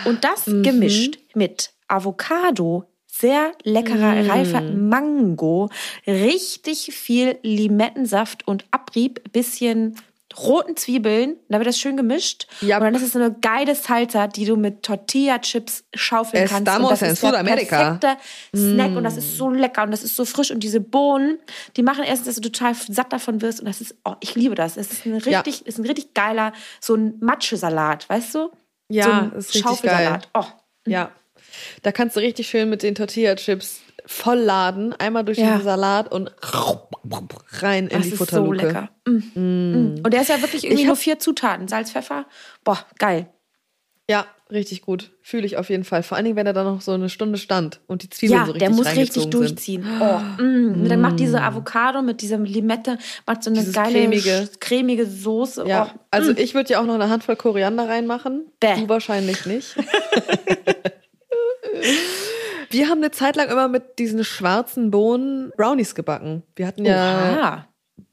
Und 0.05 0.25
das 0.25 0.47
mhm. 0.47 0.63
gemischt 0.63 1.19
mit 1.35 1.71
Avocado, 1.89 2.85
sehr 3.07 3.53
leckerer, 3.63 4.15
mm. 4.15 4.31
reifer 4.31 4.61
Mango, 4.63 5.69
richtig 6.07 6.95
viel 6.95 7.39
Limettensaft 7.43 8.49
und 8.49 8.65
Abrieb, 8.71 9.33
bisschen 9.33 9.97
roten 10.39 10.77
Zwiebeln, 10.77 11.37
da 11.49 11.59
wird 11.59 11.67
das 11.67 11.79
schön 11.79 11.97
gemischt. 11.97 12.47
Ja. 12.61 12.79
Und 12.79 12.85
dann 12.85 12.95
ist 12.95 13.03
es 13.03 13.13
so 13.13 13.19
eine 13.19 13.33
geile 13.33 13.75
Salsa, 13.75 14.27
die 14.27 14.45
du 14.45 14.57
mit 14.57 14.83
Tortilla-Chips 14.83 15.85
schaufeln 15.95 16.49
kannst. 16.49 16.69
Estamos 16.69 16.91
und 16.91 16.93
das 16.93 17.03
in 17.03 17.09
ist 17.09 17.21
Südamerika. 17.21 17.99
der 18.01 18.09
perfekte 18.09 18.57
Snack 18.57 18.91
mm. 18.91 18.97
und 18.97 19.05
das 19.05 19.17
ist 19.17 19.37
so 19.37 19.51
lecker 19.51 19.83
und 19.83 19.91
das 19.91 20.03
ist 20.03 20.17
so 20.17 20.25
frisch 20.25 20.51
und 20.51 20.61
diese 20.61 20.81
Bohnen, 20.81 21.39
die 21.77 21.83
machen 21.83 22.05
erstens, 22.05 22.27
dass 22.27 22.37
du 22.37 22.51
total 22.51 22.75
satt 22.75 23.13
davon 23.13 23.43
wirst 23.43 23.61
und 23.61 23.67
das 23.67 23.81
ist, 23.81 23.95
oh, 24.05 24.15
ich 24.21 24.35
liebe 24.35 24.55
das. 24.55 24.77
Es 24.77 24.93
ist 24.93 25.07
ein 25.07 25.15
richtig, 25.15 25.61
ja. 25.61 25.67
ist 25.67 25.79
ein 25.79 25.87
richtig 25.87 26.15
geiler, 26.15 26.53
so 26.81 26.95
ein 26.95 27.15
Matschesalat, 27.21 28.09
weißt 28.09 28.35
du? 28.35 28.51
Ja, 28.89 29.05
so 29.05 29.11
ein 29.11 29.33
ist 29.33 29.55
richtig 29.55 29.83
geil. 29.83 30.21
Oh. 30.35 30.45
Ja. 30.87 31.11
Da 31.83 31.93
kannst 31.93 32.17
du 32.17 32.21
richtig 32.21 32.49
schön 32.49 32.71
mit 32.71 32.83
den 32.83 32.95
Tortilla-Chips 32.95 33.81
vollladen, 34.13 34.93
einmal 34.93 35.25
durch 35.25 35.39
ja. 35.39 35.57
den 35.57 35.63
Salat 35.63 36.13
und 36.13 36.33
rein 37.61 37.89
in 37.89 37.99
das 37.99 38.11
die 38.11 38.17
Futterluke. 38.17 38.57
Das 38.57 38.67
ist 38.67 38.73
so 39.05 39.11
lecker. 39.13 39.33
Mm. 39.35 39.41
Mm. 39.41 40.01
Und 40.05 40.13
der 40.13 40.21
ist 40.21 40.29
ja 40.29 40.41
wirklich 40.41 40.65
irgendwie 40.65 40.85
nur 40.85 40.97
vier 40.97 41.19
Zutaten. 41.19 41.69
Salz, 41.69 41.91
Pfeffer. 41.91 42.27
Boah, 42.63 42.79
geil. 42.99 43.29
Ja, 44.11 44.27
richtig 44.51 44.83
gut. 44.83 45.13
Fühle 45.23 45.47
ich 45.47 45.57
auf 45.57 45.71
jeden 45.71 45.85
Fall. 45.85 46.03
Vor 46.03 46.17
allen 46.17 46.25
Dingen, 46.25 46.37
wenn 46.37 46.47
er 46.47 46.53
dann 46.53 46.67
noch 46.67 46.81
so 46.83 46.93
eine 46.93 47.09
Stunde 47.09 47.39
stand 47.39 47.81
und 47.87 48.03
die 48.03 48.11
Zwiebeln 48.11 48.41
ja, 48.41 48.47
so 48.47 48.53
richtig 48.53 48.69
der 48.69 48.77
muss 48.77 48.97
richtig 48.97 49.31
durchziehen. 49.31 49.87
Oh, 50.01 50.43
mm. 50.43 50.89
Dann 50.89 51.01
macht 51.01 51.19
diese 51.19 51.41
Avocado 51.41 52.03
mit 52.03 52.21
dieser 52.21 52.39
Limette, 52.39 52.99
macht 53.27 53.43
so 53.43 53.51
eine 53.51 53.61
Dieses 53.61 53.75
geile, 53.75 53.93
cremige, 53.93 54.49
cremige 54.61 55.07
Soße. 55.07 55.67
Ja, 55.67 55.91
oh. 55.95 55.99
also 56.11 56.33
ich 56.33 56.55
würde 56.55 56.75
ja 56.75 56.81
auch 56.81 56.87
noch 56.87 56.95
eine 56.95 57.09
Handvoll 57.09 57.37
Koriander 57.37 57.89
reinmachen. 57.89 58.47
Bäh. 58.61 58.75
Du 58.77 58.89
wahrscheinlich 58.89 59.47
nicht. 59.47 59.75
Wir 62.73 62.89
haben 62.89 62.99
eine 62.99 63.11
Zeit 63.11 63.37
lang 63.37 63.51
immer 63.51 63.69
mit 63.69 63.99
diesen 63.99 64.25
schwarzen 64.25 64.91
Bohnen 64.91 65.53
Brownies 65.57 65.95
gebacken. 65.95 66.43
Wir 66.57 66.67
hatten 66.67 66.87
ja 66.87 67.37
Oha. 67.37 67.69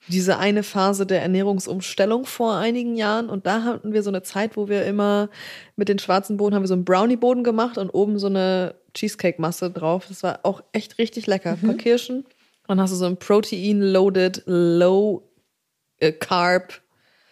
diese 0.09 0.37
eine 0.37 0.63
Phase 0.63 1.05
der 1.05 1.21
Ernährungsumstellung 1.21 2.25
vor 2.25 2.55
einigen 2.55 2.97
Jahren 2.97 3.29
und 3.29 3.45
da 3.45 3.63
hatten 3.63 3.93
wir 3.93 4.03
so 4.03 4.09
eine 4.09 4.21
Zeit, 4.21 4.57
wo 4.57 4.67
wir 4.67 4.85
immer 4.85 5.29
mit 5.77 5.87
den 5.87 5.97
schwarzen 5.97 6.35
Bohnen 6.35 6.55
haben 6.55 6.63
wir 6.63 6.67
so 6.67 6.73
einen 6.73 6.83
Brownie-Boden 6.83 7.45
gemacht 7.45 7.77
und 7.77 7.89
oben 7.89 8.19
so 8.19 8.27
eine 8.27 8.75
Cheesecake-Masse 8.93 9.71
drauf. 9.71 10.07
Das 10.09 10.23
war 10.23 10.41
auch 10.43 10.61
echt 10.73 10.97
richtig 10.97 11.25
lecker. 11.25 11.55
Mhm. 11.55 11.59
Ein 11.61 11.67
paar 11.67 11.77
Kirschen. 11.77 12.25
Dann 12.67 12.81
hast 12.81 12.91
du 12.91 12.97
so 12.97 13.05
ein 13.05 13.17
Protein-loaded, 13.17 14.43
low-carb 14.45 15.23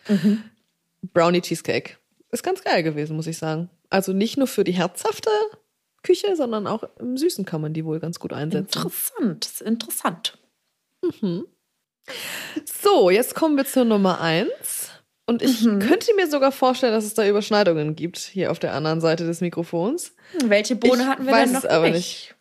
äh, 0.07 0.13
mhm. 0.13 0.43
Brownie-Cheesecake. 1.13 1.97
Ist 2.31 2.43
ganz 2.43 2.63
geil 2.63 2.83
gewesen, 2.83 3.15
muss 3.17 3.27
ich 3.27 3.37
sagen. 3.37 3.69
Also 3.89 4.13
nicht 4.13 4.37
nur 4.37 4.47
für 4.47 4.63
die 4.63 4.71
herzhafte 4.71 5.29
Küche, 6.07 6.35
sondern 6.37 6.67
auch 6.67 6.83
im 6.99 7.17
Süßen 7.17 7.45
kann 7.45 7.59
man 7.59 7.73
die 7.73 7.83
wohl 7.83 7.99
ganz 7.99 8.19
gut 8.19 8.31
einsetzen. 8.31 8.79
Interessant, 8.79 9.61
interessant. 9.61 10.37
Mhm. 11.01 11.45
So, 12.65 13.09
jetzt 13.09 13.35
kommen 13.35 13.57
wir 13.57 13.65
zur 13.65 13.83
Nummer 13.83 14.21
eins. 14.21 14.91
Und 15.25 15.41
ich 15.41 15.61
mhm. 15.63 15.79
könnte 15.79 16.15
mir 16.15 16.29
sogar 16.29 16.53
vorstellen, 16.53 16.93
dass 16.93 17.03
es 17.03 17.13
da 17.13 17.27
Überschneidungen 17.27 17.97
gibt, 17.97 18.17
hier 18.17 18.51
auf 18.51 18.59
der 18.59 18.73
anderen 18.73 19.01
Seite 19.01 19.25
des 19.25 19.41
Mikrofons. 19.41 20.13
Welche 20.45 20.77
Bohne 20.77 21.01
ich 21.01 21.07
hatten 21.07 21.25
wir 21.25 21.33
weiß 21.33 21.43
denn 21.43 21.53
noch 21.53 21.63
es 21.65 21.69
aber 21.69 21.89
nicht. 21.89 22.35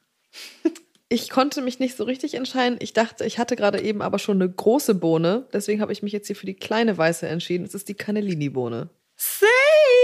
Ich 1.09 1.31
konnte 1.31 1.63
mich 1.63 1.79
nicht 1.79 1.97
so 1.97 2.03
richtig 2.03 2.35
entscheiden. 2.35 2.79
Ich 2.81 2.93
dachte, 2.93 3.25
ich 3.25 3.39
hatte 3.39 3.55
gerade 3.55 3.81
eben 3.81 4.03
aber 4.03 4.19
schon 4.19 4.43
eine 4.43 4.51
große 4.51 4.97
Bohne. 4.97 5.47
Deswegen 5.53 5.81
habe 5.81 5.93
ich 5.93 6.03
mich 6.03 6.13
jetzt 6.13 6.27
hier 6.27 6.35
für 6.35 6.47
die 6.47 6.55
kleine 6.55 6.99
weiße 6.99 7.29
entschieden. 7.29 7.65
Es 7.65 7.75
ist 7.75 7.89
die 7.89 7.95
Cannellini-Bohne. 7.95 8.89
Same! 9.17 9.96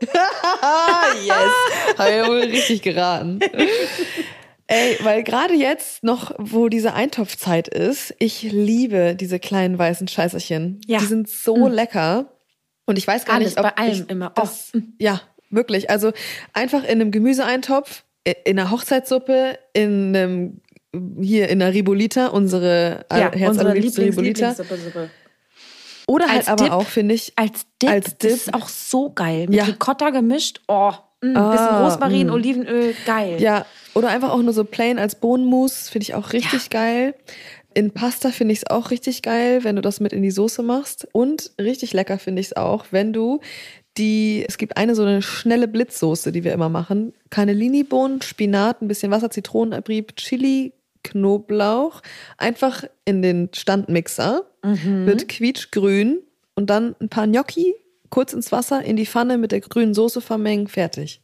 yes, 1.24 1.98
habe 1.98 2.10
ja 2.10 2.26
wohl 2.26 2.40
richtig 2.40 2.82
geraten. 2.82 3.40
Ey, 4.66 4.98
weil 5.02 5.24
gerade 5.24 5.54
jetzt 5.54 6.04
noch, 6.04 6.32
wo 6.38 6.68
diese 6.68 6.94
Eintopfzeit 6.94 7.66
ist, 7.66 8.14
ich 8.18 8.42
liebe 8.42 9.16
diese 9.16 9.40
kleinen 9.40 9.78
weißen 9.78 10.06
Scheißerchen. 10.06 10.80
Ja. 10.86 11.00
Die 11.00 11.06
sind 11.06 11.28
so 11.28 11.68
mhm. 11.68 11.72
lecker. 11.72 12.32
Und 12.86 12.96
ich 12.96 13.06
weiß 13.06 13.24
gar 13.24 13.36
Alles 13.36 13.56
nicht, 13.56 13.58
ob 13.58 13.64
bei 13.64 13.82
allem 13.82 13.92
ich 13.92 14.08
immer. 14.08 14.30
Das, 14.30 14.70
oh. 14.74 14.78
Ja, 14.98 15.20
wirklich. 15.50 15.90
Also 15.90 16.12
einfach 16.52 16.84
in 16.84 17.00
einem 17.00 17.10
Gemüseeintopf, 17.10 18.04
in 18.24 18.58
einer 18.58 18.70
Hochzeitssuppe, 18.70 19.58
in 19.72 20.14
einem 20.14 20.60
hier 21.20 21.48
in 21.48 21.60
der 21.60 21.72
Ribolita, 21.72 22.28
unsere 22.28 23.04
ja, 23.10 23.32
Herz 23.32 23.50
unsere 23.50 23.74
Lieblings 23.74 24.16
Ribolita. 24.16 24.50
Lieblingssuppe. 24.50 25.10
Oder 26.10 26.26
halt 26.26 26.38
als 26.38 26.48
aber 26.48 26.64
Dip, 26.64 26.72
auch, 26.72 26.86
finde 26.86 27.14
ich. 27.14 27.32
Als 27.36 27.66
Dip, 27.80 27.88
als 27.88 28.18
Dip. 28.18 28.30
ist 28.30 28.52
auch 28.52 28.68
so 28.68 29.10
geil. 29.10 29.46
Mit 29.46 29.54
ja. 29.54 29.64
Ricotta 29.64 30.10
gemischt. 30.10 30.60
Oh, 30.66 30.90
ein 31.20 31.36
ah, 31.36 31.50
bisschen 31.52 31.84
Rosmarin, 31.84 32.26
mh. 32.26 32.32
Olivenöl, 32.32 32.94
geil. 33.06 33.40
Ja, 33.40 33.64
oder 33.94 34.08
einfach 34.08 34.30
auch 34.30 34.42
nur 34.42 34.52
so 34.52 34.64
plain 34.64 34.98
als 34.98 35.14
Bohnenmus, 35.14 35.88
finde 35.88 36.02
ich 36.02 36.14
auch 36.14 36.32
richtig 36.32 36.64
ja. 36.64 36.68
geil. 36.70 37.14
In 37.74 37.92
Pasta 37.92 38.30
finde 38.30 38.54
ich 38.54 38.60
es 38.60 38.66
auch 38.66 38.90
richtig 38.90 39.22
geil, 39.22 39.62
wenn 39.62 39.76
du 39.76 39.82
das 39.82 40.00
mit 40.00 40.12
in 40.12 40.22
die 40.22 40.32
Soße 40.32 40.64
machst. 40.64 41.06
Und 41.12 41.52
richtig 41.60 41.92
lecker 41.92 42.18
finde 42.18 42.40
ich 42.40 42.48
es 42.48 42.56
auch, 42.56 42.86
wenn 42.90 43.12
du 43.12 43.38
die, 43.96 44.44
es 44.48 44.58
gibt 44.58 44.76
eine 44.76 44.96
so 44.96 45.04
eine 45.04 45.22
schnelle 45.22 45.68
Blitzsoße, 45.68 46.32
die 46.32 46.42
wir 46.42 46.52
immer 46.52 46.68
machen. 46.68 47.12
Cannellini-Bohnen, 47.30 48.22
Spinat, 48.22 48.82
ein 48.82 48.88
bisschen 48.88 49.12
Wasser, 49.12 49.30
Zitronenabrieb, 49.30 50.16
Chili, 50.16 50.72
Knoblauch 51.02 52.02
einfach 52.36 52.84
in 53.04 53.22
den 53.22 53.48
Standmixer, 53.54 54.44
mhm. 54.62 55.06
wird 55.06 55.28
quietschgrün 55.28 56.20
und 56.54 56.70
dann 56.70 56.94
ein 57.00 57.08
paar 57.08 57.26
Gnocchi 57.26 57.74
kurz 58.10 58.32
ins 58.32 58.52
Wasser, 58.52 58.82
in 58.82 58.96
die 58.96 59.06
Pfanne 59.06 59.38
mit 59.38 59.52
der 59.52 59.60
grünen 59.60 59.94
Soße 59.94 60.20
vermengen, 60.20 60.68
fertig. 60.68 61.22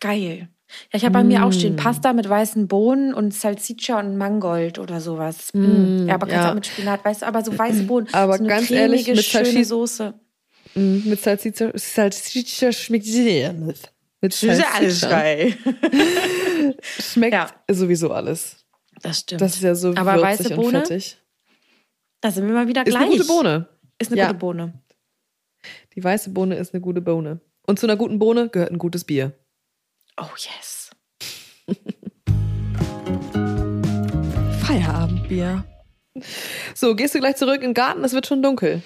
Geil. 0.00 0.48
Ja, 0.90 0.96
ich 0.96 1.04
habe 1.04 1.12
bei 1.12 1.22
mm. 1.22 1.28
mir 1.28 1.44
auch 1.44 1.52
stehen 1.52 1.74
mm. 1.74 1.76
Pasta 1.76 2.14
mit 2.14 2.26
weißen 2.26 2.66
Bohnen 2.66 3.12
und 3.12 3.34
Salsiccia 3.34 4.00
und 4.00 4.16
Mangold 4.16 4.78
oder 4.78 5.02
sowas. 5.02 5.50
Mm. 5.52 6.08
Ja, 6.08 6.14
aber 6.14 6.26
kannst 6.26 6.44
ja. 6.44 6.50
auch 6.50 6.54
mit 6.54 6.66
Spinat, 6.66 7.04
weißt 7.04 7.22
du, 7.22 7.26
aber 7.26 7.44
so 7.44 7.56
weiße 7.56 7.82
Bohnen. 7.82 8.08
Aber 8.12 8.38
so 8.38 8.44
ganz 8.44 8.70
ehrlich, 8.70 9.06
mit 9.06 9.22
schöne 9.22 9.64
Soße. 9.64 10.14
Mm, 10.74 11.08
mit 11.10 11.20
Salsiccia, 11.20 11.70
Salsiccia 11.74 12.72
schmeckt 12.72 13.06
mit 14.22 14.32
Salsiccia. 14.32 15.36
Schmeckt 16.82 17.34
ja. 17.34 17.50
sowieso 17.70 18.10
alles. 18.12 18.61
Das 19.02 19.20
stimmt. 19.20 19.40
Das 19.40 19.54
ist 19.54 19.62
ja 19.62 19.74
so 19.74 19.94
Aber 19.94 20.20
weiße 20.20 20.54
Bohne, 20.54 20.78
und 20.78 20.86
fettig. 20.86 21.18
Da 22.20 22.30
sind 22.30 22.46
wir 22.46 22.54
mal 22.54 22.68
wieder 22.68 22.84
gleich. 22.84 22.94
Ist 22.94 23.00
eine 23.00 23.10
gute 23.10 23.26
Bohne. 23.26 23.68
Ist 23.98 24.12
eine 24.12 24.20
ja. 24.20 24.26
gute 24.28 24.38
Bohne. 24.38 24.72
Die 25.94 26.02
weiße 26.02 26.30
Bohne 26.30 26.56
ist 26.56 26.72
eine 26.72 26.80
gute 26.80 27.00
Bohne. 27.00 27.40
Und 27.66 27.78
zu 27.78 27.86
einer 27.86 27.96
guten 27.96 28.18
Bohne 28.18 28.48
gehört 28.48 28.70
ein 28.70 28.78
gutes 28.78 29.04
Bier. 29.04 29.32
Oh 30.20 30.26
yes. 30.36 30.90
Feierabendbier. 34.64 35.64
So, 36.74 36.94
gehst 36.94 37.14
du 37.14 37.20
gleich 37.20 37.36
zurück 37.36 37.56
in 37.56 37.70
den 37.70 37.74
Garten? 37.74 38.04
Es 38.04 38.12
wird 38.12 38.26
schon 38.26 38.42
dunkel. 38.42 38.82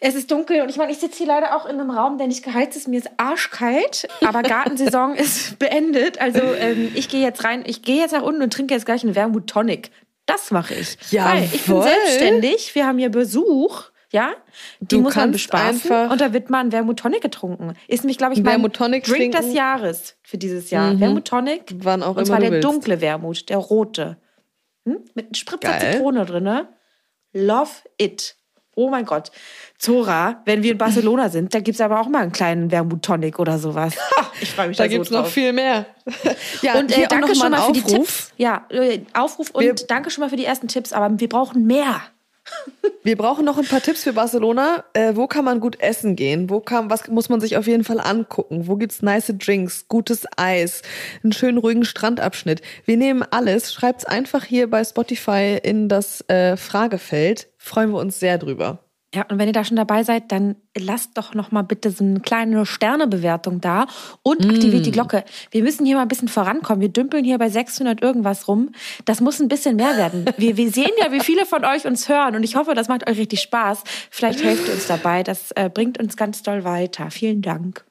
Es 0.00 0.14
ist 0.14 0.30
dunkel 0.30 0.62
und 0.62 0.68
ich 0.68 0.76
meine, 0.76 0.92
ich 0.92 0.98
sitze 0.98 1.18
hier 1.18 1.26
leider 1.26 1.56
auch 1.56 1.66
in 1.66 1.80
einem 1.80 1.90
Raum, 1.90 2.18
der 2.18 2.28
nicht 2.28 2.44
geheizt 2.44 2.76
ist. 2.76 2.86
Mir 2.86 2.98
ist 2.98 3.10
arschkalt, 3.16 4.06
aber 4.24 4.42
Gartensaison 4.42 5.14
ist 5.16 5.58
beendet. 5.58 6.20
Also 6.20 6.40
ähm, 6.40 6.92
ich 6.94 7.08
gehe 7.08 7.20
jetzt 7.22 7.42
rein, 7.44 7.64
ich 7.66 7.82
gehe 7.82 8.00
jetzt 8.00 8.12
nach 8.12 8.22
unten 8.22 8.42
und 8.42 8.52
trinke 8.52 8.74
jetzt 8.74 8.86
gleich 8.86 9.02
einen 9.02 9.16
Wermut 9.16 9.48
Tonic. 9.48 9.90
Das 10.26 10.50
mache 10.50 10.74
ich. 10.74 10.96
Ja, 11.10 11.32
Weil 11.32 11.44
ich 11.44 11.64
bin 11.64 11.82
selbstständig. 11.82 12.74
Wir 12.74 12.86
haben 12.86 12.98
hier 12.98 13.10
Besuch. 13.10 13.84
Ja, 14.10 14.30
die 14.80 14.96
du 14.96 15.00
muss 15.02 15.16
man 15.16 15.32
bespaßen 15.32 16.08
und 16.10 16.20
da 16.22 16.32
wird 16.32 16.48
mal 16.48 16.60
ein 16.60 16.72
Wermut 16.72 16.98
Tonic 16.98 17.20
getrunken. 17.20 17.74
Ist 17.88 18.04
nämlich, 18.04 18.16
glaube 18.16 18.32
ich, 18.32 18.42
mein 18.42 18.62
Drink 18.62 19.04
trinken. 19.04 19.36
des 19.36 19.52
Jahres 19.52 20.16
für 20.22 20.38
dieses 20.38 20.70
Jahr. 20.70 20.94
Mhm. 20.94 21.00
Wermut 21.00 21.24
Tonic. 21.26 21.74
Wann 21.74 22.02
auch 22.02 22.16
und 22.16 22.24
zwar 22.24 22.40
der 22.40 22.52
willst. 22.52 22.64
dunkle 22.66 23.02
Wermut, 23.02 23.50
der 23.50 23.58
rote. 23.58 24.16
Hm? 24.86 25.04
Mit 25.14 25.26
einem 25.26 25.34
Spritzer 25.34 25.72
Geil. 25.72 25.92
Zitrone 25.92 26.24
drin. 26.24 26.68
Love 27.34 27.70
it. 27.98 28.37
Oh 28.78 28.88
mein 28.88 29.04
Gott. 29.04 29.32
Zora, 29.76 30.40
wenn 30.44 30.62
wir 30.62 30.72
in 30.72 30.78
Barcelona 30.78 31.28
sind, 31.30 31.52
da 31.52 31.58
gibt 31.58 31.74
es 31.74 31.80
aber 31.80 32.00
auch 32.00 32.08
mal 32.08 32.22
einen 32.22 32.32
kleinen 32.32 32.70
Wermut 32.70 33.02
Tonic 33.02 33.38
oder 33.38 33.58
sowas. 33.58 33.94
Ich 34.40 34.52
freue 34.52 34.68
mich 34.68 34.76
da, 34.76 34.84
da 34.84 34.88
gibt 34.88 35.04
es 35.04 35.10
noch 35.10 35.26
viel 35.26 35.52
mehr. 35.52 35.86
ja, 36.62 36.78
und 36.78 36.96
äh, 36.96 37.08
danke 37.08 37.34
schon 37.34 37.50
mal 37.50 37.60
für 37.60 37.72
die 37.72 37.82
Tipps. 37.82 38.32
Ja, 38.36 38.66
äh, 38.68 39.00
Aufruf 39.12 39.50
und 39.50 39.64
wir, 39.64 39.74
danke 39.74 40.10
schon 40.10 40.22
mal 40.22 40.30
für 40.30 40.36
die 40.36 40.44
ersten 40.44 40.68
Tipps, 40.68 40.92
aber 40.92 41.18
wir 41.18 41.28
brauchen 41.28 41.66
mehr. 41.66 42.02
Wir 43.04 43.16
brauchen 43.16 43.44
noch 43.44 43.56
ein 43.58 43.64
paar 43.64 43.80
Tipps 43.80 44.02
für 44.04 44.12
Barcelona. 44.12 44.84
Äh, 44.92 45.16
wo 45.16 45.26
kann 45.26 45.44
man 45.44 45.60
gut 45.60 45.80
essen 45.80 46.16
gehen? 46.16 46.50
Wo 46.50 46.60
kann, 46.60 46.90
was 46.90 47.08
muss 47.08 47.28
man 47.28 47.40
sich 47.40 47.56
auf 47.56 47.66
jeden 47.66 47.84
Fall 47.84 48.00
angucken? 48.00 48.66
Wo 48.66 48.76
gibt's 48.76 49.02
nice 49.02 49.32
Drinks, 49.38 49.86
gutes 49.88 50.26
Eis, 50.36 50.82
einen 51.22 51.32
schönen 51.32 51.58
ruhigen 51.58 51.84
Strandabschnitt? 51.84 52.60
Wir 52.84 52.96
nehmen 52.96 53.24
alles. 53.30 53.72
Schreibt's 53.72 54.04
einfach 54.04 54.44
hier 54.44 54.68
bei 54.68 54.84
Spotify 54.84 55.58
in 55.62 55.88
das 55.88 56.28
äh, 56.28 56.56
Fragefeld. 56.56 57.48
Freuen 57.56 57.90
wir 57.90 57.98
uns 57.98 58.20
sehr 58.20 58.36
drüber. 58.36 58.87
Ja, 59.14 59.24
und 59.30 59.38
wenn 59.38 59.46
ihr 59.46 59.54
da 59.54 59.64
schon 59.64 59.78
dabei 59.78 60.04
seid, 60.04 60.30
dann 60.32 60.56
lasst 60.76 61.16
doch 61.16 61.32
noch 61.32 61.50
mal 61.50 61.62
bitte 61.62 61.90
so 61.90 62.04
eine 62.04 62.20
kleine 62.20 62.66
Sternebewertung 62.66 63.58
da 63.62 63.86
und 64.22 64.44
aktiviert 64.44 64.82
mm. 64.82 64.84
die 64.84 64.90
Glocke. 64.90 65.24
Wir 65.50 65.62
müssen 65.62 65.86
hier 65.86 65.96
mal 65.96 66.02
ein 66.02 66.08
bisschen 66.08 66.28
vorankommen. 66.28 66.82
Wir 66.82 66.90
dümpeln 66.90 67.24
hier 67.24 67.38
bei 67.38 67.48
600 67.48 68.02
irgendwas 68.02 68.48
rum. 68.48 68.70
Das 69.06 69.22
muss 69.22 69.40
ein 69.40 69.48
bisschen 69.48 69.76
mehr 69.76 69.96
werden. 69.96 70.26
Wir, 70.36 70.56
wir 70.56 70.70
sehen 70.70 70.90
ja, 71.00 71.10
wie 71.10 71.20
viele 71.20 71.46
von 71.46 71.64
euch 71.64 71.86
uns 71.86 72.08
hören 72.08 72.36
und 72.36 72.42
ich 72.42 72.54
hoffe, 72.54 72.74
das 72.74 72.88
macht 72.88 73.08
euch 73.08 73.18
richtig 73.18 73.40
Spaß. 73.40 73.82
Vielleicht 74.10 74.42
helft 74.44 74.68
ihr 74.68 74.74
uns 74.74 74.86
dabei. 74.86 75.22
Das 75.22 75.50
äh, 75.52 75.70
bringt 75.72 75.98
uns 75.98 76.16
ganz 76.16 76.42
doll 76.42 76.64
weiter. 76.64 77.10
Vielen 77.10 77.42
Dank. 77.42 77.84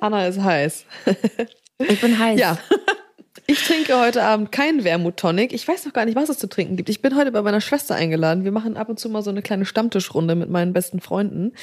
Anna 0.00 0.26
ist 0.26 0.40
heiß. 0.40 0.84
Ich 1.78 2.00
bin 2.00 2.18
heiß. 2.18 2.38
Ja. 2.38 2.58
Ich 3.50 3.64
trinke 3.64 3.98
heute 3.98 4.22
Abend 4.22 4.52
keinen 4.52 4.84
Wermut-Tonic. 4.84 5.52
Ich 5.52 5.66
weiß 5.66 5.84
noch 5.84 5.92
gar 5.92 6.04
nicht, 6.04 6.14
was 6.14 6.28
es 6.28 6.38
zu 6.38 6.48
trinken 6.48 6.76
gibt. 6.76 6.88
Ich 6.88 7.02
bin 7.02 7.16
heute 7.16 7.32
bei 7.32 7.42
meiner 7.42 7.60
Schwester 7.60 7.96
eingeladen. 7.96 8.44
Wir 8.44 8.52
machen 8.52 8.76
ab 8.76 8.88
und 8.88 9.00
zu 9.00 9.08
mal 9.10 9.22
so 9.22 9.30
eine 9.30 9.42
kleine 9.42 9.64
Stammtischrunde 9.64 10.36
mit 10.36 10.48
meinen 10.50 10.72
besten 10.72 11.00
Freunden. 11.00 11.54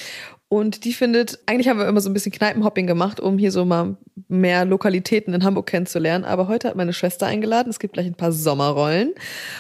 Und 0.49 0.83
die 0.83 0.91
findet, 0.91 1.39
eigentlich 1.45 1.69
haben 1.69 1.79
wir 1.79 1.87
immer 1.87 2.01
so 2.01 2.09
ein 2.09 2.13
bisschen 2.13 2.33
Kneipenhopping 2.33 2.87
gemacht, 2.87 3.21
um 3.21 3.37
hier 3.37 3.53
so 3.53 3.63
mal 3.63 3.95
mehr 4.27 4.65
Lokalitäten 4.65 5.33
in 5.33 5.45
Hamburg 5.45 5.67
kennenzulernen. 5.67 6.25
Aber 6.25 6.49
heute 6.49 6.67
hat 6.67 6.75
meine 6.75 6.91
Schwester 6.91 7.25
eingeladen. 7.25 7.69
Es 7.69 7.79
gibt 7.79 7.93
gleich 7.93 8.07
ein 8.07 8.15
paar 8.15 8.33
Sommerrollen. 8.33 9.13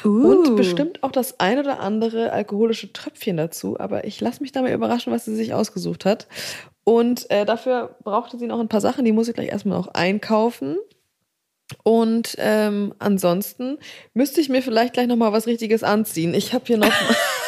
Uh. 0.03 0.09
Und 0.09 0.57
bestimmt 0.57 1.03
auch 1.03 1.13
das 1.13 1.39
ein 1.39 1.59
oder 1.59 1.79
andere 1.79 2.33
alkoholische 2.33 2.91
Tröpfchen 2.91 3.37
dazu. 3.37 3.79
Aber 3.79 4.03
ich 4.03 4.19
lasse 4.19 4.41
mich 4.41 4.51
da 4.51 4.63
mal 4.63 4.73
überraschen, 4.73 5.13
was 5.13 5.23
sie 5.23 5.35
sich 5.35 5.53
ausgesucht 5.53 6.03
hat. 6.03 6.27
Und 6.83 7.31
äh, 7.31 7.45
dafür 7.45 7.95
brauchte 8.03 8.37
sie 8.37 8.47
noch 8.47 8.59
ein 8.59 8.67
paar 8.67 8.81
Sachen, 8.81 9.05
die 9.05 9.13
muss 9.13 9.29
ich 9.29 9.33
gleich 9.33 9.49
erstmal 9.49 9.77
noch 9.77 9.87
einkaufen. 9.87 10.75
Und 11.83 12.35
ähm, 12.37 12.93
ansonsten 12.99 13.77
müsste 14.13 14.41
ich 14.41 14.49
mir 14.49 14.61
vielleicht 14.61 14.93
gleich 14.93 15.07
noch 15.07 15.15
mal 15.15 15.33
was 15.33 15.47
Richtiges 15.47 15.83
anziehen. 15.83 16.33
Ich 16.33 16.53
habe 16.53 16.63
hier 16.65 16.77
noch 16.77 16.91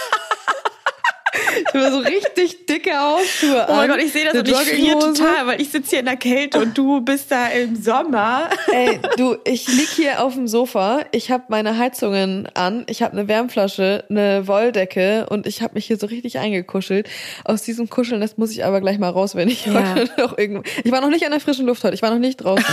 Ich 1.68 1.74
habe 1.74 1.92
so 1.92 2.00
richtig 2.00 2.66
dicke 2.66 2.92
Hausschuhe 2.98 3.66
Oh 3.68 3.76
mein 3.76 3.90
Gott, 3.90 4.00
ich 4.00 4.12
sehe 4.12 4.26
das 4.26 4.34
und 4.34 4.48
ich 4.48 4.56
friere 4.56 5.00
total, 5.00 5.48
weil 5.48 5.62
ich 5.62 5.70
sitze 5.70 5.92
hier 5.92 6.00
in 6.00 6.06
der 6.06 6.18
Kälte 6.18 6.60
und 6.60 6.78
du 6.78 7.02
bist 7.02 7.32
da 7.32 7.48
im 7.48 7.76
Sommer. 7.76 8.50
Ey, 8.72 9.00
du, 9.18 9.38
ich 9.46 9.68
lieg 9.68 9.90
hier 9.90 10.24
auf 10.24 10.34
dem 10.34 10.48
Sofa, 10.48 11.02
ich 11.12 11.32
habe 11.32 11.44
meine 11.50 11.78
Heizungen 11.78 12.48
an, 12.56 12.86
ich 12.88 13.02
habe 13.02 13.14
eine 13.14 13.28
Wärmflasche, 13.28 14.06
eine 14.10 14.48
Wolldecke 14.48 15.28
und 15.30 15.46
ich 15.46 15.62
habe 15.62 15.76
mich 15.76 15.86
hier 15.86 15.98
so 15.98 16.08
richtig 16.08 16.40
eingekuschelt. 16.40 17.08
Aus 17.44 17.62
diesem 17.62 17.90
Kuscheln, 17.90 18.22
das 18.22 18.38
muss 18.38 18.52
ich 18.52 18.66
aber 18.66 18.82
gleich 18.82 18.98
mal 18.98 19.10
raus, 19.10 19.36
wenn 19.36 19.50
ich 19.50 19.66
ja. 19.66 19.74
heute 19.74 20.10
noch 20.18 20.38
irgendwo... 20.38 20.64
Ich 20.84 20.92
war 20.92 21.02
noch 21.02 21.10
nicht 21.10 21.26
an 21.26 21.32
der 21.32 21.40
frischen 21.40 21.66
Luft 21.66 21.84
heute, 21.84 21.94
ich 21.94 22.02
war 22.02 22.12
noch 22.12 22.20
nicht 22.20 22.38
draußen. 22.38 22.66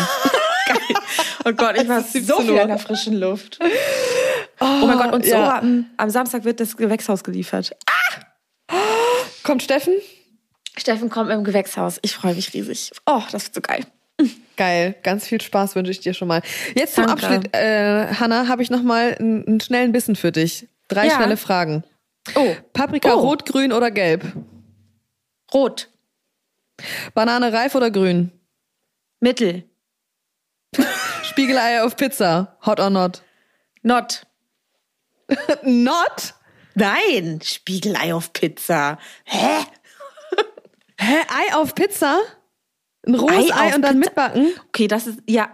Geil. 0.67 0.79
Oh 1.49 1.53
Gott, 1.53 1.81
ich 1.81 1.89
war 1.89 2.03
so 2.03 2.41
viel 2.41 2.57
in 2.57 2.69
der 2.69 2.79
frischen 2.79 3.15
Luft. 3.21 3.61
Oh, 4.59 4.65
oh 4.65 4.87
mein 4.87 4.99
Gott, 4.99 5.13
und 5.13 5.25
so 5.25 5.31
ja. 5.31 5.59
am, 5.59 5.87
am 5.97 6.11
Samstag 6.11 6.45
wird 6.45 6.59
das 6.59 6.77
Gewächshaus 6.77 7.23
geliefert. 7.23 7.77
Ah! 7.87 8.75
Kommt 9.45 9.63
Steffen? 9.63 9.95
Steffen 10.77 11.09
kommt 11.09 11.31
im 11.31 11.45
Gewächshaus. 11.45 11.99
Ich 12.03 12.15
freue 12.17 12.35
mich 12.35 12.53
riesig. 12.53 12.91
Oh, 13.07 13.23
das 13.31 13.45
wird 13.45 13.55
so 13.55 13.61
geil. 13.61 13.85
Geil, 14.57 14.97
ganz 15.03 15.27
viel 15.27 15.41
Spaß 15.41 15.77
wünsche 15.77 15.93
ich 15.93 16.01
dir 16.01 16.15
schon 16.15 16.27
mal. 16.27 16.43
Jetzt 16.75 16.95
zum 16.95 17.07
Danke. 17.07 17.27
Abschluss, 17.27 17.45
äh, 17.53 18.07
Hanna, 18.15 18.49
habe 18.49 18.63
ich 18.63 18.71
noch 18.71 18.83
mal 18.83 19.15
einen, 19.19 19.47
einen, 19.47 19.61
schnellen 19.61 19.93
Bissen 19.93 20.17
für 20.17 20.33
dich. 20.33 20.67
Drei 20.89 21.07
ja. 21.07 21.17
schnelle 21.17 21.37
Fragen. 21.37 21.85
Oh. 22.35 22.57
Paprika 22.73 23.15
oh. 23.15 23.21
rot, 23.21 23.47
grün 23.47 23.73
oder 23.73 23.91
gelb? 23.91 24.25
Rot. 25.53 25.91
Banane 27.15 27.53
reif 27.53 27.75
oder 27.75 27.91
grün? 27.91 28.33
Mittel. 29.21 29.65
Spiegelei 31.37 31.83
auf 31.83 31.97
Pizza, 31.97 32.57
hot 32.65 32.81
or 32.81 32.89
not? 32.89 33.23
Not. 33.83 34.27
not? 35.63 36.33
Nein, 36.75 37.41
Spiegelei 37.45 38.15
auf 38.15 38.33
Pizza. 38.33 38.97
Hä? 39.25 39.67
Hä? 40.99 41.19
Ei 41.29 41.55
auf 41.55 41.75
Pizza? 41.75 42.21
Ein 43.07 43.17
rohes 43.17 43.51
Ei, 43.51 43.69
Ei 43.69 43.75
und 43.75 43.83
dann 43.83 44.01
Pizza. 44.01 44.31
mitbacken? 44.31 44.47
Okay, 44.69 44.89
das 44.89 45.07
ist, 45.07 45.19
ja, 45.29 45.51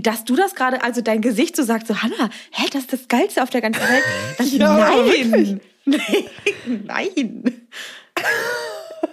dass 0.00 0.24
du 0.24 0.36
das 0.36 0.54
gerade, 0.54 0.82
also 0.82 1.02
dein 1.02 1.20
Gesicht 1.20 1.54
so 1.54 1.64
sagst, 1.64 1.88
so, 1.88 2.00
Hanna, 2.00 2.30
hä, 2.52 2.68
das 2.72 2.84
ist 2.84 2.94
das 2.94 3.08
Geilste 3.08 3.42
auf 3.42 3.50
der 3.50 3.60
ganzen 3.60 3.82
Welt. 3.82 4.04
Das, 4.38 4.52
ja, 4.52 4.72
nein. 4.74 5.60
nein. 6.86 7.68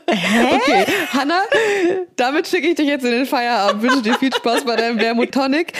Hä? 0.09 0.55
Okay, 0.55 0.85
Hanna, 1.11 1.41
damit 2.15 2.47
schicke 2.47 2.69
ich 2.69 2.75
dich 2.75 2.87
jetzt 2.87 3.05
in 3.05 3.11
den 3.11 3.25
Feierabend. 3.25 3.81
Wünsche 3.81 4.01
dir 4.01 4.15
viel 4.15 4.33
Spaß 4.33 4.65
bei 4.65 4.75
deinem 4.75 4.99
Wermut 4.99 5.31
Tonic. 5.31 5.73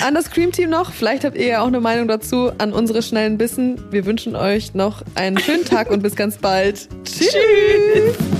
An 0.00 0.14
das 0.14 0.30
Cream 0.30 0.52
Team 0.52 0.70
noch, 0.70 0.92
vielleicht 0.92 1.24
habt 1.24 1.36
ihr 1.36 1.46
ja 1.46 1.62
auch 1.62 1.66
eine 1.66 1.80
Meinung 1.80 2.08
dazu 2.08 2.52
an 2.58 2.72
unsere 2.72 3.02
schnellen 3.02 3.38
Bissen. 3.38 3.80
Wir 3.90 4.06
wünschen 4.06 4.36
euch 4.36 4.74
noch 4.74 5.02
einen 5.14 5.38
schönen 5.38 5.64
Tag 5.64 5.90
und 5.90 6.02
bis 6.02 6.16
ganz 6.16 6.38
bald. 6.38 6.88
Tschüss. 7.04 8.39